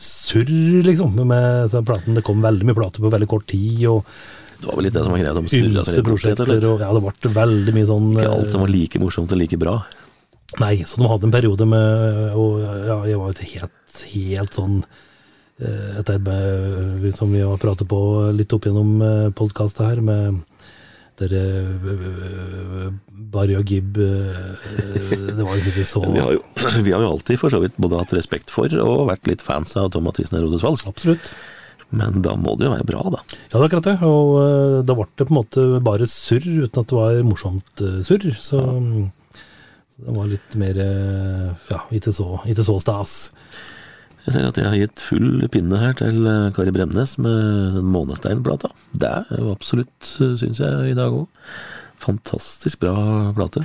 surr, 0.00 0.82
liksom. 0.86 1.16
Med 1.28 1.74
platen. 1.86 2.16
Det 2.16 2.24
kom 2.26 2.42
veldig 2.44 2.68
mye 2.68 2.78
plater 2.78 3.04
på 3.04 3.12
veldig 3.12 3.30
kort 3.30 3.48
tid, 3.50 3.84
og 3.90 4.06
Det 4.60 4.68
var 4.68 4.76
vel 4.76 4.84
litt 4.88 4.96
det 4.96 5.02
som 5.04 5.14
var 5.14 5.22
greia. 5.22 5.34
De 5.36 5.60
ymse 5.60 6.02
prosjekter. 6.04 6.50
Og, 6.68 6.82
ja, 6.84 6.90
det 6.92 7.02
ble 7.04 7.34
veldig 7.36 7.76
mye 7.76 7.88
sånn 7.88 8.08
Ikke 8.16 8.26
eh, 8.26 8.38
alt 8.38 8.50
som 8.52 8.64
var 8.64 8.72
like 8.72 9.00
morsomt 9.00 9.32
og 9.32 9.40
like 9.40 9.60
bra. 9.60 9.78
Nei, 10.60 10.74
så 10.82 10.98
de 10.98 11.06
hadde 11.06 11.28
en 11.28 11.32
periode 11.32 11.62
med 11.70 12.34
Og 12.34 12.58
ja, 12.58 12.96
jeg 13.06 13.20
var 13.20 13.30
jo 13.30 13.34
ikke 13.36 13.52
helt, 13.54 14.00
helt 14.16 14.56
sånn 14.58 14.82
etter, 15.60 16.16
som 17.12 17.28
vi 17.30 17.42
har 17.44 17.58
pratet 17.60 17.84
på 17.84 17.98
litt 18.32 18.50
opp 18.56 18.64
gjennom 18.64 18.94
podkastet 19.36 19.82
her, 19.84 19.98
med 20.00 20.38
dere 21.20 21.44
eh, 21.60 22.90
Barry 23.30 23.54
og 23.58 23.68
Gibb 23.68 24.00
eh, 24.02 24.66
Det 25.36 25.44
var 25.44 25.54
jo 25.54 25.70
ikke 25.70 25.86
så 25.86 26.02
Vi 26.16 26.22
har 26.22 26.34
jo, 26.34 26.42
vi 26.86 26.94
har 26.94 27.04
jo 27.04 27.14
alltid 27.14 27.40
for 27.40 27.52
så 27.52 27.62
vidt 27.62 27.78
både 27.80 28.00
hatt 28.00 28.16
respekt 28.16 28.52
for 28.52 28.72
og 28.80 29.08
vært 29.12 29.30
litt 29.30 29.44
fans 29.44 29.76
av 29.78 29.92
Tom 29.94 30.08
Mathisen 30.08 30.38
og 30.38 30.44
Herodes 30.44 30.66
Falsk. 30.66 30.90
Absolutt. 30.90 31.32
Men 31.90 32.22
da 32.22 32.36
må 32.38 32.54
det 32.58 32.68
jo 32.68 32.74
være 32.74 32.86
bra, 32.86 33.02
da. 33.10 33.20
Ja, 33.50 33.56
det 33.56 33.58
er 33.58 33.66
akkurat 33.66 33.88
det. 33.88 33.96
Og 34.06 34.34
eh, 34.40 34.76
da 34.86 34.96
ble 34.96 35.06
det 35.10 35.26
på 35.26 35.34
en 35.34 35.40
måte 35.40 35.64
bare 35.86 36.06
surr, 36.10 36.46
uten 36.46 36.84
at 36.84 36.92
det 36.92 36.98
var 36.98 37.24
morsomt 37.26 37.82
eh, 37.82 37.98
surr. 38.06 38.28
Så 38.38 38.60
ja. 38.62 38.76
det 40.06 40.14
var 40.18 40.30
litt 40.30 40.56
mer 40.60 40.78
eh, 40.84 41.66
Ja, 41.72 41.82
ikke 41.98 42.14
så, 42.14 42.38
ikke 42.46 42.66
så 42.66 42.78
stas. 42.82 43.16
Jeg 44.26 44.34
ser 44.34 44.46
at 44.48 44.58
jeg 44.60 44.68
har 44.68 44.78
gitt 44.78 45.02
full 45.02 45.46
pinne 45.52 45.80
her 45.80 45.94
til 45.98 46.26
eh, 46.28 46.50
Kari 46.56 46.72
Bremnes 46.74 47.16
med 47.22 47.80
Månestein-plata. 47.88 48.68
Det 48.92 49.10
er 49.10 49.40
jo 49.40 49.54
absolutt, 49.54 50.10
syns 50.10 50.60
jeg, 50.60 50.90
i 50.92 50.96
dag 50.98 51.14
òg. 51.22 51.26
Fantastisk 52.00 52.80
bra 52.82 52.94
plate. 53.36 53.64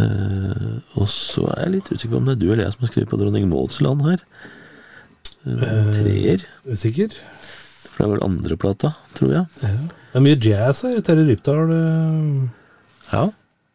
Uh, 0.00 0.78
og 0.96 1.08
så 1.12 1.44
er 1.50 1.66
jeg 1.66 1.72
litt 1.74 1.90
usikker 1.90 2.14
på 2.14 2.20
om 2.20 2.28
det 2.28 2.36
er 2.36 2.40
du 2.40 2.46
eller 2.48 2.62
jeg 2.64 2.72
som 2.72 2.84
har 2.84 2.92
skrevet 2.92 3.10
på 3.10 3.18
Dronning 3.20 3.48
Mauds 3.50 3.80
land 3.84 4.04
her. 4.06 4.22
Uh, 5.44 5.60
treer. 5.60 5.90
treer. 5.96 6.46
Usikker? 6.70 7.16
For 7.90 8.00
det 8.00 8.06
er 8.06 8.12
vel 8.14 8.24
andre 8.24 8.56
plata, 8.60 8.92
tror 9.18 9.34
jeg. 9.34 9.44
Det 9.60 10.18
er 10.18 10.24
mye 10.24 10.38
jazz 10.40 10.84
her. 10.86 11.00
Terje 11.04 11.26
Rypdal 11.28 11.74
eh, 11.74 12.48
Ja. 13.10 13.24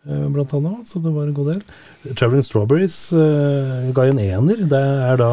Eh, 0.08 0.26
blant 0.34 0.54
annet, 0.58 0.88
så 0.89 1.02
det 1.04 1.13
var 1.13 1.28
en 1.28 1.38
god 1.38 1.52
del. 1.54 1.62
Traveling 2.15 2.46
Strawberries 2.46 2.98
uh, 3.15 3.89
ga 3.96 4.08
en 4.10 4.22
ener. 4.22 4.65
Det 4.70 4.84
er 5.10 5.22
da 5.22 5.32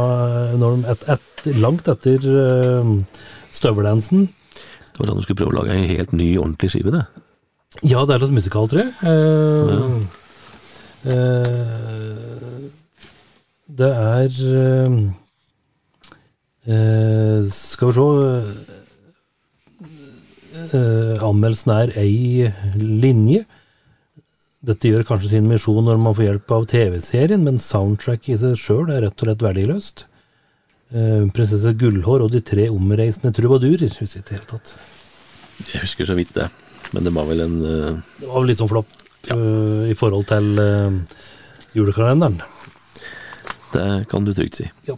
når 0.61 0.77
de 0.77 0.95
et, 0.95 1.09
et, 1.17 1.51
langt 1.59 1.89
etter 1.91 2.25
uh, 2.29 2.95
støveldansen. 3.53 4.29
Det 4.93 5.01
var 5.01 5.09
da 5.09 5.17
du 5.17 5.23
skulle 5.25 5.41
prøve 5.43 5.55
å 5.55 5.61
lage 5.63 5.77
ei 5.77 5.89
helt 5.97 6.13
ny, 6.17 6.35
ordentlig 6.39 6.73
skive, 6.75 6.93
det. 6.95 7.05
Ja, 7.81 8.05
det 8.05 8.15
er 8.15 8.21
slags 8.21 8.37
musikaltre. 8.37 8.83
Uh, 9.01 10.03
uh, 11.09 12.33
det 13.73 13.89
er 13.89 14.29
uh, 14.29 14.93
uh, 16.69 17.41
Skal 17.49 17.89
vi 17.89 17.95
se 17.97 18.05
uh, 20.77 21.25
Anmeldelsen 21.25 21.73
er 21.79 21.95
ei 21.97 22.53
linje. 22.77 23.47
Dette 24.63 24.93
gjør 24.93 25.03
kanskje 25.03 25.33
sin 25.33 25.49
misjon 25.51 25.83
når 25.83 25.99
man 25.99 26.15
får 26.15 26.29
hjelp 26.29 26.53
av 26.55 26.65
TV-serien, 26.71 27.43
men 27.43 27.59
soundtrack 27.59 28.29
i 28.31 28.37
seg 28.39 28.55
sjøl 28.61 28.93
er 28.95 29.03
rett 29.03 29.19
og 29.19 29.27
slett 29.27 29.43
verdiløst. 29.43 30.05
Uh, 30.95 31.27
Prinsesse 31.35 31.73
Gullhår 31.81 32.23
og 32.23 32.31
de 32.31 32.43
tre 32.47 32.69
omreisende 32.71 33.33
trubadurer. 33.35 33.91
Husker 33.99 34.21
jeg 34.21 34.23
ikke 34.23 34.37
hele 34.37 34.51
tatt. 34.53 34.75
Jeg 35.67 35.83
husker 35.83 36.07
så 36.07 36.15
vidt 36.15 36.31
det. 36.37 36.47
Men 36.95 37.09
det 37.09 37.15
var 37.17 37.27
vel 37.27 37.43
en 37.43 37.57
uh... 37.59 37.99
Det 38.21 38.29
var 38.29 38.39
vel 38.39 38.53
litt 38.53 38.61
sånn 38.61 38.71
flopp 38.71 38.93
øh, 39.35 39.89
i 39.91 39.97
forhold 39.99 40.29
til 40.31 40.53
uh, 40.61 41.25
julekalenderen. 41.75 42.39
Det 43.73 43.87
kan 44.13 44.29
du 44.29 44.31
trygt 44.37 44.61
si. 44.61 44.69
Ja. 44.87 44.95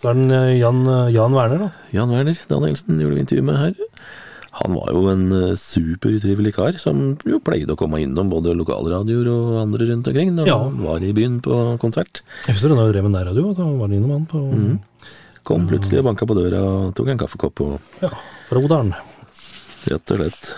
Så 0.00 0.10
er 0.10 0.16
den 0.16 0.56
Jan, 0.56 0.82
Jan 1.12 1.36
Werner, 1.36 1.66
da. 1.66 1.70
Jan 1.92 2.10
Werner 2.10 2.42
Danielsen 2.50 2.98
gjorde 2.98 3.18
vi 3.20 3.26
intervju 3.26 3.46
med 3.46 3.60
her. 3.60 3.78
Han 4.60 4.74
var 4.76 4.90
jo 4.92 5.02
en 5.08 5.22
eh, 5.32 5.54
supertrivelig 5.56 6.52
kar, 6.56 6.76
som 6.82 7.14
jo 7.24 7.38
pleide 7.44 7.72
å 7.72 7.78
komme 7.80 8.00
innom 8.02 8.28
både 8.32 8.52
lokalradioer 8.58 9.28
og 9.32 9.54
andre 9.62 9.86
rundt 9.92 10.10
omkring 10.10 10.34
når 10.36 10.50
Ja. 10.50 10.58
han 10.66 10.82
var 10.84 11.00
i 11.06 11.12
byen 11.16 11.38
på 11.44 11.78
konsert. 11.80 12.20
Jeg 12.46 12.56
husker 12.58 12.74
da 12.74 12.84
du 12.86 12.92
drev 12.92 13.06
med 13.08 13.14
nærradio, 13.16 13.54
da 13.56 13.64
var 13.64 13.88
han 13.88 13.96
innom 13.96 14.10
han 14.18 14.26
på 14.30 14.42
Kom 15.48 15.64
plutselig 15.66 16.02
og 16.02 16.04
banka 16.10 16.26
på 16.28 16.36
døra 16.36 16.60
og 16.60 16.90
tok 16.94 17.08
en 17.08 17.18
kaffekopp 17.22 17.62
og 17.64 18.02
ja, 18.04 18.10
fra 18.50 18.60
Odalen. 18.60 18.92
rett 19.88 20.12
og 20.12 20.20
slett 20.20 20.50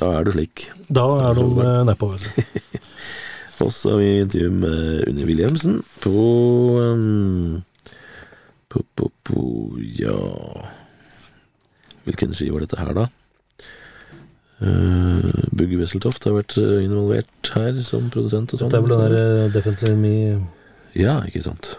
Da 0.00 0.08
er 0.18 0.24
du 0.24 0.32
slik. 0.32 0.66
Da 0.88 1.04
er 1.28 1.36
øh, 1.40 1.84
nedpå, 1.84 2.08
vet 2.14 2.24
du. 2.24 2.80
Og 3.64 3.70
så 3.72 3.90
har 3.94 3.98
vi 4.02 4.08
intervju 4.20 4.50
med 4.52 5.08
Unni 5.08 5.24
Wilhelmsen 5.24 5.78
på 6.04 6.10
um, 6.80 7.62
på, 8.68 8.82
på, 8.96 9.08
på 9.24 9.44
Ja 9.96 10.16
Hvilken 12.04 12.34
ski 12.36 12.50
var 12.52 12.60
dette 12.62 12.76
her, 12.78 12.92
da? 12.94 13.06
Uh, 14.56 15.20
Bugge 15.52 15.76
Wesseltoft 15.76 16.24
har 16.24 16.32
vært 16.32 16.54
eh, 16.56 16.78
involvert 16.86 17.50
her 17.52 17.76
som 17.84 18.06
produsent 18.12 18.54
og 18.54 18.62
sånn. 18.62 18.70
Det 18.72 18.78
er 18.78 18.84
vel 18.86 18.94
den 18.94 19.02
der 19.02 19.16
eh, 19.18 19.48
Definitely 19.52 19.96
Me 20.00 20.12
Ja, 20.96 21.18
ikke 21.28 21.42
sant. 21.44 21.74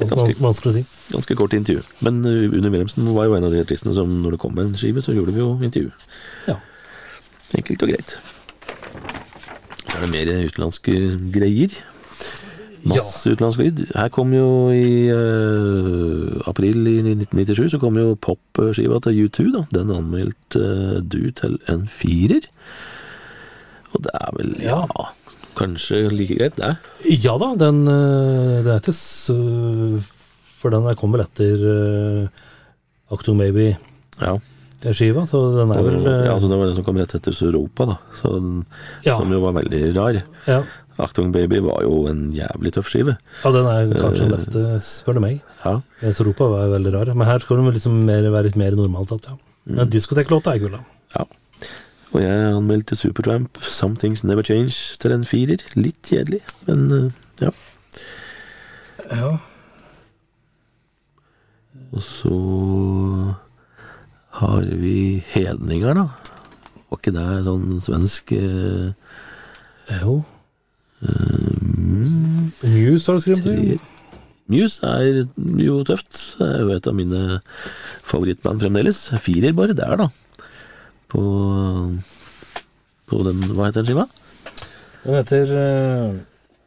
Et 0.00 0.08
ganske, 0.08 0.38
vanskelig 0.40 0.72
å 0.72 0.74
si. 0.78 0.82
ganske 1.12 1.36
kort 1.38 1.52
intervju. 1.54 1.84
Men 2.06 2.22
uh, 2.24 2.48
Unni 2.48 2.70
Wilhelmsen 2.72 3.10
var 3.14 3.28
jo 3.28 3.36
en 3.36 3.44
av 3.46 3.52
de 3.52 3.60
artistene 3.62 3.92
som 3.94 4.10
når 4.24 4.34
det 4.34 4.40
kom 4.42 4.56
en 4.58 4.72
skive, 4.80 5.04
så 5.04 5.12
gjorde 5.14 5.36
vi 5.36 5.42
jo 5.42 5.50
intervju. 5.60 5.92
Ja. 6.48 6.56
Enkelt 7.60 7.84
og 7.84 7.92
greit. 7.92 8.16
Så 9.84 9.98
er 9.98 10.06
det 10.06 10.12
mer 10.16 10.32
utenlandske 10.48 10.96
greier. 11.36 11.76
Masse 12.90 13.30
utenlandsk 13.32 13.60
lyd. 13.62 13.82
Her 13.96 14.10
kom 14.12 14.32
jo 14.36 14.46
i 14.74 15.08
uh, 15.08 16.42
april 16.50 16.84
i 16.90 16.96
1997 17.02 17.70
så 17.74 17.80
kom 17.82 17.96
jo 18.00 18.14
popskiva 18.20 18.98
til 19.04 19.24
U2, 19.26 19.46
da. 19.54 19.62
Den 19.72 19.92
anmeldte 19.94 20.60
uh, 20.60 20.98
du 21.00 21.30
til 21.36 21.56
en 21.72 21.86
firer. 21.88 22.48
Og 23.94 24.02
det 24.04 24.12
er 24.18 24.32
vel, 24.36 24.54
ja, 24.64 24.80
kanskje 25.56 26.02
like 26.12 26.36
greit, 26.40 26.56
det. 26.58 26.72
Ja 27.22 27.36
da, 27.38 27.52
den 27.60 27.84
eh, 27.86 28.56
Det 28.66 28.72
er 28.74 28.80
til 28.82 28.96
så 28.96 29.36
For 30.58 30.72
den 30.74 30.82
der 30.88 30.96
kom 30.98 31.12
vel 31.14 31.22
etter 31.22 31.62
uh, 31.62 33.12
Acto 33.14 33.36
Maybe. 33.38 33.76
Ja. 34.18 34.34
Skiva, 34.84 35.22
så 35.30 35.38
den 35.54 35.70
er 35.72 35.80
vel 35.80 36.02
ja, 36.04 36.32
altså 36.34 36.48
det 36.50 36.58
var 36.60 36.66
den 36.68 36.74
som 36.76 36.84
kom 36.84 36.98
rett 37.00 37.14
etter 37.16 37.32
Europa, 37.46 37.86
da. 37.88 37.94
Så, 38.18 38.34
den- 38.34 38.66
Ja. 39.06 39.14
Som 39.16 39.30
jo 39.32 39.38
var 39.40 39.54
veldig 39.56 39.80
rar. 39.96 40.18
ja. 40.50 40.58
Achtung 41.02 41.32
Baby 41.34 41.58
var 41.64 41.80
jo 41.82 42.04
en 42.06 42.28
jævlig 42.34 42.70
tøff 42.76 42.86
skive. 42.92 43.16
ja, 43.42 43.50
den 43.50 43.66
er 43.66 43.94
kanskje 43.98 44.26
den 44.26 44.34
beste, 44.34 44.64
spør 44.84 45.18
du 45.18 45.20
meg. 45.24 45.40
Ja. 45.64 45.80
Eh, 46.00 46.12
Europa 46.12 46.46
var 46.52 46.66
jo 46.68 46.74
veldig 46.76 46.92
rar. 46.94 47.14
Men 47.14 47.26
her 47.26 47.42
skal 47.42 47.58
de 47.58 47.72
liksom 47.74 48.04
mer, 48.06 48.28
være 48.30 48.50
litt 48.50 48.60
mer 48.60 48.76
normalt. 48.78 49.12
At, 49.16 49.26
ja. 49.32 49.38
Mm. 49.66 49.88
Diskoteklåta 49.90 50.54
er 50.54 50.62
kul, 50.62 50.76
da. 50.76 50.84
ja. 51.18 51.26
Og 52.14 52.20
jeg 52.22 52.50
anmeldte 52.54 52.94
Supertramp 52.94 53.58
Some 53.66 53.96
Things 53.98 54.22
Never 54.22 54.46
Change 54.46 54.70
til 55.02 55.10
en 55.16 55.24
firer. 55.26 55.64
Litt 55.74 55.98
kjedelig, 56.06 56.44
men 56.68 56.84
eh, 56.94 57.16
ja. 57.42 57.50
Ja. 59.10 59.32
Og 61.94 62.02
så 62.02 62.36
har 64.38 64.62
vi 64.78 65.24
Hedninger, 65.32 65.94
da. 65.98 66.06
Var 66.90 67.00
ikke 67.00 67.14
det 67.16 67.26
sånn 67.48 67.82
svensk 67.82 68.32
eh, 68.38 68.94
Jo. 70.04 70.20
Mm, 71.04 72.50
Muse 72.74 73.10
har 73.10 73.18
du 73.18 73.24
skrevet 73.24 73.50
om? 73.50 73.90
Muse 74.52 74.84
er 74.84 75.22
jo 75.64 75.78
tøft. 75.88 76.18
Det 76.36 76.48
er 76.50 76.60
jo 76.64 76.74
et 76.74 76.88
av 76.90 76.96
mine 76.96 77.22
favorittband 78.04 78.60
fremdeles. 78.60 79.06
Firer 79.24 79.56
bare 79.56 79.76
der, 79.76 79.96
da. 80.02 80.10
På, 81.14 81.22
på 83.08 83.22
den 83.24 83.40
Hva 83.54 83.70
heter 83.70 83.80
den 83.80 83.88
skiva? 83.88 84.06
Den 85.04 85.18
heter 85.20 85.54
uh, 85.54 86.18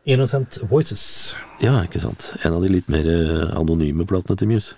Innocent 0.09 0.61
Voices. 0.71 1.35
Ja, 1.61 1.75
ikke 1.83 2.01
sant. 2.01 2.31
En 2.41 2.57
av 2.57 2.65
de 2.65 2.71
litt 2.71 2.89
mer 2.89 3.05
eh, 3.09 3.47
anonyme 3.57 4.05
platene 4.09 4.37
til 4.39 4.49
Muse. 4.49 4.77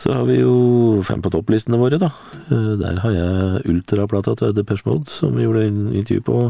Så 0.00 0.12
har 0.12 0.26
vi 0.28 0.40
jo 0.42 1.00
fem 1.06 1.22
på 1.24 1.32
topplistene 1.32 1.78
våre, 1.80 1.96
da. 2.00 2.10
Der 2.50 2.98
har 3.00 3.12
jeg 3.14 3.62
ultraplata 3.72 4.34
til 4.36 4.52
Depeche 4.56 4.84
Mode, 4.88 5.08
som 5.08 5.36
vi 5.36 5.46
gjorde 5.46 5.68
intervju 5.70 6.24
på 6.26 6.40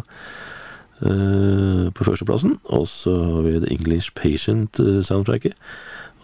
på 1.00 2.06
førsteplassen. 2.06 2.56
Og 2.72 2.86
så 2.88 3.12
har 3.12 3.42
vi 3.46 3.58
The 3.60 3.72
English 3.74 4.14
Patient-soundtracket. 4.16 5.54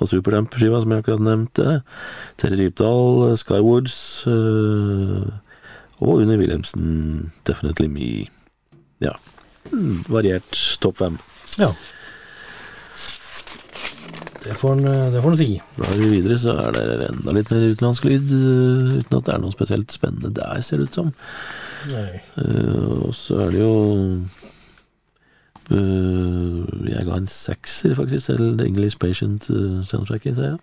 Og 0.03 0.09
Supertramp-skiva, 0.11 0.81
som 0.83 0.91
jeg 0.95 1.03
akkurat 1.05 1.23
nevnte. 1.23 1.83
Terje 2.41 2.59
Rypdal, 2.59 3.31
eh, 3.31 3.37
Skywoods. 3.39 4.27
eh, 4.27 5.31
og 6.03 6.19
Unni 6.19 6.37
Wilhelmsen, 6.37 7.31
Definitely 7.47 7.87
Me. 7.87 8.27
Ja. 9.01 9.13
Mm, 9.71 10.03
Variert 10.09 10.79
topp 10.83 10.97
fem. 10.99 11.19
Ja. 11.59 11.69
Det 14.43 14.57
får 14.59 14.73
en, 14.73 15.37
si. 15.39 15.61
Blar 15.77 15.95
vi 15.95 16.09
videre, 16.17 16.35
så 16.39 16.57
er 16.59 16.73
det 16.75 17.11
enda 17.13 17.33
litt 17.37 17.51
mer 17.53 17.69
utenlandsk 17.71 18.09
lyd, 18.09 18.33
eh, 18.35 18.99
uten 18.99 19.19
at 19.21 19.29
det 19.29 19.35
er 19.37 19.39
noe 19.45 19.55
spesielt 19.55 19.95
spennende 19.95 20.33
der, 20.35 20.59
ser 20.67 20.83
det 20.83 20.89
ut 20.91 20.99
som. 20.99 21.13
Nei. 21.93 22.19
Eh, 22.43 23.07
og 23.07 23.15
så 23.15 23.39
er 23.47 23.55
det 23.55 23.61
jo 23.63 23.75
eh, 24.03 24.42
Jeg 25.73 27.07
ga 27.07 27.17
en 27.17 27.31
sekser, 27.31 27.95
faktisk, 27.99 28.25
til 28.31 28.43
The 28.59 28.67
English 28.69 28.99
Patient 29.01 29.49
uh, 29.51 29.81
soundtracket, 29.87 30.37
ser 30.37 30.55
jeg. 30.55 30.59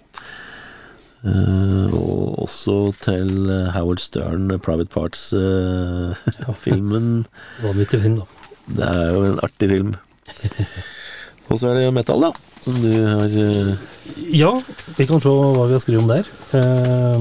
Eh, 1.20 1.88
og 1.92 2.40
også 2.46 2.94
til 3.04 3.50
eh, 3.52 3.74
Howard 3.76 4.00
Stern, 4.00 4.48
eh, 4.52 4.60
Private 4.60 4.90
Parts-filmen. 4.94 7.26
Vanvittig 7.66 8.02
film, 8.02 8.16
da. 8.22 8.26
det 8.78 8.86
er 8.88 9.10
jo 9.12 9.24
en 9.28 9.40
artig 9.44 9.70
film. 9.70 9.94
og 11.50 11.60
så 11.60 11.68
er 11.68 11.74
det 11.76 11.94
metal, 11.94 12.22
da, 12.24 12.32
som 12.64 12.74
du 12.80 12.92
har 13.04 13.30
eh, 13.44 13.74
Ja, 14.32 14.62
vi 14.96 15.06
kan 15.10 15.20
se 15.20 15.30
hva 15.30 15.68
vi 15.68 15.74
har 15.76 15.80
skrevet 15.84 16.04
om 16.06 16.12
der. 16.14 16.24
Eh, 16.56 17.20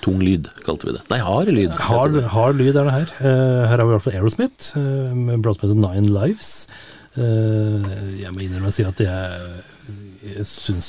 Tung 0.00 0.16
lyd, 0.24 0.46
kalte 0.64 0.86
vi 0.88 0.92
det. 0.96 1.02
Nei, 1.10 1.18
hard 1.20 1.48
lyd. 1.52 1.74
hard, 1.90 2.14
hard 2.32 2.56
lyd 2.56 2.76
er 2.80 2.84
det 2.88 2.94
her. 2.94 3.10
Eh, 3.20 3.66
her 3.68 3.76
har 3.76 3.84
vi 3.84 3.90
i 3.90 3.92
hvert 3.98 4.04
fall 4.06 4.14
Aerosmith, 4.16 4.70
uh, 4.78 5.10
med 5.16 5.42
bladspillet 5.44 5.76
Nine 5.76 6.08
Lives. 6.14 6.52
Eh, 7.18 7.82
jeg 8.22 8.30
må 8.32 8.38
innrømme 8.46 8.70
å 8.70 8.72
si 8.72 8.84
at 8.86 8.98
jeg, 9.02 9.18
jeg 10.36 10.44
syns 10.48 10.88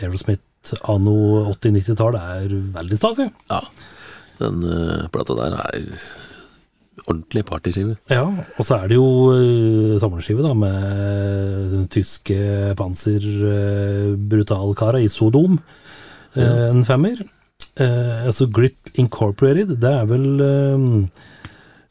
Aerosmith 0.00 0.40
anno 0.88 1.16
80-90-tall 1.52 2.14
er 2.20 2.48
veldig 2.78 2.96
stas. 3.00 3.18
jeg. 3.24 3.30
Ja, 3.50 3.60
den 4.38 4.56
eh, 4.64 5.08
plata 5.12 5.32
der 5.38 5.52
er 5.58 5.64
ordentlig 7.08 7.42
partyskive. 7.48 7.94
Ja, 8.12 8.24
og 8.58 8.64
så 8.66 8.74
er 8.82 8.86
det 8.90 8.96
jo 8.98 9.06
samleskive 10.02 10.42
da, 10.44 10.52
med 10.56 10.76
den 11.72 11.86
tyske 11.92 12.38
panser-brutalkara 12.78 14.98
i 15.04 15.08
Sodom. 15.12 15.52
Eh, 16.34 16.42
Ja. 16.42 16.68
En 16.70 16.84
femmer. 16.84 17.16
Eh, 17.78 18.26
altså 18.26 18.48
Grip 18.50 18.88
Incorporated, 18.98 19.76
det 19.78 19.90
er 20.00 20.06
vel 20.10 20.24
eh, 20.42 20.78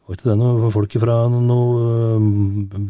Var 0.07 0.17
ikke 0.17 0.29
det 0.29 0.37
noe 0.39 0.71
folk 0.73 0.91
fra 0.99 1.15
noe 1.31 2.17
uh, 2.17 2.81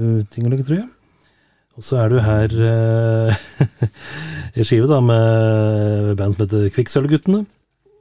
Pantera-ting 0.00 0.44
eller 0.46 0.56
noe, 0.58 0.66
tror 0.66 0.78
jeg? 0.80 0.88
Og 1.78 1.82
så 1.86 2.00
er 2.02 2.10
du 2.12 2.18
her 2.20 2.50
eh, 2.66 3.30
i 4.58 4.66
skive 4.66 4.88
da 4.90 4.98
med 5.04 6.16
band 6.18 6.34
som 6.34 6.42
heter 6.44 6.66
Kvikksølvguttene. 6.74 7.44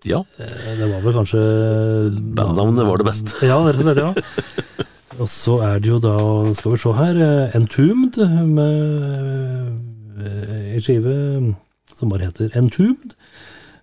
Ja, 0.07 0.21
Eh, 0.39 0.73
Det 0.79 0.87
var 0.93 1.01
vel 1.03 1.15
kanskje 1.17 1.39
bandnavnet 2.37 2.87
var 2.87 2.97
det 3.01 3.07
beste. 3.09 3.35
Ja, 3.49 3.57
rett 3.65 3.79
og 3.81 3.85
slett, 3.85 3.99
ja. 4.03 4.11
Og 5.19 5.27
så 5.27 5.57
er 5.67 5.79
det 5.83 5.89
jo 5.91 5.97
da, 5.99 6.13
skal 6.55 6.71
vi 6.75 6.79
se 6.79 6.91
her, 6.95 7.15
eh, 7.25 7.55
Entombed 7.59 8.15
med 8.47 8.75
eh, 10.23 10.75
en 10.77 10.83
skive 10.85 11.15
som 11.99 12.11
bare 12.11 12.29
heter 12.29 12.55
Entombed. 12.57 13.15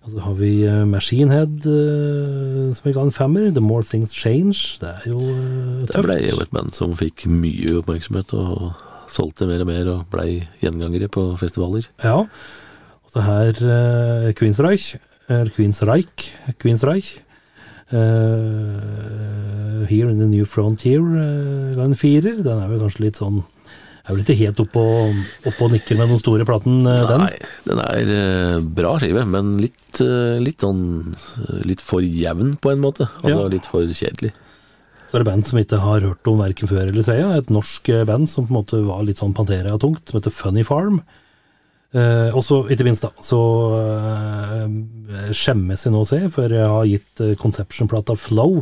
Og 0.07 0.13
så 0.13 0.21
har 0.23 0.35
vi 0.39 0.51
eh, 0.63 0.85
Machine 0.87 1.33
Head, 1.35 1.65
eh, 1.67 2.73
som 2.75 2.85
vi 2.85 2.93
ga 2.95 3.03
en 3.03 3.11
femmer. 3.11 3.49
The 3.51 3.63
More 3.63 3.83
Things 3.83 4.13
Change. 4.15 4.79
Det 4.79 4.87
er 4.87 5.09
jo 5.11 5.19
tøft. 5.19 5.87
Det 5.87 5.95
tøft. 5.97 6.07
ble 6.07 6.17
jo 6.23 6.37
et 6.45 6.53
band 6.55 6.71
som 6.77 6.95
fikk 6.95 7.25
mye 7.27 7.73
oppmerksomhet 7.81 8.31
og 8.37 8.85
solgte 9.11 9.47
mer 9.49 9.65
og 9.65 9.67
mer 9.67 9.91
og 9.91 10.05
blei 10.13 10.47
gjengangere 10.63 11.11
på 11.11 11.25
festivaler. 11.41 11.89
Ja. 12.03 12.23
Og 12.23 13.11
så 13.11 13.23
her 13.23 13.59
uh, 13.63 14.31
Queensreich, 14.35 14.95
eller 15.27 15.51
Queensreich, 15.51 16.31
Queensreich. 16.59 17.17
Uh, 17.91 19.85
Here 19.87 20.09
in 20.11 20.19
the 20.19 20.27
New 20.27 20.43
Frontier 20.43 20.99
uh, 20.99 21.75
ga 21.75 21.83
en 21.83 21.95
firer. 21.95 22.41
Den 22.43 22.63
er 22.63 22.71
vel 22.71 22.81
kanskje 22.83 23.05
litt 23.05 23.19
sånn 23.19 23.43
Er 24.07 24.15
vel 24.15 24.23
ikke 24.23 24.37
helt 24.39 24.59
oppe 24.63 24.79
og, 24.79 25.17
opp 25.49 25.61
og 25.65 25.71
nikker 25.73 25.97
med 25.99 26.07
den 26.13 26.19
store 26.21 26.45
platen, 26.47 26.77
eh, 26.87 27.01
den. 27.09 27.23
Nei, 27.25 27.33
den 27.67 27.81
er 27.83 28.11
eh, 28.15 28.59
bra 28.79 28.93
skive, 29.03 29.25
men 29.27 29.57
litt, 29.59 29.99
eh, 29.99 30.37
litt 30.39 30.63
sånn 30.63 30.83
eh, 31.11 31.61
Litt 31.67 31.83
for 31.83 31.99
jevn, 32.05 32.53
på 32.63 32.71
en 32.71 32.79
måte. 32.85 33.09
Altså 33.21 33.41
Ja. 33.43 33.47
litt 33.51 33.67
for 33.67 33.83
kjedelig. 33.83 34.31
Så 35.07 35.15
er 35.15 35.23
det 35.23 35.27
band 35.29 35.45
som 35.47 35.59
ikke 35.59 35.79
har 35.79 36.01
hørt 36.03 36.27
om 36.27 36.39
verken 36.39 36.67
før 36.67 36.87
eller 36.87 37.03
siden. 37.03 37.35
Et 37.37 37.51
norsk 37.51 37.89
eh, 37.89 38.03
band 38.07 38.27
som 38.31 38.47
på 38.47 38.51
en 38.55 38.59
måte 38.61 38.79
var 38.87 39.03
litt 39.07 39.19
sånn 39.19 39.35
Pantera-tungt, 39.35 40.07
som 40.07 40.19
heter 40.21 40.31
Funny 40.35 40.63
Farm. 40.67 41.01
Eh, 41.95 42.35
og 42.35 42.43
så, 42.43 42.59
ikke 42.67 42.83
minst, 42.83 43.05
da, 43.05 43.23
så 43.23 43.39
eh, 43.79 45.31
skjemmes 45.35 45.85
jeg 45.85 45.93
nå 45.93 46.01
å 46.03 46.07
se, 46.09 46.19
for 46.35 46.51
jeg 46.51 46.67
har 46.67 46.89
gitt 46.89 47.21
eh, 47.23 47.35
Conception-plata 47.39 48.17
Flow 48.19 48.59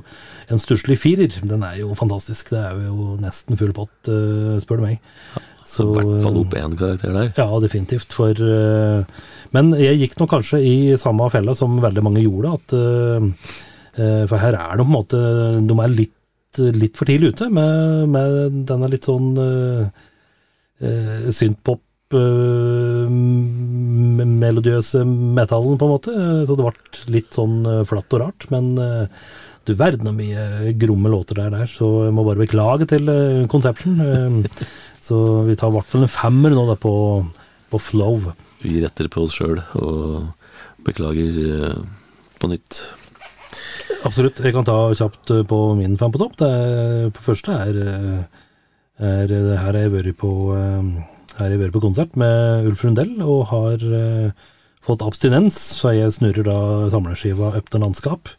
en 0.54 0.62
stusslig 0.62 1.00
firer. 1.02 1.40
Den 1.42 1.66
er 1.66 1.80
jo 1.82 1.96
fantastisk. 1.98 2.54
Det 2.54 2.62
er 2.62 2.84
jo 2.86 3.16
nesten 3.22 3.58
full 3.58 3.74
pott, 3.76 3.96
eh, 4.12 4.56
spør 4.62 4.82
du 4.82 4.86
meg. 4.86 5.00
Så 5.66 5.88
i 5.90 5.96
hvert 5.98 6.22
fall 6.22 6.38
opp 6.44 6.54
én 6.60 6.78
karakter 6.78 7.16
der. 7.16 7.32
Ja, 7.40 7.48
definitivt. 7.64 8.14
For 8.14 8.38
Men 9.56 9.72
jeg 9.80 9.98
gikk 9.98 10.20
nok 10.20 10.30
kanskje 10.36 10.60
i 10.62 10.76
samme 11.02 11.26
fella 11.34 11.56
som 11.58 11.80
veldig 11.82 12.04
mange 12.06 12.22
gjorde, 12.22 12.52
at 12.54 12.76
For 14.30 14.38
her 14.38 14.58
er 14.60 14.76
det 14.78 14.84
på 14.84 14.92
en 14.92 14.94
måte 14.94 15.20
De 15.66 15.78
er 15.80 15.96
litt, 15.96 16.60
litt 16.78 17.00
for 17.00 17.10
tidlig 17.10 17.32
ute 17.34 17.48
med, 17.50 18.06
med 18.14 18.60
denne 18.70 18.92
litt 18.92 19.08
sånn 19.10 19.32
uh, 19.40 19.90
pop-melodiøse 22.14 25.02
metallen, 25.06 25.78
på 25.80 25.86
en 25.88 25.94
måte. 25.96 26.12
Så 26.46 26.56
det 26.56 26.64
ble 26.66 26.74
litt 27.16 27.32
sånn 27.36 27.56
eh, 27.70 27.84
flatt 27.88 28.14
og 28.16 28.22
rart. 28.22 28.42
Men 28.54 28.66
eh, 28.82 29.06
du 29.66 29.72
verden 29.78 30.08
så 30.10 30.14
mye 30.16 30.74
gromme 30.78 31.10
låter 31.10 31.36
det 31.40 31.46
er 31.48 31.52
der, 31.60 31.68
så 31.72 31.86
jeg 32.06 32.14
må 32.16 32.22
bare 32.28 32.44
beklage 32.44 32.86
til 32.92 33.04
eh, 33.12 33.48
Conception. 33.52 33.94
Eh, 34.02 34.32
Så 35.06 35.46
vi 35.46 35.54
tar 35.54 35.70
i 35.70 35.74
hvert 35.76 35.86
fall 35.86 36.02
en 36.02 36.10
femmer 36.10 36.50
nå 36.50 36.66
da 36.66 36.74
på, 36.82 37.22
på 37.70 37.78
Flow. 37.78 38.34
Vi 38.64 38.82
retter 38.82 39.06
på 39.14 39.22
oss 39.28 39.36
sjøl 39.38 39.60
og 39.78 40.34
beklager 40.88 41.30
eh, 41.46 41.78
på 42.42 42.50
nytt. 42.50 42.80
Absolutt. 44.06 44.42
Jeg 44.42 44.54
kan 44.56 44.66
ta 44.66 44.94
kjapt 44.98 45.30
eh, 45.36 45.44
på 45.46 45.76
min 45.78 45.98
fem 46.02 46.12
på 46.14 46.22
topp. 46.24 46.36
Det 46.42 46.50
er, 46.50 47.12
på 47.14 47.22
første 47.28 47.52
er, 47.68 47.76
eh, 47.86 48.22
er 49.06 49.30
Her 49.36 49.62
har 49.62 49.76
jeg 49.78 49.94
vært 49.94 50.18
på 50.24 50.32
eh, 50.58 50.84
Her 51.40 51.54
i 51.54 51.60
Børe 51.60 51.74
på 51.76 51.84
konsert 51.84 52.16
med 52.20 52.68
Ulf 52.70 52.84
Rundell 52.86 53.18
og 53.24 53.48
har 53.52 53.82
eh, 54.00 54.48
fått 54.86 55.04
abstinens, 55.06 55.58
så 55.80 55.92
jeg 55.96 56.14
snurrer 56.16 56.48
da 56.48 56.58
samleskiva 56.94 57.52
Up 57.58 57.70
til 57.74 57.84
landskap. 57.84 58.32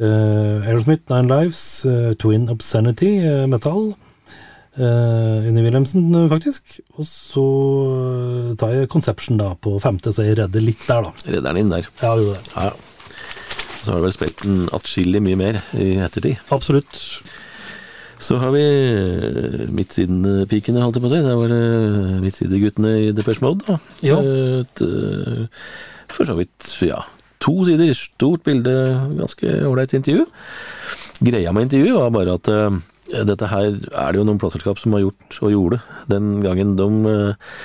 Uh, 0.00 0.64
Aerosmith, 0.64 1.04
Nine 1.12 1.28
Lives, 1.28 1.84
eh, 1.86 2.14
Twin 2.18 2.48
Obscenity, 2.50 3.18
eh, 3.22 3.44
Metal. 3.46 3.92
Uh, 4.72 5.44
Unni 5.44 5.60
Wilhelmsen, 5.66 6.06
eh, 6.16 6.28
faktisk. 6.32 6.78
Og 6.96 7.04
så 7.04 7.44
eh, 7.92 8.54
tar 8.56 8.72
jeg 8.72 8.88
Conception 8.92 9.36
da 9.36 9.50
på 9.60 9.74
femte, 9.84 10.14
så 10.16 10.24
jeg 10.24 10.38
redder 10.38 10.64
litt 10.64 10.80
der, 10.88 11.04
da. 11.04 11.12
Redder 11.26 11.50
den 11.50 11.60
inn 11.60 11.74
der. 11.74 11.88
Ja, 12.00 12.14
jo 12.16 12.32
det. 12.32 12.40
Ja, 12.54 12.70
ja. 12.70 12.72
Så 13.82 13.90
har 13.90 13.98
du 14.00 14.06
vel 14.06 14.14
spilt 14.14 14.40
den 14.46 14.64
atskillig 14.72 15.20
mye 15.26 15.36
mer 15.36 15.60
i 15.76 15.92
ettertid. 16.00 16.40
Absolutt. 16.54 16.96
Så 18.22 18.38
har 18.38 18.52
vi 18.54 18.62
eh, 18.62 19.64
midtsidepikene, 19.74 20.82
holdt 20.84 20.98
jeg 20.98 21.04
på 21.04 21.10
å 21.10 21.12
si. 21.12 21.22
Det 21.24 21.34
var 21.40 21.50
det 21.50 22.20
midtsideguttene 22.22 22.92
i 23.08 23.10
Depeche 23.16 23.42
Mode, 23.42 23.66
da. 23.66 23.80
Ja. 24.06 24.20
Et, 24.62 24.84
eh, 24.86 25.66
for 26.12 26.28
så 26.28 26.36
vidt, 26.38 26.70
ja. 26.86 27.02
To 27.42 27.64
sider, 27.66 27.90
stort 27.98 28.44
bilde, 28.46 28.74
ganske 29.18 29.56
ålreit 29.66 29.96
intervju. 29.98 30.28
Greia 31.26 31.54
med 31.54 31.66
intervjuet 31.66 31.98
var 31.98 32.14
bare 32.14 32.36
at 32.38 32.50
eh, 32.52 32.80
dette 33.26 33.48
her 33.50 33.72
er 33.74 34.12
det 34.12 34.20
jo 34.20 34.26
noen 34.28 34.38
plateselskap 34.40 34.78
som 34.78 34.94
har 34.94 35.02
gjort 35.04 35.40
og 35.42 35.56
gjorde 35.56 35.80
den 36.12 36.36
gangen 36.44 36.76
de 36.78 36.88
eh, 37.10 37.56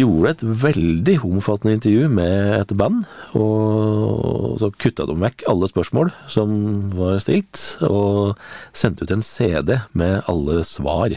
gjorde 0.00 0.32
et 0.34 0.42
veldig 0.64 1.16
omfattende 1.24 1.76
intervju 1.76 2.08
med 2.12 2.56
et 2.58 2.72
band, 2.76 3.04
og 3.36 4.29
så 4.60 4.70
kutta 4.76 5.06
de 5.08 5.16
vekk 5.20 5.46
alle 5.50 5.68
spørsmål 5.70 6.12
som 6.30 6.52
var 6.96 7.18
stilt, 7.24 7.62
og 7.86 8.36
sendte 8.76 9.06
ut 9.06 9.14
en 9.14 9.24
CD 9.24 9.78
med 9.96 10.20
alle 10.30 10.60
svar. 10.68 11.16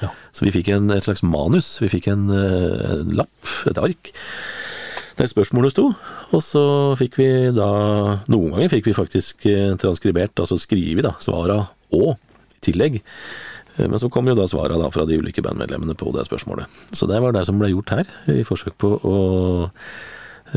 Ja. 0.00 0.12
Så 0.32 0.46
vi 0.46 0.54
fikk 0.54 0.70
en, 0.72 0.88
et 0.94 1.04
slags 1.04 1.24
manus, 1.26 1.74
vi 1.82 1.90
fikk 1.92 2.08
en, 2.12 2.28
eh, 2.32 2.96
en 2.96 3.14
lapp, 3.18 3.52
et 3.68 3.80
ark, 3.82 4.12
der 5.20 5.28
spørsmålet 5.28 5.74
sto, 5.74 5.90
og 6.32 6.42
så 6.44 6.64
fikk 6.96 7.18
vi 7.20 7.30
da, 7.52 7.70
noen 8.32 8.54
ganger 8.54 8.72
fikk 8.72 8.88
vi 8.88 8.96
faktisk 8.96 9.44
eh, 9.50 9.74
transkribert, 9.80 10.38
altså 10.40 10.56
skrevet, 10.60 11.04
da, 11.04 11.16
svara 11.20 11.58
og 11.92 12.14
i 12.14 12.62
tillegg. 12.70 13.00
Eh, 13.76 13.86
Men 13.88 13.98
så 14.00 14.08
kom 14.12 14.30
jo 14.30 14.36
da 14.38 14.46
svara 14.48 14.78
da 14.80 14.88
fra 14.94 15.04
de 15.08 15.18
ulike 15.20 15.44
bandmedlemmene 15.44 15.98
på 15.98 16.14
det 16.16 16.24
spørsmålet. 16.28 16.70
Så 16.96 17.10
det 17.10 17.20
var 17.20 17.36
det 17.36 17.44
som 17.48 17.60
ble 17.60 17.72
gjort 17.74 17.92
her, 17.98 18.08
i 18.32 18.46
forsøk 18.46 18.78
på 18.80 18.94
å 18.96 19.18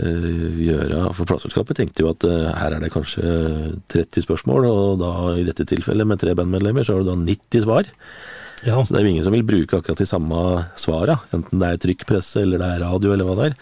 gjøre 0.02 1.08
For 1.14 1.30
plateselskapet 1.30 1.78
tenkte 1.78 2.06
jo 2.06 2.12
at 2.14 2.26
eh, 2.28 2.52
her 2.58 2.76
er 2.76 2.84
det 2.84 2.92
kanskje 2.94 3.24
30 3.94 4.26
spørsmål, 4.26 4.68
og 4.70 5.02
da 5.02 5.12
i 5.38 5.46
dette 5.48 5.68
tilfellet 5.70 6.10
med 6.10 6.22
tre 6.22 6.36
bandmedlemmer, 6.38 6.86
så 6.86 6.96
har 6.96 7.04
du 7.04 7.12
da 7.12 7.18
90 7.20 7.66
svar. 7.68 7.90
Ja, 8.64 8.78
Så 8.80 8.94
det 8.94 9.02
er 9.02 9.06
jo 9.06 9.12
ingen 9.12 9.26
som 9.26 9.36
vil 9.36 9.44
bruke 9.44 9.76
akkurat 9.76 10.00
de 10.00 10.08
samme 10.08 10.38
svara, 10.80 11.18
enten 11.36 11.60
det 11.60 11.70
er 11.70 11.82
trykkpresse 11.84 12.46
eller 12.46 12.62
det 12.62 12.70
er 12.72 12.86
radio 12.86 13.12
eller 13.12 13.28
hva 13.28 13.36
det 13.40 13.50
er. 13.50 13.58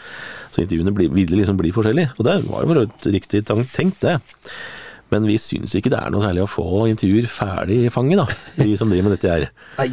Så 0.53 0.61
intervjuene 0.61 0.93
blir, 0.93 1.09
vil 1.15 1.33
liksom 1.39 1.57
bli 1.57 1.73
forskjellige, 1.73 2.13
og 2.19 2.27
det 2.27 2.37
var 2.45 2.61
jo 2.61 2.69
for 2.69 3.09
riktig 3.09 3.41
tenkt, 3.49 4.03
det. 4.05 4.19
Men 5.11 5.25
vi 5.27 5.35
syns 5.41 5.73
ikke 5.75 5.91
det 5.91 5.99
er 5.99 6.11
noe 6.13 6.23
særlig 6.23 6.45
å 6.45 6.49
få 6.49 6.85
intervjuer 6.87 7.27
ferdig 7.27 7.81
i 7.83 7.91
fanget, 7.91 8.21
da, 8.21 8.41
vi 8.61 8.77
som 8.79 8.91
driver 8.91 9.09
med 9.09 9.17
dette 9.17 9.31
her. 9.31 9.47
nei. 9.81 9.89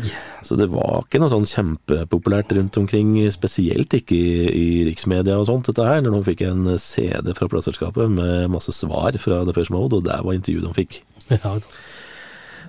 Så 0.47 0.55
det 0.55 0.69
var 0.71 1.03
ikke 1.03 1.19
noe 1.19 1.33
sånn 1.33 1.49
kjempepopulært 1.51 2.55
rundt 2.55 2.79
omkring, 2.79 3.11
spesielt 3.35 3.97
ikke 3.99 4.15
i, 4.15 4.45
i 4.47 4.69
riksmedia 4.87 5.41
og 5.41 5.49
sånt, 5.51 5.67
dette 5.67 5.87
her, 5.89 6.05
når 6.05 6.15
de 6.15 6.23
fikk 6.31 6.47
en 6.47 6.71
CD 6.79 7.35
fra 7.35 7.51
plateselskapet 7.51 8.15
med 8.15 8.47
masse 8.55 8.73
svar 8.77 9.19
fra 9.19 9.43
Depeche 9.49 9.75
Mode, 9.75 9.99
og 9.99 10.07
der 10.07 10.23
var 10.23 10.39
intervjuet 10.39 10.69
de 10.69 10.75
fikk. 10.79 11.01
Ja, 11.35 11.59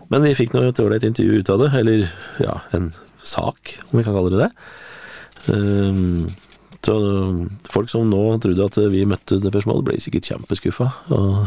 Men 0.10 0.26
vi 0.26 0.34
fikk 0.36 0.56
nå 0.56 0.66
et 0.66 0.80
ålreit 0.82 1.06
intervju 1.06 1.40
ut 1.40 1.50
av 1.54 1.62
det, 1.62 1.70
eller 1.80 2.08
ja, 2.42 2.58
en 2.76 2.90
sak, 3.22 3.78
om 3.92 4.00
vi 4.00 4.04
kan 4.08 4.18
kalle 4.18 4.34
det 4.34 4.48
det. 4.48 4.52
Um, 5.54 6.26
så 6.82 6.96
folk 7.70 7.92
som 7.92 8.10
nå 8.10 8.24
trodde 8.42 8.66
at 8.66 8.82
vi 8.90 9.06
møtte 9.08 9.38
Depeche 9.44 9.70
Mode, 9.70 9.86
ble 9.88 10.02
sikkert 10.02 10.34
kjempeskuffa, 10.34 10.90
og 11.14 11.46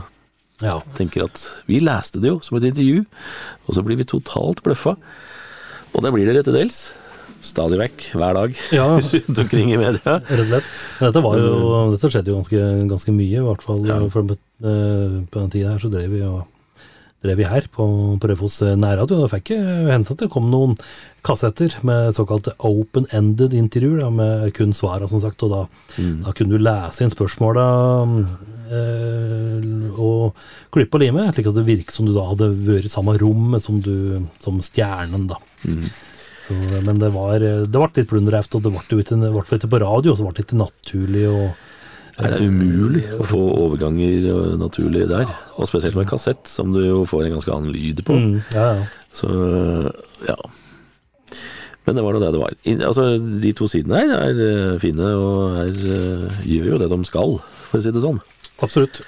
ja. 0.62 0.78
tenker 0.98 1.26
at 1.26 1.42
vi 1.68 1.82
leste 1.82 2.22
det 2.22 2.32
jo 2.32 2.40
som 2.44 2.58
et 2.58 2.70
intervju, 2.70 3.04
og 3.66 3.76
så 3.76 3.84
blir 3.86 4.00
vi 4.00 4.08
totalt 4.08 4.62
bløffa. 4.64 4.96
Og 5.92 6.04
det 6.04 6.12
blir 6.14 6.30
det 6.30 6.46
til 6.46 6.56
dels. 6.56 6.84
Stadig 7.42 7.78
vekk, 7.80 8.04
hver 8.14 8.36
dag, 8.38 8.58
Ja. 8.70 8.86
rundt 9.12 9.38
omkring 9.42 9.72
i 9.74 9.80
media. 9.80 10.20
Rett 10.22 10.40
og 10.44 10.46
slett. 10.46 10.72
Dette, 11.02 11.22
var 11.24 11.38
jo, 11.40 11.54
dette 11.90 12.10
skjedde 12.12 12.30
jo 12.30 12.38
ganske, 12.38 12.62
ganske 12.92 13.14
mye, 13.16 13.40
i 13.40 13.44
hvert 13.44 13.64
fall. 13.66 13.82
Ja. 13.88 13.98
For 14.12 14.22
eh, 14.30 15.16
på 15.26 15.40
den 15.40 15.50
tida 15.50 15.72
her 15.74 15.82
så 15.82 15.90
drev 15.90 16.14
vi 16.14 16.22
og, 16.22 16.44
drev 17.22 17.40
vi 17.42 17.48
her 17.50 17.66
på, 17.74 17.86
på 18.22 18.30
Raufoss 18.30 18.60
nærradio. 18.78 19.18
Det 19.24 19.32
fikk 19.34 19.52
hendt 19.58 20.14
at 20.14 20.22
det 20.22 20.30
kom 20.30 20.48
noen 20.54 20.76
kassetter 21.26 21.74
med 21.86 22.14
såkalt 22.14 22.52
open-ended 22.62 23.54
intervjuer, 23.58 24.04
da, 24.04 24.10
med 24.14 24.48
kun 24.54 24.74
svara, 24.74 25.10
som 25.10 25.22
sagt. 25.22 25.42
Og 25.42 25.50
da, 25.50 25.64
da 26.22 26.34
kunne 26.38 26.54
du 26.54 26.62
lese 26.62 27.02
inn 27.02 27.10
spørsmåla 27.14 27.66
eh, 28.70 29.81
og 29.96 30.38
klippe 30.74 30.98
og 30.98 31.04
lime, 31.04 31.26
slik 31.32 31.50
at 31.50 31.58
det 31.58 31.66
virket 31.66 31.94
som 31.96 32.08
du 32.08 32.14
da 32.14 32.24
hadde 32.30 32.50
vært 32.66 32.88
i 32.88 32.92
samme 32.92 33.16
rom 33.20 33.58
som, 33.62 33.80
du, 33.82 34.22
som 34.42 34.60
stjernen, 34.64 35.28
da. 35.30 35.40
Så, 36.42 36.56
men 36.86 36.98
det 36.98 37.12
var 37.14 37.38
det 37.42 37.70
ble 37.70 37.90
litt 37.96 38.10
plunderheft, 38.10 38.56
og 38.58 38.64
det 38.64 38.72
ble 38.74 38.82
jo 38.90 39.02
ikke, 39.04 39.68
på 39.70 39.82
radio, 39.82 40.16
så 40.16 40.26
ble 40.26 40.34
det 40.38 40.46
ikke 40.48 40.62
naturlig 40.62 41.28
og... 41.30 41.52
Nei, 42.12 42.28
det 42.28 42.36
er 42.36 42.42
umulig 42.44 43.02
å 43.16 43.24
få 43.24 43.38
overganger 43.40 44.26
øh, 44.28 44.48
naturlig 44.60 45.06
der. 45.08 45.30
Og 45.56 45.64
spesielt 45.70 45.96
med 45.96 46.10
kassett, 46.10 46.44
som 46.50 46.74
du 46.74 46.82
jo 46.84 46.98
får 47.08 47.24
en 47.24 47.38
ganske 47.38 47.54
annen 47.54 47.72
lyd 47.72 48.02
på. 48.04 48.18
mm, 48.18 48.34
Ja, 48.52 48.66
ja. 48.76 48.90
Så 49.16 49.30
ja. 50.28 50.36
Men 51.86 51.98
det 51.98 52.04
var 52.04 52.14
nå 52.14 52.20
det 52.22 52.34
det 52.34 52.42
var. 52.42 52.54
Altså, 52.86 53.06
de 53.18 53.54
to 53.58 53.66
sidene 53.70 54.02
her 54.04 54.12
er 54.28 54.42
øh, 54.44 54.76
fine 54.82 55.08
og 55.18 55.56
er, 55.64 55.72
øh, 55.72 56.44
gjør 56.46 56.74
jo 56.74 56.82
det 56.84 56.90
de 56.92 57.00
skal, 57.08 57.34
for 57.70 57.80
å 57.80 57.82
si 57.82 57.94
det 57.94 58.04
sånn. 58.04 58.20
Absolutt. 58.62 59.00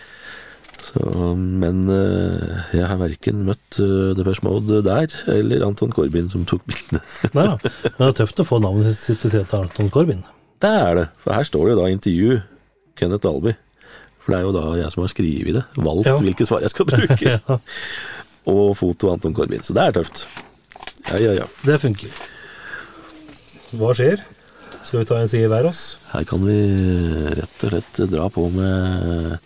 Så, 0.94 1.34
men 1.34 1.80
øh, 1.90 2.60
jeg 2.76 2.86
har 2.86 2.98
verken 3.00 3.40
møtt 3.48 3.80
øh, 3.82 4.12
Depeche 4.14 4.44
Mode 4.46 4.78
der, 4.86 5.10
eller 5.34 5.64
Anton 5.66 5.90
Corbin 5.90 6.28
som 6.30 6.44
tok 6.46 6.62
bildene. 6.70 7.00
Nei 7.34 7.46
da. 7.50 7.56
Men 7.88 7.96
det 7.98 8.08
er 8.12 8.16
tøft 8.20 8.42
å 8.44 8.46
få 8.46 8.60
navnet 8.62 8.94
sitt 8.98 9.24
ved 9.26 9.40
av 9.50 9.64
Anton 9.64 9.90
Corbin. 9.90 10.22
Det 10.62 10.70
er 10.70 10.94
det, 11.00 11.06
for 11.20 11.34
her 11.34 11.44
står 11.48 11.66
det 11.66 11.72
jo 11.74 11.80
da 11.80 11.88
intervju 11.90 12.36
Kenneth 13.00 13.26
Dalby. 13.26 13.56
For 14.22 14.32
det 14.32 14.38
er 14.38 14.46
jo 14.46 14.52
da 14.54 14.62
jeg 14.78 14.92
som 14.94 15.02
har 15.04 15.10
skrevet 15.12 15.58
det, 15.58 15.64
valgt 15.84 16.06
Ja. 16.08 16.14
hvilke 16.22 16.46
svar 16.48 16.62
jeg 16.64 16.72
skal 16.72 16.86
bruke. 16.92 17.34
Ja, 17.44 17.58
og 18.52 18.74
foto 18.76 19.08
Anton 19.10 19.32
Corbin, 19.34 19.62
så 19.64 19.72
det 19.76 19.82
er 19.88 19.94
tøft. 19.98 20.26
Ja, 21.10 21.16
ja, 21.20 21.34
ja. 21.40 21.46
det 21.64 21.78
funker. 21.80 22.12
Hva 23.80 23.90
skjer? 23.96 24.20
Skal 24.84 25.00
vi 25.00 25.06
ta 25.08 25.16
en 25.18 25.30
side 25.32 25.48
hver 25.50 25.66
oss? 25.70 25.82
Her 26.12 26.26
kan 26.28 26.44
vi 26.44 26.56
rett 27.34 27.64
og 27.64 27.72
slett 27.72 28.00
dra 28.12 28.26
på 28.32 28.44
med 28.52 29.38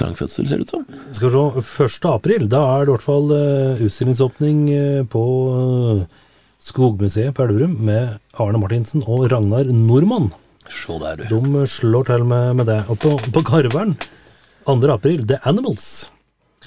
trang 0.00 0.16
fødsel, 0.18 0.48
ser 0.48 0.60
det 0.60 0.68
ut 0.68 0.74
som. 0.74 0.84
Skal 1.14 1.30
vi 1.30 1.64
se, 1.68 1.86
1. 1.86 2.10
april, 2.10 2.48
da 2.50 2.64
er 2.74 2.84
det 2.84 2.90
i 2.90 2.96
hvert 2.96 3.06
fall 3.06 3.32
eh, 3.36 3.82
utstillingsåpning 3.86 4.62
eh, 4.74 5.00
på 5.12 5.24
eh, 5.54 6.20
Skogmuseet 6.60 7.32
på 7.36 7.46
Elverum 7.46 7.78
med 7.88 8.18
Arne 8.40 8.60
Martinsen 8.60 9.04
og 9.06 9.30
Ragnar 9.32 9.68
Normann. 9.72 10.28
Se 10.70 10.96
der, 11.02 11.22
du. 11.22 11.28
De 11.32 11.66
slår 11.66 12.08
til 12.10 12.24
med, 12.28 12.54
med 12.60 12.68
det. 12.68 12.82
Og 12.92 12.98
på, 13.00 13.16
på 13.32 13.42
Karveren, 13.46 13.94
2. 14.68 14.80
april, 14.92 15.24
The 15.26 15.40
Animals. 15.48 16.10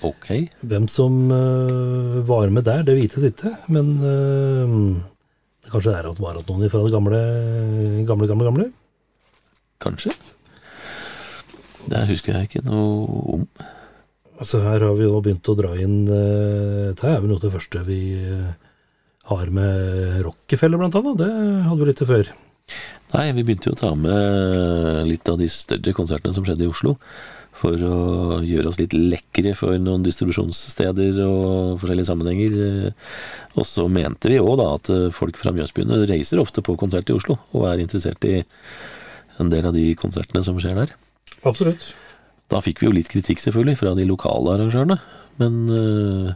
Ok. 0.04 0.30
Hvem 0.66 0.88
som 0.92 1.32
uh, 1.32 2.20
var 2.28 2.52
med 2.52 2.66
der, 2.68 2.84
det 2.84 2.98
vites 2.98 3.24
ikke, 3.24 3.54
men 3.72 3.94
eh, 4.04 4.74
kanskje 5.70 5.94
det 5.94 6.00
er 6.02 6.10
at 6.10 6.20
var 6.20 6.40
at 6.40 6.50
noen 6.50 6.72
fra 6.72 6.82
det 6.84 6.92
gamle, 6.92 7.22
gamle, 8.10 8.28
gamle, 8.28 8.50
gamle. 8.50 8.68
Kanskje. 9.84 10.16
Det 11.94 12.04
husker 12.10 12.38
jeg 12.40 12.50
ikke 12.50 12.64
noe 12.66 13.24
om. 13.38 13.48
Så 14.44 14.60
her 14.64 14.82
har 14.82 14.96
vi 14.98 15.06
jo 15.06 15.20
begynt 15.24 15.50
å 15.52 15.56
dra 15.56 15.76
inn 15.80 16.08
eh, 16.10 16.90
Dette 16.90 17.06
er 17.12 17.20
vel 17.22 17.30
noe 17.32 17.38
av 17.38 17.44
det 17.46 17.52
første 17.54 17.84
vi 17.86 18.00
eh, 18.18 18.72
har 19.30 19.52
med 19.56 20.18
Rockefeller, 20.26 20.82
blant 20.82 20.98
annet. 21.00 21.22
Det 21.22 21.30
hadde 21.70 21.78
vi 21.80 21.88
litt 21.92 22.02
til 22.02 22.10
før. 22.10 22.32
Nei, 23.14 23.28
vi 23.38 23.44
begynte 23.46 23.70
jo 23.70 23.76
å 23.76 23.80
ta 23.80 23.92
med 23.96 25.06
litt 25.08 25.30
av 25.30 25.38
de 25.40 25.48
større 25.52 25.94
konsertene 25.96 26.34
som 26.36 26.44
skjedde 26.48 26.66
i 26.66 26.72
Oslo. 26.72 26.96
For 27.54 27.78
å 27.86 28.42
gjøre 28.44 28.72
oss 28.72 28.80
litt 28.82 28.96
lekre 28.98 29.54
for 29.56 29.78
noen 29.80 30.04
distribusjonssteder 30.04 31.22
og 31.28 31.78
forskjellige 31.84 32.10
sammenhenger. 32.10 32.58
Eh, 32.90 33.16
Og 33.54 33.70
så 33.70 33.86
mente 33.86 34.34
vi 34.34 34.42
òg 34.42 34.58
da 34.60 34.68
at 34.80 34.90
folk 35.14 35.38
fra 35.38 35.54
Mjøsbyene 35.54 36.02
reiser 36.10 36.42
ofte 36.42 36.66
på 36.66 36.74
konsert 36.82 37.14
i 37.14 37.16
Oslo, 37.16 37.38
og 37.54 37.70
er 37.70 37.86
interessert 37.86 38.26
i 38.26 38.40
en 39.40 39.54
del 39.54 39.70
av 39.70 39.78
de 39.78 39.92
konsertene 40.00 40.42
som 40.46 40.58
skjer 40.58 40.74
der. 40.82 40.96
Absolutt. 41.44 41.92
Da 42.52 42.62
fikk 42.64 42.82
vi 42.82 42.90
jo 42.90 42.96
litt 42.96 43.10
kritikk 43.12 43.42
selvfølgelig 43.42 43.80
fra 43.80 43.94
de 43.98 44.06
lokale 44.08 44.56
arrangørene, 44.56 45.00
men 45.40 45.60
uh, 45.72 46.34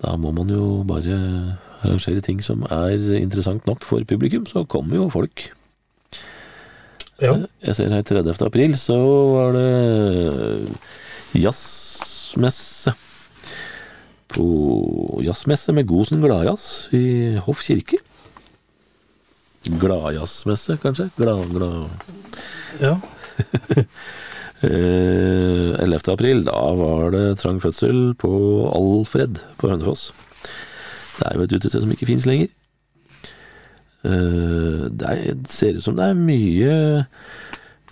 da 0.00 0.16
må 0.20 0.32
man 0.36 0.50
jo 0.52 0.82
bare 0.88 1.16
arrangere 1.80 2.22
ting 2.24 2.42
som 2.44 2.64
er 2.68 3.00
interessant 3.20 3.66
nok 3.68 3.86
for 3.88 4.04
publikum, 4.08 4.46
så 4.48 4.66
kommer 4.68 5.00
jo 5.00 5.08
folk. 5.12 5.48
Ja. 7.20 7.34
Jeg 7.60 7.76
ser 7.76 7.92
her 7.92 8.04
30. 8.06 8.32
april, 8.46 8.76
så 8.80 8.96
var 8.96 9.56
det 9.56 9.68
jazzmesse. 11.36 12.94
På 14.30 14.46
jazzmesse 15.24 15.74
med 15.74 15.88
Gosen 15.90 16.22
Gladjazz 16.22 16.88
i 16.96 17.36
Hoff 17.44 17.64
kirke. 17.66 17.98
Gladjazzmesse, 19.80 20.78
kanskje? 20.80 21.10
Glad, 21.18 21.50
glad. 21.52 21.90
ja. 22.80 22.94
Eh, 24.60 25.72
11. 25.80 26.12
april, 26.12 26.42
da 26.44 26.52
var 26.76 27.14
det 27.14 27.38
trang 27.40 27.62
fødsel 27.62 28.10
på 28.20 28.28
Alfred 28.68 29.38
på 29.56 29.70
Hønefoss. 29.70 30.10
Det 31.16 31.30
er 31.30 31.38
jo 31.38 31.46
et 31.46 31.54
utested 31.56 31.80
som 31.80 31.94
ikke 31.94 32.10
fins 32.10 32.26
lenger. 32.28 32.50
Eh, 34.04 34.84
det 34.92 35.08
er, 35.08 35.40
ser 35.48 35.78
ut 35.78 35.86
som 35.86 35.96
det 35.96 36.10
er 36.10 36.20
mye 36.20 36.74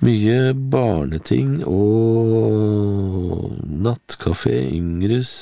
mye 0.05 0.53
barneting 0.71 1.57
og 1.67 3.57
nattkafé, 3.67 4.61
Yngres 4.77 5.33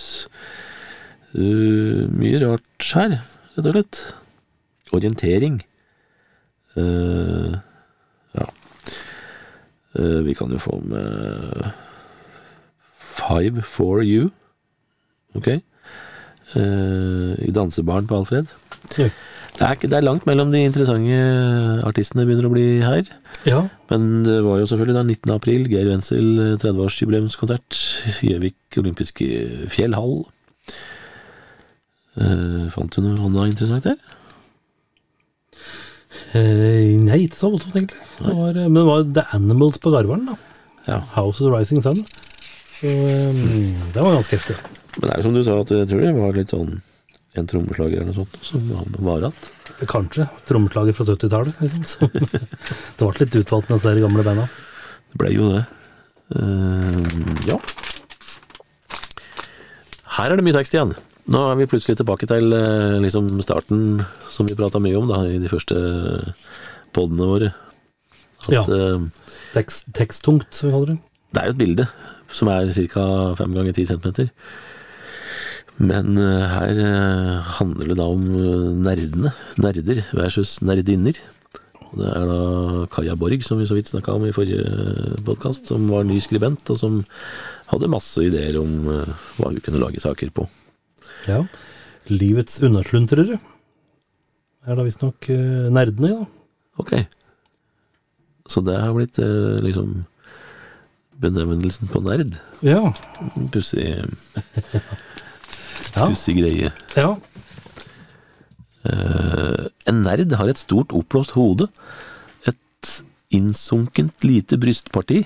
uh, 1.36 2.08
Mye 2.08 2.40
rart 2.40 2.92
her, 2.96 3.18
rett 3.52 3.66
og 3.66 3.74
slett. 3.74 4.00
Orientering. 4.96 5.60
Uh. 6.76 6.84
Eh, 6.86 7.58
vi 10.26 10.34
kan 10.36 10.52
jo 10.52 10.58
få 10.60 10.80
med 10.84 11.70
Five 13.16 13.62
for 13.64 14.02
you. 14.04 14.30
Ok. 15.36 15.48
Eh, 15.48 17.32
I 17.48 17.54
dansebaren 17.54 18.06
på 18.06 18.20
Alfred. 18.20 18.52
Ja. 18.98 19.08
Det 19.56 19.64
er, 19.64 19.78
det 19.88 19.96
er 19.96 20.04
langt 20.04 20.26
mellom 20.28 20.50
de 20.52 20.60
interessante 20.66 21.16
artistene 21.88 22.26
begynner 22.28 22.48
å 22.48 22.52
bli 22.52 22.66
her. 22.84 23.08
ja. 23.48 23.62
Men 23.88 24.24
det 24.26 24.40
var 24.44 24.58
jo 24.60 24.66
selvfølgelig 24.68 24.96
da 24.98 25.04
19. 25.06 25.32
april, 25.32 25.68
Geir 25.70 25.88
Wenzel 25.88 26.58
30-årsjubileumskonsert. 26.60 27.78
Gjøvik 28.26 28.80
olympiske 28.82 29.28
fjellhall. 29.72 30.18
Uh, 32.16 32.66
fant 32.72 32.92
du 32.92 33.04
noe 33.04 33.16
annet 33.16 33.54
interessant 33.54 33.86
der? 33.86 33.96
Eh, 36.36 36.96
nei, 37.00 37.22
ikke 37.24 37.38
så 37.38 37.50
voldsomt, 37.52 37.76
egentlig. 37.78 38.02
Det 38.18 38.34
var, 38.34 38.56
eh, 38.56 38.68
men 38.68 38.80
det 38.80 38.86
var 38.88 39.06
The 39.18 39.24
Animals 39.36 39.78
på 39.82 39.92
Garvaren, 39.94 40.26
da. 40.28 40.36
Ja. 40.86 41.00
House 41.16 41.40
of 41.40 41.48
the 41.48 41.52
Rising 41.54 41.82
Sun. 41.82 42.02
Så 42.76 42.90
um, 42.90 43.38
det 43.94 44.02
var 44.02 44.12
ganske 44.12 44.36
heftig. 44.36 44.56
Men 44.98 45.08
det 45.08 45.14
er 45.16 45.24
som 45.24 45.34
du 45.34 45.42
sa, 45.44 45.56
at 45.62 45.72
jeg 45.72 45.88
tror 45.88 46.04
det 46.04 46.12
var 46.16 46.36
litt 46.36 46.52
sånn 46.52 46.76
en 47.36 47.48
trommeslager 47.48 48.00
eller 48.00 48.12
noe 48.12 48.24
sånt 48.24 48.36
som 48.44 48.68
var 49.04 49.20
igjen. 49.20 49.48
Kanskje. 49.90 50.26
Trommeslager 50.48 50.96
fra 50.96 51.04
70-tallet. 51.10 51.58
Liksom. 51.60 52.12
Det 52.96 53.08
ble 53.08 53.10
litt 53.20 53.40
utvalgt 53.42 53.68
med 53.68 53.76
disse 53.76 53.96
gamle 54.00 54.24
banda. 54.24 54.46
Det 55.12 55.20
ble 55.20 55.32
jo 55.34 55.50
det. 55.52 55.64
Uh, 56.32 57.02
ja. 57.48 57.58
Her 60.16 60.32
er 60.32 60.40
det 60.40 60.46
mye 60.46 60.56
tekst 60.56 60.76
igjen. 60.76 60.94
Nå 61.26 61.40
er 61.50 61.56
vi 61.58 61.66
plutselig 61.66 61.96
tilbake 61.98 62.28
til 62.30 62.52
eh, 62.54 62.96
liksom 63.02 63.28
starten 63.42 64.02
som 64.30 64.46
vi 64.46 64.54
prata 64.58 64.78
mye 64.82 64.98
om 65.00 65.08
da, 65.10 65.24
i 65.26 65.40
de 65.42 65.50
første 65.50 65.74
podene 66.94 67.26
våre. 67.26 67.48
At 68.46 68.52
Ja. 68.54 68.62
eh, 68.62 69.08
Tekst, 69.56 69.88
teksttungt, 69.96 70.52
som 70.54 70.68
vi 70.68 70.74
kaller 70.74 70.86
det. 70.92 70.98
det 71.32 71.40
er 71.42 71.46
jo 71.48 71.54
et 71.56 71.58
bilde 71.62 71.88
som 72.30 72.48
er 72.52 72.68
ca. 72.92 73.34
5 73.38 73.54
ganger 73.56 73.72
10 73.72 73.86
cm. 73.86 74.28
Men 75.78 76.16
eh, 76.16 76.46
her 76.52 76.78
eh, 76.84 77.42
handler 77.58 77.88
det 77.90 77.96
da 77.98 78.06
om 78.06 78.22
eh, 78.22 78.68
nerdene. 78.86 79.32
Nerder 79.58 80.04
versus 80.14 80.60
nerdinner. 80.62 81.18
Det 81.96 82.06
er 82.12 82.26
da 82.28 82.86
Kaja 82.92 83.16
Borg, 83.16 83.42
som 83.46 83.58
vi 83.58 83.66
så 83.66 83.74
vidt 83.74 83.88
snakka 83.90 84.14
om 84.14 84.24
i 84.26 84.32
forrige 84.36 84.62
podkast, 85.24 85.66
som 85.70 85.88
var 85.90 86.04
ny 86.04 86.20
skribent, 86.20 86.68
og 86.70 86.78
som 86.78 87.00
hadde 87.72 87.88
masse 87.90 88.20
ideer 88.22 88.58
om 88.60 88.88
eh, 88.94 89.10
hva 89.40 89.50
hun 89.50 89.60
kunne 89.64 89.80
lage 89.82 90.00
saker 90.02 90.30
på. 90.30 90.46
Ja. 91.26 91.42
Livets 92.12 92.60
unnasluntrere 92.62 93.40
er 94.66 94.78
da 94.78 94.84
visstnok 94.86 95.28
uh, 95.30 95.68
nerdene, 95.74 96.10
ja. 96.12 96.24
Ok. 96.82 96.92
Så 98.50 98.62
det 98.66 98.76
har 98.78 98.92
blitt 98.94 99.18
eh, 99.18 99.56
liksom 99.64 100.04
benevnelsen 101.18 101.88
på 101.90 102.02
nerd. 102.04 102.36
Ja. 102.62 102.92
Pussig 103.50 103.88
pussig 105.96 106.36
greie. 106.38 106.70
ja. 106.94 107.08
Eh, 108.86 109.66
en 109.90 110.02
nerd 110.04 110.34
har 110.38 110.50
et 110.50 110.60
stort 110.60 110.94
oppblåst 110.94 111.34
hode, 111.34 111.66
et 112.46 112.92
innsunkent 113.34 114.22
lite 114.26 114.58
brystparti 114.62 115.24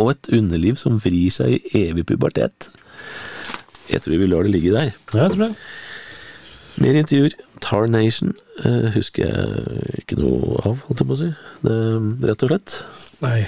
og 0.00 0.12
et 0.14 0.30
underliv 0.38 0.78
som 0.80 1.00
vrir 1.02 1.32
seg 1.34 1.58
i 1.58 1.84
evig 1.90 2.06
pubertet. 2.08 2.70
Jeg 3.90 4.02
tror 4.04 4.18
vi 4.18 4.26
lar 4.30 4.42
det 4.46 4.52
ligge 4.54 4.72
der. 4.74 4.92
ja, 5.14 5.22
jeg 5.26 5.32
tror 5.36 5.46
det. 5.46 5.54
Mer 6.82 6.98
intervjuer. 7.00 7.36
Tar 7.66 7.86
Nation 7.88 8.34
eh, 8.64 8.90
husker 8.94 9.24
jeg 9.26 10.02
ikke 10.02 10.18
noe 10.20 10.58
av, 10.68 10.82
holdt 10.86 11.00
jeg 11.02 11.08
på 11.08 11.14
å 11.16 11.18
si. 11.22 11.30
Det, 11.64 11.76
rett 12.28 12.44
og 12.46 12.52
slett. 12.52 12.76
Nei, 13.24 13.40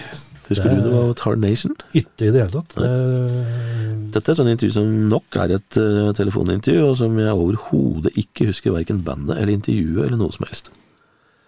Husker 0.49 0.71
Det- 0.73 0.79
du 0.81 0.87
noe 0.89 1.03
av 1.11 1.15
Tar 1.21 1.37
Nation? 1.37 1.75
ikke 1.93 2.25
i 2.25 2.31
det 2.33 2.41
hele 2.41 2.49
tatt. 2.55 2.73
Det, 2.81 4.13
Dette 4.15 4.31
er 4.31 4.33
et 4.33 4.39
sånt 4.41 4.49
intervju 4.49 4.73
som 4.73 4.87
nok 5.11 5.37
er 5.37 5.53
et 5.59 5.77
uh, 5.77 6.09
telefonintervju, 6.17 6.87
og 6.89 6.97
som 6.97 7.19
jeg 7.21 7.35
overhodet 7.37 8.15
ikke 8.17 8.47
husker 8.49 8.73
verken 8.73 9.03
bandet 9.05 9.37
eller 9.37 9.53
intervjuet 9.53 10.07
eller 10.07 10.17
noe 10.17 10.33
som 10.33 10.47
helst. 10.49 10.71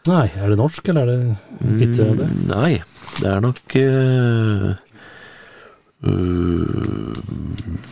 nei, 0.07 0.27
er 0.37 0.53
det 0.53 0.59
norsk, 0.61 0.87
eller 0.93 1.09
er 1.09 1.17
det 1.17 1.89
ikke 1.89 2.11
det? 2.21 2.29
Mm, 2.29 2.45
Nei, 2.53 2.83
det 3.23 3.33
er 3.33 3.41
nok 3.41 3.77
uh, 3.81 4.75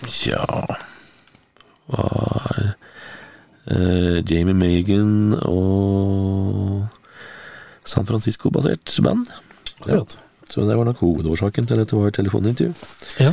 Tja 0.09 0.44
Hva 1.88 2.06
er 2.56 2.68
uh, 3.68 4.18
Jamie 4.24 4.56
Megan 4.56 5.34
og 5.44 6.86
San 7.88 8.04
Francisco-basert 8.09 8.92
band. 9.04 9.28
Akkurat. 9.80 10.16
Så 10.48 10.64
det 10.68 10.76
var 10.76 10.84
nok 10.88 11.00
hovedårsaken 11.00 11.68
til 11.68 11.80
at 11.80 11.88
det 11.88 11.96
var 11.98 12.12
telefonintervju. 12.16 12.72
Ja. 13.20 13.32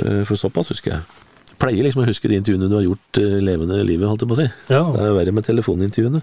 Uh, 0.00 0.22
For 0.28 0.36
såpass 0.40 0.72
husker 0.72 0.94
jeg. 0.94 1.02
Jeg 1.50 1.60
pleier 1.60 1.84
liksom 1.86 2.02
å 2.04 2.08
huske 2.08 2.28
de 2.28 2.36
intervjuene 2.36 2.68
du 2.68 2.76
har 2.76 2.84
gjort 2.84 3.18
eh, 3.22 3.38
levende 3.40 3.78
livet, 3.88 4.04
holdt 4.04 4.20
jeg 4.26 4.28
på 4.28 4.36
å 4.36 4.40
si. 4.42 4.48
ja. 4.68 4.82
Det 4.92 5.00
er 5.06 5.14
verre 5.16 5.32
med 5.32 5.46
telefonintervjuene. 5.46 6.20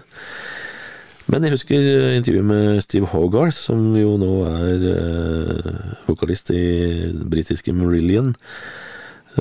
Men 1.32 1.46
jeg 1.46 1.54
husker 1.54 1.86
eh, 1.88 2.16
intervjuet 2.18 2.46
med 2.46 2.80
Steve 2.84 3.08
Hogarth, 3.12 3.56
som 3.56 3.94
jo 3.96 4.16
nå 4.20 4.32
er 4.50 4.88
eh, 4.90 5.70
vokalist 6.08 6.52
i 6.52 6.64
britiske 7.24 7.72
Marillion. 7.76 8.34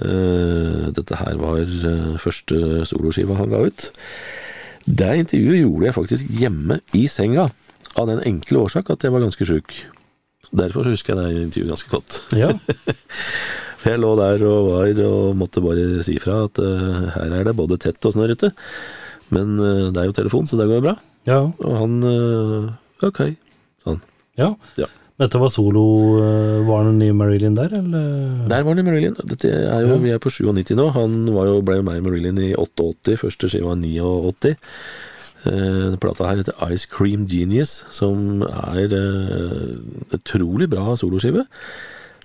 Eh, 0.02 0.86
dette 0.96 1.20
her 1.20 1.42
var 1.42 1.64
eh, 1.64 2.14
første 2.22 2.86
soloskiva 2.90 3.38
han 3.40 3.52
ga 3.52 3.66
ut. 3.68 3.90
Det 4.84 5.12
intervjuet 5.26 5.64
gjorde 5.64 5.90
jeg 5.90 5.98
faktisk 5.98 6.32
hjemme 6.40 6.80
i 6.98 7.06
senga, 7.12 7.50
av 8.00 8.08
den 8.10 8.24
enkle 8.26 8.64
årsak 8.64 8.88
at 8.90 9.04
jeg 9.06 9.14
var 9.14 9.22
ganske 9.22 9.46
sjuk. 9.46 9.76
Derfor 10.54 10.88
husker 10.88 11.14
jeg 11.14 11.36
det 11.36 11.46
intervjuet 11.50 11.76
ganske 11.76 11.94
godt. 11.94 12.24
ja. 12.38 12.54
For 13.84 13.92
jeg 13.92 14.00
lå 14.00 14.14
der 14.16 14.44
og 14.48 14.68
var 14.70 15.00
og 15.04 15.34
måtte 15.36 15.60
bare 15.60 16.04
si 16.08 16.14
fra 16.24 16.46
at 16.46 16.60
eh, 16.64 17.08
her 17.18 17.34
er 17.36 17.50
det 17.50 17.56
både 17.58 17.76
tett 17.84 18.06
og 18.08 18.14
snørrete. 18.16 18.54
Men 19.36 19.58
eh, 19.60 19.90
det 19.92 20.00
er 20.00 20.08
jo 20.08 20.16
telefon, 20.16 20.48
så 20.48 20.56
det 20.56 20.70
går 20.72 20.86
bra. 20.86 20.94
Ja. 21.30 21.40
Og 21.64 21.78
han 21.80 21.96
eh, 22.10 22.74
Ok, 23.04 23.24
sånn. 23.84 24.04
ja. 24.40 24.54
Ja. 24.80 24.90
Dette 25.22 25.38
var 25.38 25.52
solo 25.54 25.82
uh, 26.18 26.64
Var 26.66 26.88
han 26.88 27.02
i 27.06 27.12
Marilyn 27.14 27.54
der, 27.56 27.70
eller? 27.78 28.48
Der 28.50 28.64
var 28.66 28.76
det 28.76 28.86
Marilyn. 28.88 29.14
Dette 29.30 29.52
er 29.52 29.84
jo, 29.86 29.94
Ja. 29.94 30.00
Vi 30.02 30.14
er 30.16 30.22
på 30.24 30.32
97 30.34 30.74
nå. 30.80 30.88
Han 30.96 31.20
var 31.36 31.52
jo, 31.52 31.60
ble 31.66 31.78
jo 31.80 31.86
med 31.86 32.00
i 32.00 32.06
Marilyn 32.06 32.40
i 32.42 32.54
88. 32.58 33.18
Første 33.22 33.52
skiva 33.52 33.76
89. 33.78 34.56
Eh, 35.44 35.96
plata 36.00 36.30
her 36.30 36.40
heter 36.40 36.56
Ice 36.72 36.88
Cream 36.88 37.26
Genius, 37.28 37.82
som 37.92 38.44
er 38.48 38.94
eh, 38.96 39.74
utrolig 40.16 40.70
bra 40.72 40.96
soloskive. 40.96 41.44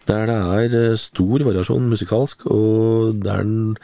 Der 0.09 0.29
det 0.31 0.37
er 0.39 0.77
eh, 0.93 0.97
stor 0.97 1.43
variasjon 1.43 1.91
musikalsk, 1.91 2.47
og 2.47 3.19
der 3.25 3.43
den 3.43 3.77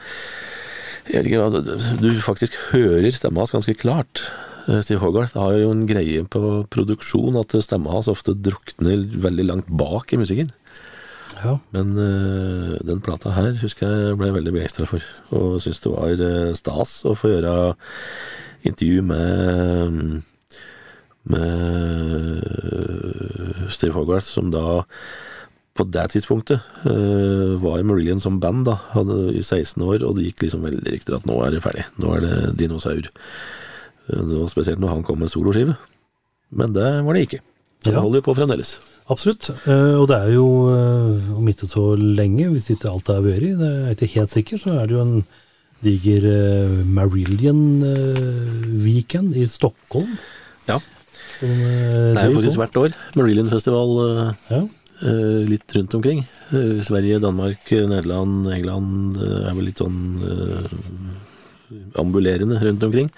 Du 2.00 2.08
faktisk 2.24 2.54
hører 2.72 3.10
stemma 3.12 3.42
hans 3.42 3.52
ganske 3.52 3.74
klart. 3.74 4.22
Eh, 4.68 4.80
Steve 4.80 5.00
Hogarth 5.02 5.36
har 5.36 5.56
jo 5.58 5.72
en 5.74 5.84
greie 5.88 6.24
på 6.24 6.40
produksjon 6.72 7.36
at 7.40 7.56
stemma 7.64 7.92
hans 7.92 8.08
ofte 8.12 8.36
drukner 8.36 9.04
veldig 9.26 9.48
langt 9.50 9.68
bak 9.68 10.12
i 10.14 10.20
musikken. 10.20 10.52
Ja. 11.42 11.58
Men 11.74 11.96
uh, 11.98 12.76
den 12.86 13.00
plata 13.04 13.32
her 13.34 13.56
husker 13.60 13.90
jeg 13.90 14.18
ble 14.20 14.30
veldig 14.36 14.52
begeistra 14.54 14.86
for, 14.88 15.02
og 15.34 15.58
syns 15.64 15.82
det 15.82 15.90
var 15.92 16.22
eh, 16.22 16.52
stas 16.56 17.00
å 17.08 17.16
få 17.18 17.32
gjøre 17.34 17.74
intervju 18.64 19.02
med 19.04 20.22
med 21.24 22.44
Steve 23.72 23.96
Hogarth, 23.96 24.28
som 24.28 24.50
da 24.52 24.84
på 25.74 25.86
det 25.88 26.04
tidspunktet 26.12 26.60
uh, 26.84 27.56
var 27.60 27.80
i 27.80 27.86
Marillion 27.88 28.20
som 28.22 28.36
band 28.40 28.68
da, 28.68 28.76
hadde 28.92 29.32
i 29.32 29.40
16 29.42 29.82
år, 29.82 30.04
og 30.04 30.18
det 30.18 30.28
gikk 30.28 30.44
liksom 30.44 30.66
veldig 30.68 30.92
riktig 30.92 31.16
at 31.16 31.24
nå 31.26 31.40
er 31.42 31.56
det 31.56 31.64
ferdig, 31.64 31.86
nå 31.98 32.12
er 32.14 32.24
det 32.24 32.36
dinosaur. 32.60 33.08
Eh, 34.12 34.46
spesielt 34.52 34.78
når 34.82 34.88
han 34.88 35.02
kom 35.02 35.18
med 35.18 35.28
soloskive. 35.32 35.76
Men 36.52 36.72
det 36.76 36.90
var 37.04 37.12
det 37.14 37.22
ikke. 37.28 37.40
Så 37.84 37.88
Ja. 37.90 37.94
det 37.96 38.02
holder 38.02 38.18
jo 38.20 38.26
på 38.32 38.36
fremdeles. 38.36 38.78
Absolutt. 39.08 39.50
Eh, 39.68 39.94
og 40.00 40.08
det 40.08 40.16
er 40.16 40.32
jo, 40.34 40.46
eh, 40.72 41.36
om 41.36 41.48
ikke 41.48 41.66
så 41.68 41.94
lenge, 41.98 42.48
hvis 42.52 42.70
ikke 42.72 42.88
alt 42.90 43.08
er 43.10 43.20
vært, 43.20 43.58
det 43.58 43.70
er 43.84 43.94
ikke 44.06 44.20
helt 44.20 44.30
sikkert, 44.32 44.60
så 44.64 44.70
er 44.80 44.86
det 44.86 44.96
jo 44.96 45.02
en 45.02 45.24
diger 45.84 46.24
uh, 46.24 46.84
Marillion-weekend 46.88 49.36
i 49.36 49.46
Stockholm. 49.46 50.08
Ja. 50.68 50.78
Som, 51.38 51.48
eh, 51.50 52.14
Det 52.14 52.18
er 52.22 52.30
jo 52.30 52.34
faktisk 52.40 52.56
hvert 52.60 52.76
år. 52.80 52.90
Marillion-festival 53.16 53.88
eh, 54.04 54.32
Ja. 54.50 54.60
eh, 55.02 55.44
litt 55.48 55.72
rundt 55.76 55.94
omkring. 55.94 56.18
Eh, 56.52 56.80
Sverige, 56.82 57.18
Danmark, 57.20 57.72
eh, 57.72 57.86
Nederland, 57.86 58.46
England 58.52 59.16
eh, 59.18 59.48
er 59.50 59.54
vel 59.54 59.64
litt 59.64 59.78
sånn 59.78 60.20
eh, 60.24 60.68
ambulerende 62.00 62.60
rundt 62.62 62.82
omkring. 62.82 63.10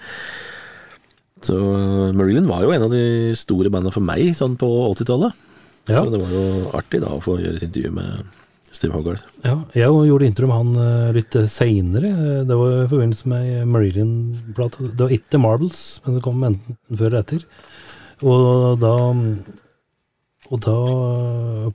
Så 1.45 1.55
Marilyn 2.17 2.47
var 2.49 2.63
jo 2.65 2.71
en 2.73 2.85
av 2.87 2.91
de 2.91 3.33
store 3.37 3.69
bandene 3.73 3.93
for 3.93 4.01
meg 4.05 4.33
sånn 4.37 4.55
på 4.59 4.67
80-tallet. 4.93 5.31
Ja. 5.87 6.01
Så 6.03 6.09
det 6.11 6.19
var 6.23 6.31
jo 6.33 6.43
artig 6.75 6.99
da 7.03 7.09
å 7.15 7.21
få 7.23 7.37
gjøre 7.39 7.55
et 7.59 7.67
intervju 7.67 7.91
med 7.95 8.09
Steve 8.75 8.93
Hogarth. 8.97 9.23
Ja, 9.45 9.55
jeg 9.77 9.87
gjorde 10.09 10.27
intro 10.27 10.47
med 10.49 10.57
han 10.59 10.71
eh, 10.83 11.13
litt 11.15 11.33
seinere. 11.49 12.09
Det 12.49 12.55
var 12.59 12.69
i 12.83 12.89
forbindelse 12.91 13.25
med 13.31 13.43
Marilyn-plata. 13.71 14.77
Det 14.91 15.03
var 15.05 15.13
ikke 15.15 15.39
Marbles, 15.41 15.79
men 16.03 16.17
det 16.17 16.23
kom 16.25 16.43
enten 16.43 16.75
før 16.91 17.07
eller 17.13 17.23
etter. 17.23 17.41
Og 18.25 18.79
da 18.81 18.95
Og 20.47 20.57
da 20.63 20.75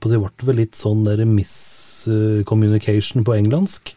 på 0.01 0.09
det 0.09 0.19
ble 0.19 0.47
vel 0.47 0.57
litt 0.63 0.75
sånn 0.77 1.03
der 1.05 1.21
miscommunication 1.29 3.23
på 3.25 3.35
engelsk. 3.37 3.93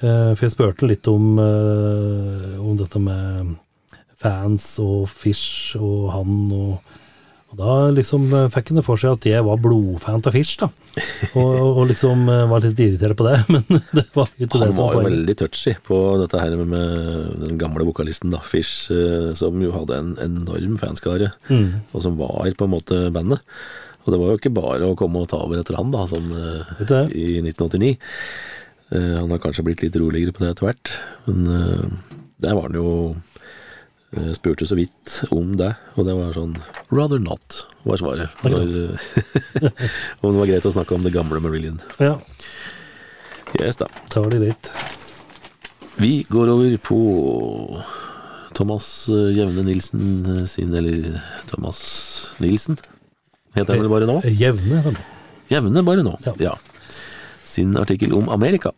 Eh, 0.00 0.32
For 0.34 0.42
jeg 0.46 0.54
spurte 0.54 0.88
litt 0.88 1.06
om, 1.08 1.38
eh, 1.38 2.58
om 2.60 2.76
dette 2.76 2.98
med 2.98 3.56
fans 4.20 4.72
og 4.84 5.06
Fish 5.08 5.76
og 5.80 6.10
han 6.14 6.34
og 6.54 6.98
og 7.50 7.58
da 7.58 7.76
liksom 7.90 8.28
eh, 8.30 8.44
fikk 8.52 8.68
han 8.70 8.78
det 8.78 8.84
for 8.86 9.00
seg 9.00 9.16
at 9.16 9.24
jeg 9.26 9.42
var 9.42 9.58
blodfan 9.58 10.22
av 10.22 10.34
Fish, 10.36 10.54
da. 10.60 10.68
Og, 11.34 11.54
og, 11.58 11.80
liksom 11.90 12.22
eh, 12.30 12.44
var 12.46 12.62
litt 12.62 12.78
irritert 12.78 13.16
på 13.18 13.26
det, 13.26 13.40
men 13.54 13.64
det 13.90 14.04
var 14.14 14.28
ikke 14.36 14.52
det 14.52 14.68
Han 14.68 14.68
som 14.68 14.78
var 14.78 14.92
var 14.94 14.98
jo 15.00 15.08
veldig 15.08 15.36
touchy 15.40 15.72
på 15.86 15.98
dette 16.20 16.38
her 16.44 16.54
med 16.62 17.40
den 17.42 17.58
gamle 17.58 17.86
vokalisten 17.88 18.30
da, 18.30 18.38
Fish, 18.46 18.86
eh, 18.94 19.32
som 19.38 19.58
jo 19.64 19.72
hadde 19.74 19.98
en 19.98 20.12
enorm 20.22 20.76
fanskare, 20.80 21.32
Mm. 21.50 21.80
og 21.90 22.04
som 22.04 22.14
var 22.20 22.46
på 22.54 22.66
en 22.68 22.72
måte 22.72 22.98
bandet. 23.10 23.42
Og 24.04 24.14
det 24.14 24.20
var 24.20 24.30
jo 24.30 24.38
ikke 24.38 24.54
bare 24.54 24.86
å 24.86 24.94
komme 24.98 25.24
og 25.24 25.28
ta 25.32 25.40
over 25.42 25.58
etter 25.58 25.74
han, 25.76 25.90
da, 25.90 26.04
sånn 26.08 26.30
i 27.10 27.40
1989. 27.42 27.90
Eh, 28.94 29.16
Han 29.18 29.34
har 29.34 29.42
kanskje 29.42 29.66
blitt 29.66 29.82
litt 29.82 29.98
roligere 29.98 30.30
på 30.36 30.44
det 30.44 30.54
etter 30.54 30.68
hvert, 30.70 30.94
men 31.26 31.98
der 32.40 32.54
var 32.54 32.70
han 32.70 32.78
jo 32.78 32.94
eh, 34.16 34.30
Spurte 34.36 34.66
så 34.66 34.76
vidt 34.78 35.20
om 35.30 35.56
det, 35.60 35.72
og 35.96 36.06
det 36.08 36.14
var 36.18 36.32
sånn 36.36 36.56
Rather 36.90 37.18
not, 37.22 37.64
var 37.86 38.00
svaret. 38.00 38.28
Når, 38.42 38.70
eh, 38.70 39.70
om 40.22 40.32
det 40.32 40.40
var 40.42 40.50
greit 40.50 40.66
å 40.68 40.74
snakke 40.74 40.96
om 40.96 41.04
det 41.06 41.14
gamle 41.14 41.40
Marillion. 41.44 41.80
Ja, 42.02 42.16
Yes, 43.58 43.76
da. 43.80 43.88
var 44.14 44.30
det 44.30 44.38
greit. 44.44 44.68
Vi 45.98 46.22
går 46.30 46.48
over 46.52 46.76
på 46.84 46.98
Thomas 48.54 49.08
eh, 49.10 49.32
Jevne 49.36 49.64
Nilsen 49.66 50.46
sin, 50.48 50.74
eller 50.74 51.20
Thomas 51.50 51.80
Nilsen, 52.38 52.78
heter 53.56 53.74
han 53.74 53.82
vel 53.84 53.90
bare 53.92 54.06
nå? 54.08 54.20
Jevne. 54.30 54.94
Jevne 55.50 55.82
bare 55.86 56.04
nå, 56.06 56.14
Ja. 56.26 56.34
ja. 56.38 56.54
Sin 57.44 57.74
artikkel 57.76 58.12
om 58.14 58.28
Amerika. 58.30 58.70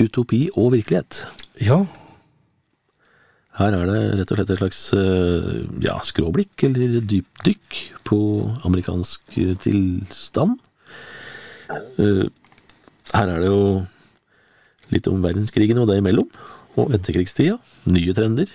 Utopi 0.00 0.48
og 0.58 0.72
virkelighet. 0.74 1.22
Ja, 1.62 1.84
Her 3.58 3.74
er 3.76 3.88
det 3.90 3.96
rett 4.16 4.30
og 4.32 4.38
slett 4.38 4.50
et 4.54 4.60
slags 4.62 4.78
eh, 4.96 5.48
ja, 5.84 5.98
skråblikk 6.08 6.62
eller 6.70 7.02
dypdykk 7.04 7.80
på 8.08 8.18
amerikansk 8.64 9.34
tilstand. 9.60 10.56
Eh, 12.00 12.24
Her 13.12 13.28
er 13.34 13.42
det 13.42 13.50
jo 13.50 13.82
litt 14.92 15.08
om 15.10 15.20
verdenskrigen 15.24 15.82
og 15.82 15.90
det 15.90 15.98
imellom, 16.00 16.30
og 16.80 16.94
etterkrigstida. 16.96 17.58
Nye 17.92 18.14
trender. 18.16 18.48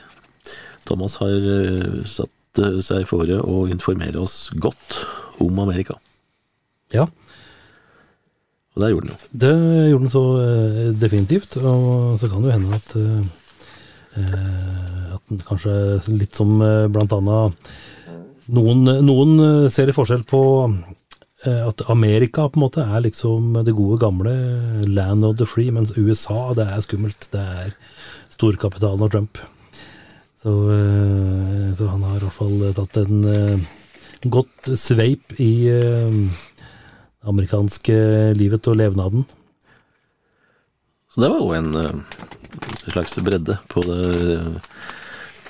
Thomas 0.89 1.19
har 1.21 1.35
eh, 1.35 2.01
satt 2.09 2.33
seg 2.81 3.05
fore 3.05 3.37
å 3.45 3.67
informere 3.69 4.17
oss 4.17 4.47
godt 4.57 5.03
om 5.45 5.59
Amerika. 5.61 5.93
ja. 6.95 7.05
Og 8.77 8.81
det 8.83 8.89
gjorde 8.91 9.07
den 9.07 9.13
jo. 9.13 9.27
Det 9.41 9.51
gjorde 9.89 10.03
den 10.03 10.11
så 10.13 10.23
definitivt, 11.01 11.55
og 11.65 12.17
så 12.21 12.27
kan 12.29 12.43
det 12.43 12.51
jo 12.51 12.57
hende 12.59 12.77
at 12.77 12.91
at 14.17 15.23
den 15.29 15.43
kanskje 15.45 15.73
litt 16.13 16.37
som 16.37 16.57
eh, 16.61 16.87
blant 16.91 17.13
annet 17.13 17.71
noen, 18.53 18.85
noen 19.03 19.39
eh, 19.43 19.69
ser 19.71 19.91
i 19.91 19.95
forskjell 19.95 20.23
på 20.27 20.41
eh, 21.45 21.63
at 21.67 21.83
Amerika 21.91 22.47
på 22.47 22.59
en 22.59 22.65
måte 22.65 22.85
er 22.85 23.03
liksom 23.05 23.57
det 23.67 23.75
gode 23.75 23.99
gamle 24.03 24.33
land 24.87 25.25
of 25.27 25.37
the 25.39 25.47
free, 25.47 25.71
mens 25.73 25.95
USA 25.97 26.53
det 26.57 26.67
er 26.71 26.83
skummelt. 26.85 27.29
Det 27.33 27.43
er 27.43 27.73
storkapitalen 28.33 29.03
og 29.03 29.13
Trump. 29.13 29.41
Så, 30.37 30.53
eh, 30.71 31.73
så 31.75 31.89
han 31.91 32.05
har 32.05 32.19
i 32.19 32.23
hvert 32.23 32.37
fall 32.37 32.61
tatt 32.77 33.01
en 33.01 33.25
eh, 33.27 33.65
godt 34.31 34.69
sveip 34.79 35.33
i 35.43 35.67
eh, 35.73 36.21
det 37.17 37.27
amerikanske 37.27 37.97
livet 38.37 38.69
og 38.69 38.77
levnaden. 38.79 39.25
Så 41.11 41.23
det 41.23 41.31
var 41.33 41.41
jo 41.41 41.55
en 41.57 42.03
eh, 42.61 42.87
slags 42.91 43.17
bredde 43.23 43.57
på 43.71 43.83
det, 43.85 44.61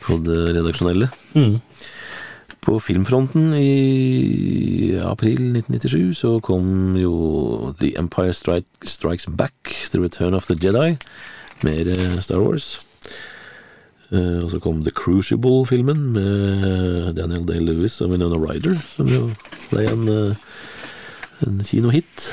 på 0.04 0.20
det 0.26 0.42
redaksjonelle. 0.58 1.10
Mm. 1.36 1.60
På 2.68 2.80
filmfronten 2.84 3.54
i 3.56 5.00
april 5.00 5.56
1997 5.56 6.18
så 6.20 6.34
kom 6.44 6.98
jo 7.00 7.72
The 7.80 7.94
Empire 8.00 8.34
Strike, 8.36 8.84
Strikes 8.84 9.30
Back, 9.30 9.72
The 9.92 10.02
Return 10.04 10.36
of 10.36 10.50
the 10.50 10.58
Jedi, 10.60 10.98
mer 11.64 11.88
eh, 11.94 12.20
Star 12.20 12.44
Wars. 12.44 12.74
Eh, 14.12 14.44
og 14.44 14.52
så 14.52 14.60
kom 14.64 14.84
The 14.84 14.92
Crucible-filmen 14.92 16.04
med 16.16 17.16
Daniel 17.16 17.48
Day-Lewis 17.48 18.02
og 18.04 18.12
Winona 18.12 18.40
Ryder, 18.40 18.76
som 18.84 19.08
jo 19.12 19.30
ble 19.72 19.88
en, 19.88 20.08
eh, 20.12 20.44
en 21.46 21.60
kinohit. 21.66 22.24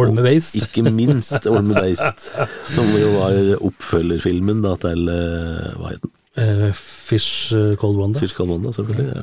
Olme 0.00 0.22
Beist. 0.24 0.54
Ikke 0.58 0.84
minst 0.88 1.46
Olme 1.50 1.74
Beist, 1.76 2.30
som 2.68 2.88
jo 2.96 3.12
var 3.18 3.36
oppfølgerfilmen 3.60 4.62
da, 4.64 4.76
til 4.80 5.10
eh, 5.12 5.68
Hva 5.76 5.92
het 5.92 6.06
den? 6.06 6.14
Eh, 6.40 6.70
Fish 6.76 7.52
eh, 7.56 7.74
Cold 7.80 7.98
Wanda. 8.00 8.22
Fish 8.22 8.36
Cold 8.38 8.50
Wanda, 8.54 8.72
selvfølgelig. 8.72 9.12
Ja. 9.16 9.22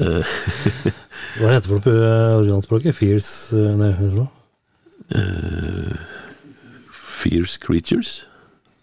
Hva 1.40 1.52
heter 1.52 1.60
det 1.60 1.68
for 1.68 1.76
noe 1.76 1.84
på 1.84 1.94
originalspråket? 2.40 2.96
Fierce 2.96 3.54
Nei, 3.54 3.92
hva 3.92 4.06
heter 4.06 4.24
det? 4.24 4.28
Fierce 7.20 7.58
Creatures. 7.60 8.20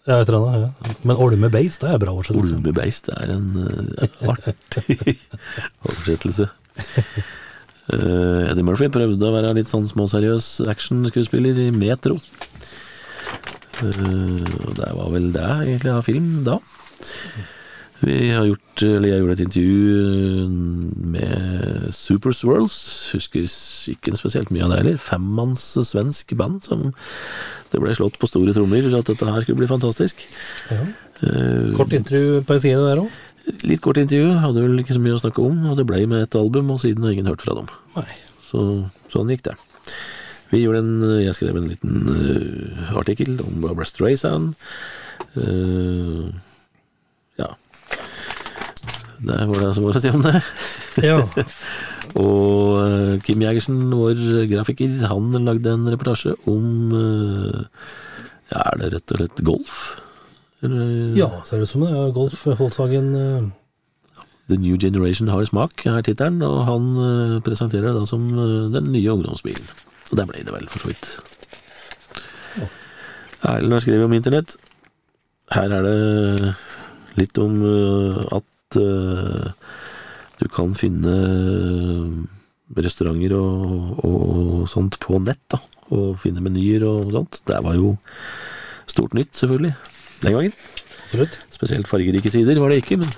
Ja, 0.08 0.22
et 0.22 0.28
eller 0.28 0.46
annet. 0.48 0.72
Ja. 0.86 0.94
Men 1.02 1.16
Olme 1.20 1.50
Beist, 1.52 1.82
det 1.84 1.90
er 1.92 1.98
bra 2.00 2.14
oversettelse. 2.16 2.54
Olme 2.56 2.72
Beist 2.72 3.10
er 3.12 3.32
en 3.34 3.48
uh, 3.60 4.30
artig 4.32 5.18
oversettelse. 5.84 6.48
Eh, 7.88 8.50
Eddie 8.50 8.66
Murphy 8.66 8.90
prøvde 8.92 9.28
å 9.28 9.34
være 9.34 9.54
litt 9.56 9.70
sånn 9.70 9.88
småseriøs 9.88 10.58
actionskuespiller 10.68 11.60
i 11.66 11.70
Metro. 11.72 12.18
Uh, 13.78 14.42
og 14.66 14.72
det 14.74 14.88
var 14.90 15.12
vel 15.12 15.28
det 15.30 15.46
egentlig 15.46 15.92
av 15.94 16.02
film 16.02 16.30
da. 16.42 16.56
Vi 17.98 18.30
har 18.30 18.46
gjort, 18.46 18.82
eller 18.82 19.08
Jeg 19.08 19.20
gjorde 19.20 19.34
et 19.36 19.42
intervju 19.42 20.48
med 21.14 21.94
Super 21.94 22.34
Swirls. 22.34 22.76
Husker 23.14 23.46
ikke 23.90 24.18
spesielt 24.18 24.52
mye 24.54 24.66
av 24.66 24.72
det 24.72 24.80
heller. 24.82 25.00
Femmanns 25.02 25.64
svensk 25.86 26.34
band 26.38 26.62
som 26.66 26.92
det 27.72 27.80
ble 27.82 27.94
slått 27.96 28.18
på 28.20 28.28
store 28.30 28.54
trommer 28.56 28.86
at 28.98 29.10
dette 29.10 29.26
her 29.28 29.42
skulle 29.44 29.62
bli 29.62 29.70
fantastisk. 29.70 30.22
Ja. 30.70 30.84
Eh, 31.26 31.74
Kort 31.76 31.92
intervju 31.92 32.44
på 32.46 32.60
sidene 32.62 32.86
der 32.92 33.02
òg? 33.02 33.18
Litt 33.68 33.82
kort 33.84 34.00
intervju, 34.00 34.36
hadde 34.42 34.62
vel 34.64 34.80
ikke 34.82 34.96
så 34.96 35.02
mye 35.02 35.16
å 35.16 35.20
snakke 35.22 35.42
om, 35.44 35.62
og 35.70 35.78
det 35.78 35.86
ble 35.88 36.02
med 36.10 36.26
et 36.26 36.38
album, 36.38 36.70
og 36.74 36.80
siden 36.82 37.04
har 37.06 37.14
ingen 37.14 37.30
hørt 37.30 37.44
fra 37.44 37.56
dem. 37.58 37.68
Så 38.44 38.64
sånn 39.12 39.32
gikk 39.32 39.44
det. 39.48 39.56
Vi 40.48 40.62
gjorde 40.62 40.80
en, 40.80 40.92
jeg 41.20 41.36
skrev 41.36 41.58
en 41.60 41.68
liten 41.68 42.08
uh, 42.08 42.92
artikkel 42.96 43.34
om 43.44 43.58
Barbara 43.64 43.88
Streisand. 43.88 44.54
Uh, 45.36 46.30
ja. 47.40 47.50
Det 49.18 49.36
var 49.50 49.58
det 49.58 49.68
er 49.68 49.76
som 49.76 49.88
var 49.88 49.98
å 49.98 50.02
si 50.02 50.12
om 50.14 50.24
det. 50.24 50.40
Ja. 51.04 51.20
Og 52.18 52.78
eh, 52.80 53.18
Kim 53.22 53.42
Jægersen, 53.44 53.82
vår 53.92 54.46
grafiker, 54.48 54.94
han 55.10 55.34
lagde 55.44 55.74
en 55.76 55.84
reportasje 55.92 56.32
om 56.48 56.94
uh, 56.94 57.66
ja, 58.48 58.62
Er 58.62 58.78
det 58.80 58.88
rett 58.94 59.12
og 59.12 59.20
slett 59.20 59.42
golf? 59.44 59.74
Eller, 60.66 61.14
ja, 61.14 61.28
ser 61.46 61.60
det 61.60 61.68
ut 61.68 61.70
som 61.70 61.84
det. 61.86 61.94
Golf 62.16 62.42
Volkswagen 62.58 63.12
eh, 63.14 63.48
The 64.50 64.56
New 64.58 64.78
Generation 64.80 65.28
har 65.30 65.44
smak, 65.46 65.84
er 65.86 66.02
tittelen, 66.02 66.42
og 66.42 66.64
han 66.66 66.88
eh, 67.04 67.34
presenterer 67.46 67.92
det 67.92 68.00
da 68.00 68.06
som 68.08 68.24
eh, 68.32 68.70
den 68.74 68.90
nye 68.94 69.12
ungdomsbilen. 69.14 69.68
Og 70.10 70.16
der 70.18 70.26
ble 70.26 70.42
det 70.42 70.54
vel, 70.54 70.66
for 70.72 70.82
så 70.82 70.90
vidt. 70.90 71.10
Erlend 73.46 73.76
har 73.76 73.84
skrevet 73.84 74.08
om 74.08 74.16
internett. 74.16 74.56
Her 75.54 75.70
er 75.76 75.86
det 75.86 76.54
litt 77.20 77.38
om 77.40 77.54
at 78.34 78.76
du 80.38 80.48
kan 80.52 80.74
finne 80.76 81.14
restauranter 82.76 83.34
og, 83.38 84.02
og 84.04 84.66
sånt 84.70 84.98
på 85.02 85.20
nett, 85.22 85.40
da. 85.52 85.60
Og 85.94 86.18
finne 86.20 86.42
menyer 86.44 86.84
og 86.88 87.14
sånt. 87.14 87.40
Det 87.48 87.62
var 87.64 87.78
jo 87.78 87.94
stort 88.90 89.14
nytt, 89.16 89.36
selvfølgelig, 89.38 89.76
den 90.22 90.34
gangen. 90.36 90.54
Absolutt. 91.08 91.40
Spesielt 91.54 91.88
fargerike 91.90 92.30
sider 92.32 92.60
var 92.60 92.72
det 92.72 92.82
ikke, 92.82 93.00
men 93.00 93.10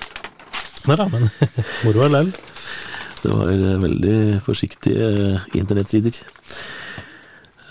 Nei 0.89 0.97
da, 0.97 1.05
men 1.13 1.27
moro 1.85 2.07
likevel. 2.09 2.31
Det 3.21 3.33
var 3.35 3.51
eh, 3.53 3.81
veldig 3.83 4.19
forsiktige 4.47 5.09
eh, 5.11 5.49
internettsider. 5.61 6.17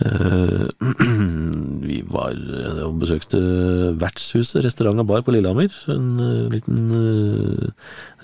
Eh, 0.05 0.67
vi 1.89 2.03
var 2.05 2.38
og 2.86 2.99
besøkte 3.01 3.39
Vertshuset 3.99 4.61
restaurant 4.65 5.01
og 5.01 5.09
bar 5.09 5.25
på 5.25 5.34
Lillehammer. 5.34 5.73
En 5.89 6.11
liten 6.53 6.93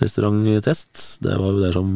restauranttest. 0.04 1.24
Det 1.26 1.34
var 1.42 1.56
jo 1.56 1.64
der 1.64 1.76
som 1.76 1.96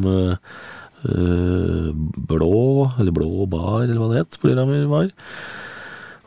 Blå, 2.30 2.56
eller 3.00 3.14
Blå 3.14 3.46
bar, 3.48 3.86
eller 3.86 4.02
hva 4.02 4.10
det 4.10 4.24
het, 4.24 4.40
på 4.40 4.50
Lillehammer 4.50 4.90
var. 4.90 5.14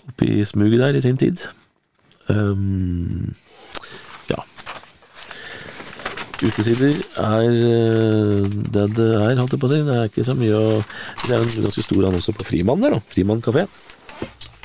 Oppe 0.07 0.31
i 0.31 0.47
smuget 0.47 0.79
der 0.79 0.95
i 0.95 1.03
sin 1.03 1.19
tid. 1.19 1.43
Um, 2.31 3.33
ja, 4.29 4.39
Utesider 6.43 6.91
er 7.23 7.45
eh, 7.47 8.47
det 8.73 8.87
det 8.97 9.09
er, 9.15 9.37
holdt 9.39 9.55
jeg 9.55 9.61
på 9.61 9.69
å 9.69 9.71
si. 9.71 9.81
Det 9.87 9.95
er 9.95 10.09
ikke 10.09 10.25
så 10.27 10.35
mye 10.35 10.59
å 10.59 10.65
Det 11.23 11.31
er 11.31 11.39
en 11.39 11.67
ganske 11.67 11.85
stor 11.85 12.07
annonse 12.09 12.35
på 12.35 12.47
Frimann 12.47 12.83
der, 12.83 12.97
da. 12.97 13.03
Frimann 13.13 13.43
kafé. 13.43 13.63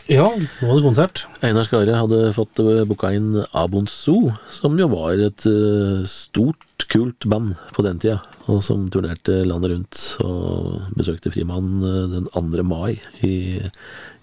Ja, 0.09 0.31
nå 0.33 0.65
var 0.65 0.79
det 0.79 0.87
konsert. 0.87 1.23
Einar 1.45 1.69
Skare 1.69 1.99
hadde 2.01 2.33
fått 2.35 2.63
eh, 2.65 2.83
booka 2.89 3.13
inn 3.15 3.37
Abonzo, 3.53 4.33
som 4.51 4.79
jo 4.81 4.89
var 4.95 5.21
et 5.23 5.47
eh, 5.47 6.03
stort, 6.09 6.89
kult 6.89 7.29
band 7.29 7.55
på 7.77 7.85
den 7.87 8.01
tida. 8.03 8.19
Og 8.49 8.63
som 8.65 8.87
turnerte 8.91 9.43
landet 9.45 9.75
rundt 9.75 10.03
og 10.25 10.97
besøkte 10.97 11.31
Frimann 11.31 11.83
den 12.15 12.31
2. 12.33 12.65
mai 12.65 12.97
i, 13.21 13.61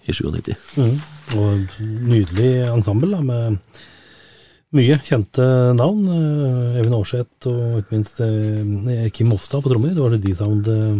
i 0.06 0.14
97. 0.14 0.54
Mm. 0.78 0.96
Og 1.36 1.76
nydelig 2.06 2.50
ensemble 2.70 3.10
da, 3.12 3.22
med 3.26 3.58
mye 4.76 4.98
kjente 5.06 5.44
navn. 5.78 6.06
Eh, 6.10 6.78
Evin 6.80 6.96
Aarseth 6.96 7.50
og 7.50 7.80
ikke 7.80 7.96
minst 7.96 8.22
eh, 8.24 9.10
Kim 9.14 9.32
Hofstad 9.34 9.64
på 9.64 9.72
trommer. 9.72 9.94
Det 9.94 10.02
var 10.02 10.14
det 10.14 10.22
D-Sound 10.24 10.70
eh, 10.72 10.98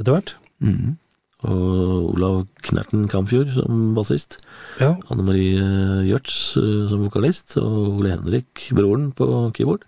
etter 0.00 0.16
hvert. 0.16 0.34
Mm. 0.62 0.98
Og 1.42 2.12
Olav 2.12 2.44
Knerten 2.62 3.08
Kamfjord 3.10 3.50
som 3.56 3.88
bassist. 3.96 4.38
Ja, 4.78 4.92
Anne 5.10 5.24
Marie 5.26 5.64
Gjørts 6.06 6.36
som 6.54 7.02
vokalist, 7.02 7.56
og 7.58 7.98
Ole 7.98 8.12
Henrik, 8.14 8.68
broren, 8.76 9.08
på 9.16 9.26
keyboard. 9.56 9.82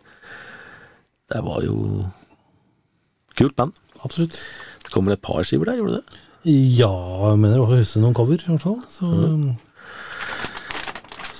Det 1.31 1.45
var 1.47 1.63
jo 1.63 2.09
kult 3.39 3.55
band. 3.55 3.79
absolutt. 4.03 4.35
Det 4.83 4.91
kommer 4.93 5.15
et 5.15 5.23
par 5.23 5.47
skiver 5.47 5.71
der, 5.71 5.79
gjorde 5.79 6.01
det? 6.01 6.19
Ja, 6.45 6.91
jeg 7.31 7.39
mener 7.41 7.63
å 7.63 7.69
huske 7.71 8.01
noen 8.03 8.17
cover, 8.17 8.37
i 8.41 8.51
hvert 8.51 8.65
fall. 8.65 8.81
Så 8.93 9.09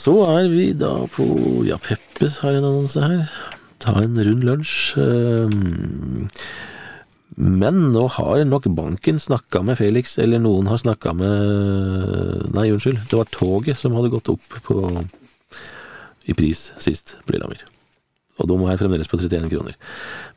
Så 0.05 0.15
er 0.29 0.49
vi 0.53 0.73
da 0.77 0.95
på 1.13 1.25
Ja, 1.69 1.77
Peppes 1.81 2.39
har 2.45 2.57
en 2.57 2.65
annonse 2.69 3.01
her. 3.05 3.27
Ta 3.81 3.99
en 4.01 4.17
rund 4.17 4.45
lunsj. 4.45 4.97
ehm, 5.01 6.29
Men 7.37 7.91
nå 7.93 8.07
har 8.17 8.45
nok 8.45 8.69
banken 8.77 9.19
snakka 9.19 9.65
med 9.65 9.77
Felix, 9.79 10.19
eller 10.19 10.39
noen 10.39 10.69
har 10.69 10.79
snakka 10.79 11.13
med 11.17 12.55
Nei, 12.55 12.71
unnskyld. 12.71 13.09
Det 13.11 13.17
var 13.19 13.25
toget 13.33 13.77
som 13.81 13.93
hadde 13.97 14.13
gått 14.13 14.29
opp 14.29 14.41
på 14.65 15.05
i 16.27 16.33
pris 16.33 16.71
sist 16.79 17.17
på 17.27 17.33
Lillehammer. 17.35 17.65
Og 18.43 18.49
de 18.51 18.57
er 18.67 18.81
fremdeles 18.81 19.07
på 19.11 19.19
31 19.21 19.51
kroner. 19.53 19.77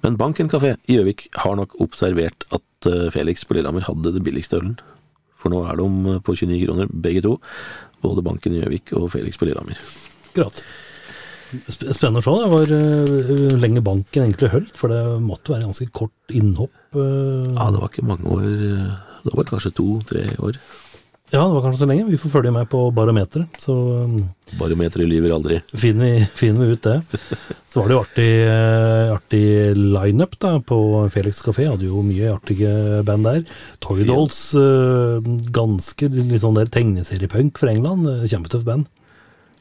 Men 0.06 0.18
Banken 0.20 0.50
kafé 0.52 0.76
i 0.86 0.98
Gjøvik 1.00 1.28
har 1.44 1.56
nok 1.58 1.74
observert 1.82 2.46
at 2.54 2.90
eh, 2.92 3.08
Felix 3.14 3.42
på 3.48 3.58
Lillehammer 3.58 3.88
hadde 3.88 4.14
det 4.14 4.22
billigste 4.28 4.60
ølen. 4.60 4.76
For 5.38 5.50
nå 5.54 5.64
er 5.70 5.78
de 5.80 6.20
på 6.26 6.36
29 6.38 6.60
kroner, 6.68 6.92
begge 6.94 7.24
to. 7.26 7.38
Både 8.06 8.22
Banken 8.26 8.54
i 8.54 8.62
Gjøvik 8.62 8.94
og 9.00 9.10
Felix 9.16 9.38
på 9.42 9.46
Lillehammer. 9.50 9.78
akkurat. 10.30 10.62
Spennende 11.72 12.20
å 12.20 12.26
se. 12.26 12.34
Det 12.44 12.52
var 12.52 12.72
eh, 12.76 13.12
hvor 13.12 13.60
lenge 13.64 13.82
banken 13.86 14.26
egentlig 14.28 14.50
holdt, 14.52 14.74
for 14.78 14.92
det 14.92 15.02
måtte 15.24 15.54
være 15.56 15.66
ganske 15.70 15.88
kort 15.96 16.36
innhopp. 16.36 16.74
eh. 16.94 17.48
Ja, 17.56 17.70
det 17.72 17.80
var 17.82 17.90
ikke 17.90 18.06
mange 18.10 18.28
år. 18.38 18.48
eh, 18.52 19.22
Det 19.28 19.34
var 19.36 19.48
kanskje 19.50 19.74
to-tre 19.76 20.26
år. 20.40 20.60
Ja, 21.30 21.42
det 21.44 21.54
var 21.58 21.64
kanskje 21.66 21.82
så 21.82 21.88
lenge. 21.90 22.06
Vi 22.08 22.18
får 22.22 22.32
følge 22.32 22.52
med 22.56 22.70
på 22.72 22.86
barometeret, 22.96 23.58
så 23.60 23.74
um, 24.08 24.22
Barometeret 24.56 25.10
lyver 25.12 25.34
aldri. 25.36 25.58
finner 25.76 26.06
vi, 26.08 26.22
finner 26.40 26.66
vi 26.70 26.78
ut 26.78 26.86
det. 26.88 27.02
Så 27.68 27.82
var 27.82 27.90
det 27.90 27.98
jo 27.98 28.04
artig, 28.06 28.28
eh, 28.48 29.10
artig 29.12 29.42
lineup 29.76 30.38
da, 30.40 30.54
på 30.64 30.78
Felix 31.12 31.42
kafé. 31.44 31.66
Hadde 31.68 31.90
jo 31.90 32.00
mye 32.06 32.32
artige 32.32 32.72
band 33.06 33.28
der. 33.28 33.42
Toy 33.84 34.06
Dolls, 34.08 34.40
ja. 34.56 35.20
ganske 35.54 36.08
litt 36.16 36.40
sånn 36.46 36.56
der 36.58 36.72
tegneseriepunk 36.72 37.60
fra 37.60 37.74
England. 37.76 38.08
eh, 38.08 38.24
Kjempetøff 38.32 38.64
band. 38.68 38.88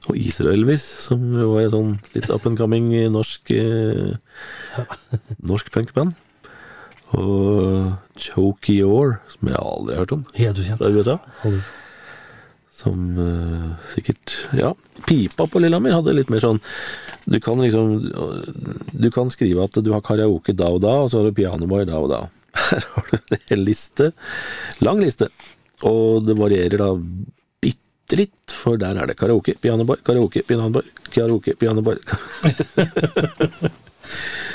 Og 0.07 0.15
Israelvis, 0.23 0.85
som 1.09 1.19
var 1.35 1.65
et 1.65 1.75
sånn 1.75 1.97
litt 2.15 2.31
up 2.31 2.47
and 2.47 2.55
coming 2.61 2.93
norsk 3.11 3.51
ja. 3.57 4.87
norsk 5.43 5.75
punkband. 5.75 6.15
Og 7.15 7.93
Chokior, 8.19 9.21
som 9.31 9.51
jeg 9.51 9.59
aldri 9.61 9.95
har 9.95 10.03
hørt 10.03 10.15
om, 10.17 10.25
Helt 10.35 10.59
ukjent. 10.59 10.83
USA. 10.83 11.19
Aldri. 11.47 11.61
Som 12.77 13.05
uh, 13.17 13.71
sikkert 13.95 14.35
Ja, 14.59 14.75
Pipa 15.07 15.47
på 15.49 15.63
Lillehammer 15.63 15.95
hadde 15.97 16.13
litt 16.13 16.29
mer 16.29 16.43
sånn 16.45 16.59
Du 17.25 17.39
kan 17.41 17.57
liksom 17.63 17.95
Du 18.93 19.07
kan 19.15 19.31
skrive 19.33 19.65
at 19.65 19.79
du 19.81 19.89
har 19.95 20.05
karaoke 20.05 20.53
da 20.53 20.69
og 20.75 20.83
da, 20.85 20.93
og 21.07 21.09
så 21.09 21.23
har 21.23 21.31
du 21.31 21.39
pianoboy 21.39 21.87
da 21.89 22.03
og 22.03 22.11
da. 22.13 22.21
Her 22.67 22.85
har 22.93 23.09
du 23.09 23.17
en 23.21 23.47
hel 23.53 23.65
liste. 23.65 24.11
Lang 24.85 25.01
liste. 25.01 25.31
Og 25.89 26.25
det 26.27 26.37
varierer 26.39 26.81
da 26.81 26.91
bitte 27.65 28.21
litt, 28.21 28.45
for 28.53 28.81
der 28.81 28.97
er 29.01 29.11
det 29.11 29.17
karaoke, 29.21 29.57
pianobar, 29.61 30.01
karaoke, 30.05 30.45
pianobar, 30.47 30.87
karaoke, 31.13 31.57
pianobar. 31.61 32.01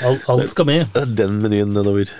Alt, 0.08 0.28
alt 0.32 0.50
skal 0.50 0.68
med. 0.68 1.02
Den 1.18 1.40
menyen 1.42 1.74
nedover. 1.76 2.10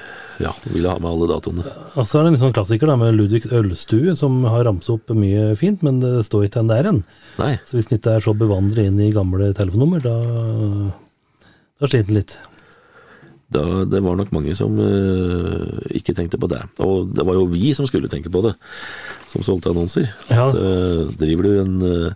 Ja, 0.40 0.52
vil 0.64 0.86
ha 0.88 0.94
med 0.98 1.10
alle 1.10 1.28
datoene. 1.30 1.64
Og 1.98 2.06
så 2.08 2.18
er 2.18 2.26
det 2.26 2.32
en 2.32 2.40
sånn 2.40 2.54
klassiker 2.56 2.88
da, 2.90 2.96
med 2.98 3.14
Ludvigs 3.18 3.50
ølstue, 3.52 4.14
som 4.18 4.40
har 4.48 4.64
ramset 4.66 4.94
opp 4.94 5.12
mye 5.16 5.52
fint, 5.58 5.82
men 5.86 6.00
det 6.02 6.24
står 6.26 6.48
ikke 6.48 6.62
en 6.62 6.72
der 6.72 6.88
en. 6.88 7.02
Nei, 7.38 7.52
Så 7.68 7.76
hvis 7.78 7.90
en 7.90 7.98
ikke 7.98 8.16
er 8.16 8.24
så 8.24 8.34
bevandret 8.38 8.88
inn 8.88 8.98
i 9.02 9.12
gamle 9.14 9.52
telefonnummer, 9.56 10.02
da, 10.02 10.16
da 11.78 11.90
sliter 11.90 12.10
en 12.10 12.18
litt. 12.18 12.38
da, 13.52 13.62
det 13.84 14.00
var 14.00 14.16
nok 14.16 14.32
mange 14.32 14.56
som 14.56 14.78
uh, 14.80 15.78
ikke 15.92 16.16
tenkte 16.16 16.40
på 16.40 16.48
det. 16.50 16.62
Og 16.80 17.12
det 17.12 17.26
var 17.28 17.36
jo 17.38 17.46
vi 17.52 17.74
som 17.76 17.86
skulle 17.86 18.10
tenke 18.10 18.32
på 18.32 18.42
det, 18.48 18.54
som 19.28 19.44
solgte 19.44 19.70
annonser. 19.74 20.08
Ja. 20.32 20.48
At, 20.48 20.56
eh, 20.56 21.12
driver 21.20 21.46
du 21.46 21.52
en, 21.60 21.76
eh, 21.86 22.12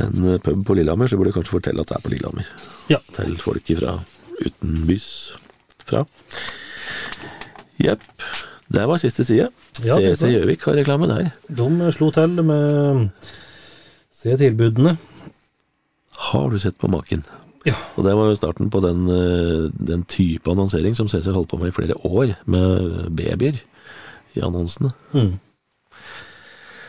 en 0.00 0.38
pub 0.44 0.64
på 0.66 0.76
Lillehammer, 0.76 1.08
så 1.08 1.20
burde 1.20 1.32
du 1.32 1.38
kanskje 1.38 1.54
fortelle 1.60 1.84
at 1.84 1.92
det 1.92 2.00
er 2.00 2.04
på 2.04 2.12
Lillehammer. 2.16 2.48
Ja. 2.92 2.98
Til 3.16 3.36
folk 3.40 3.68
fra 3.78 3.98
utenbys 4.44 5.08
fra. 5.88 6.04
Jepp. 7.78 8.04
Det 8.68 8.84
var 8.90 9.00
siste 9.00 9.24
side. 9.24 9.48
Ja, 9.86 9.96
CC 9.96 10.28
Gjøvik 10.34 10.64
har 10.68 10.76
reklame 10.76 11.08
der. 11.08 11.30
De 11.48 11.92
slo 11.94 12.10
til 12.12 12.42
med 12.44 13.08
Se 14.18 14.34
tilbudene. 14.36 14.96
Har 16.28 16.48
du 16.50 16.58
sett 16.58 16.76
på 16.78 16.90
maken? 16.90 17.22
Ja. 17.66 17.76
Og 17.96 18.04
det 18.06 18.14
var 18.18 18.28
jo 18.28 18.38
starten 18.38 18.70
på 18.70 18.80
den, 18.82 19.06
eh, 19.08 19.70
den 19.72 20.02
type 20.10 20.50
annonsering 20.50 20.96
som 20.96 21.08
CC 21.08 21.30
holdt 21.30 21.50
på 21.52 21.58
med 21.60 21.70
i 21.70 21.76
flere 21.76 21.94
år, 22.04 22.34
med 22.44 23.14
babyer 23.14 23.60
i 24.34 24.42
annonsene. 24.42 24.90
Mm. 25.12 25.38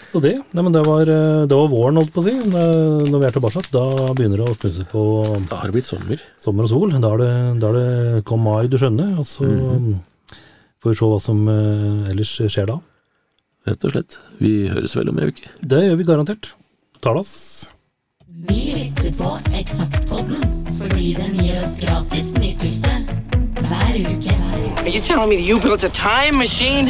Så 0.09 0.17
det, 0.23 0.33
nei, 0.57 0.63
men 0.65 0.73
det 0.73 0.81
var, 0.87 1.05
eh, 1.05 1.45
det 1.45 1.53
var 1.53 1.67
våren, 1.69 1.99
holdt 2.01 2.13
på 2.15 2.23
å 2.23 2.25
si. 2.25 2.33
Når 2.49 3.13
vi 3.19 3.27
er 3.27 3.35
tilbake, 3.35 3.61
da 3.69 3.83
begynner 4.17 4.41
det 4.41 4.49
å 4.49 4.57
knuse 4.57 4.85
på 4.89 5.03
Da 5.49 5.59
har 5.59 5.69
det 5.69 5.75
blitt 5.77 5.89
sommer. 5.89 6.21
sommer 6.41 6.65
og 6.65 6.71
sol. 6.71 6.95
Da 6.97 7.11
er 7.13 7.21
det, 7.21 7.33
da 7.61 7.69
er 7.69 7.77
det 7.77 8.23
kom 8.25 8.41
mai, 8.41 8.65
du 8.67 8.77
skjønner. 8.81 9.11
Og 9.21 9.27
så 9.29 9.45
får 10.81 10.89
vi 10.89 10.95
se 10.97 11.09
hva 11.13 11.19
som 11.21 11.43
eh, 11.47 12.09
ellers 12.13 12.33
skjer 12.49 12.71
da. 12.71 12.79
Rett 13.69 13.85
og 13.85 13.91
slett. 13.93 14.17
Vi 14.41 14.53
høres 14.71 14.95
vel 14.97 15.09
om 15.11 15.19
ei 15.19 15.29
uke. 15.29 15.51
Det 15.61 15.83
gjør 15.85 15.99
vi 15.99 16.07
garantert. 16.07 16.53
Talas. 17.05 17.69
Vi 18.49 18.59
lytter 18.73 19.11
på 19.19 19.35
Eksaktpodden 19.53 20.41
fordi 20.79 21.13
den 21.17 21.35
gir 21.43 21.57
oss 21.59 21.75
gratis 21.83 22.31
nytelse 22.39 22.93
hver 23.59 23.99
uke. 23.99 24.33
Hver 24.33 24.57
uke. 24.57 24.79
Are 24.79 24.89
you 24.89 25.01
telling 25.01 25.29
me 25.29 25.37
you 25.43 25.59
built 25.59 25.83
a 25.83 25.89
time 25.89 26.37
machine? 26.39 26.89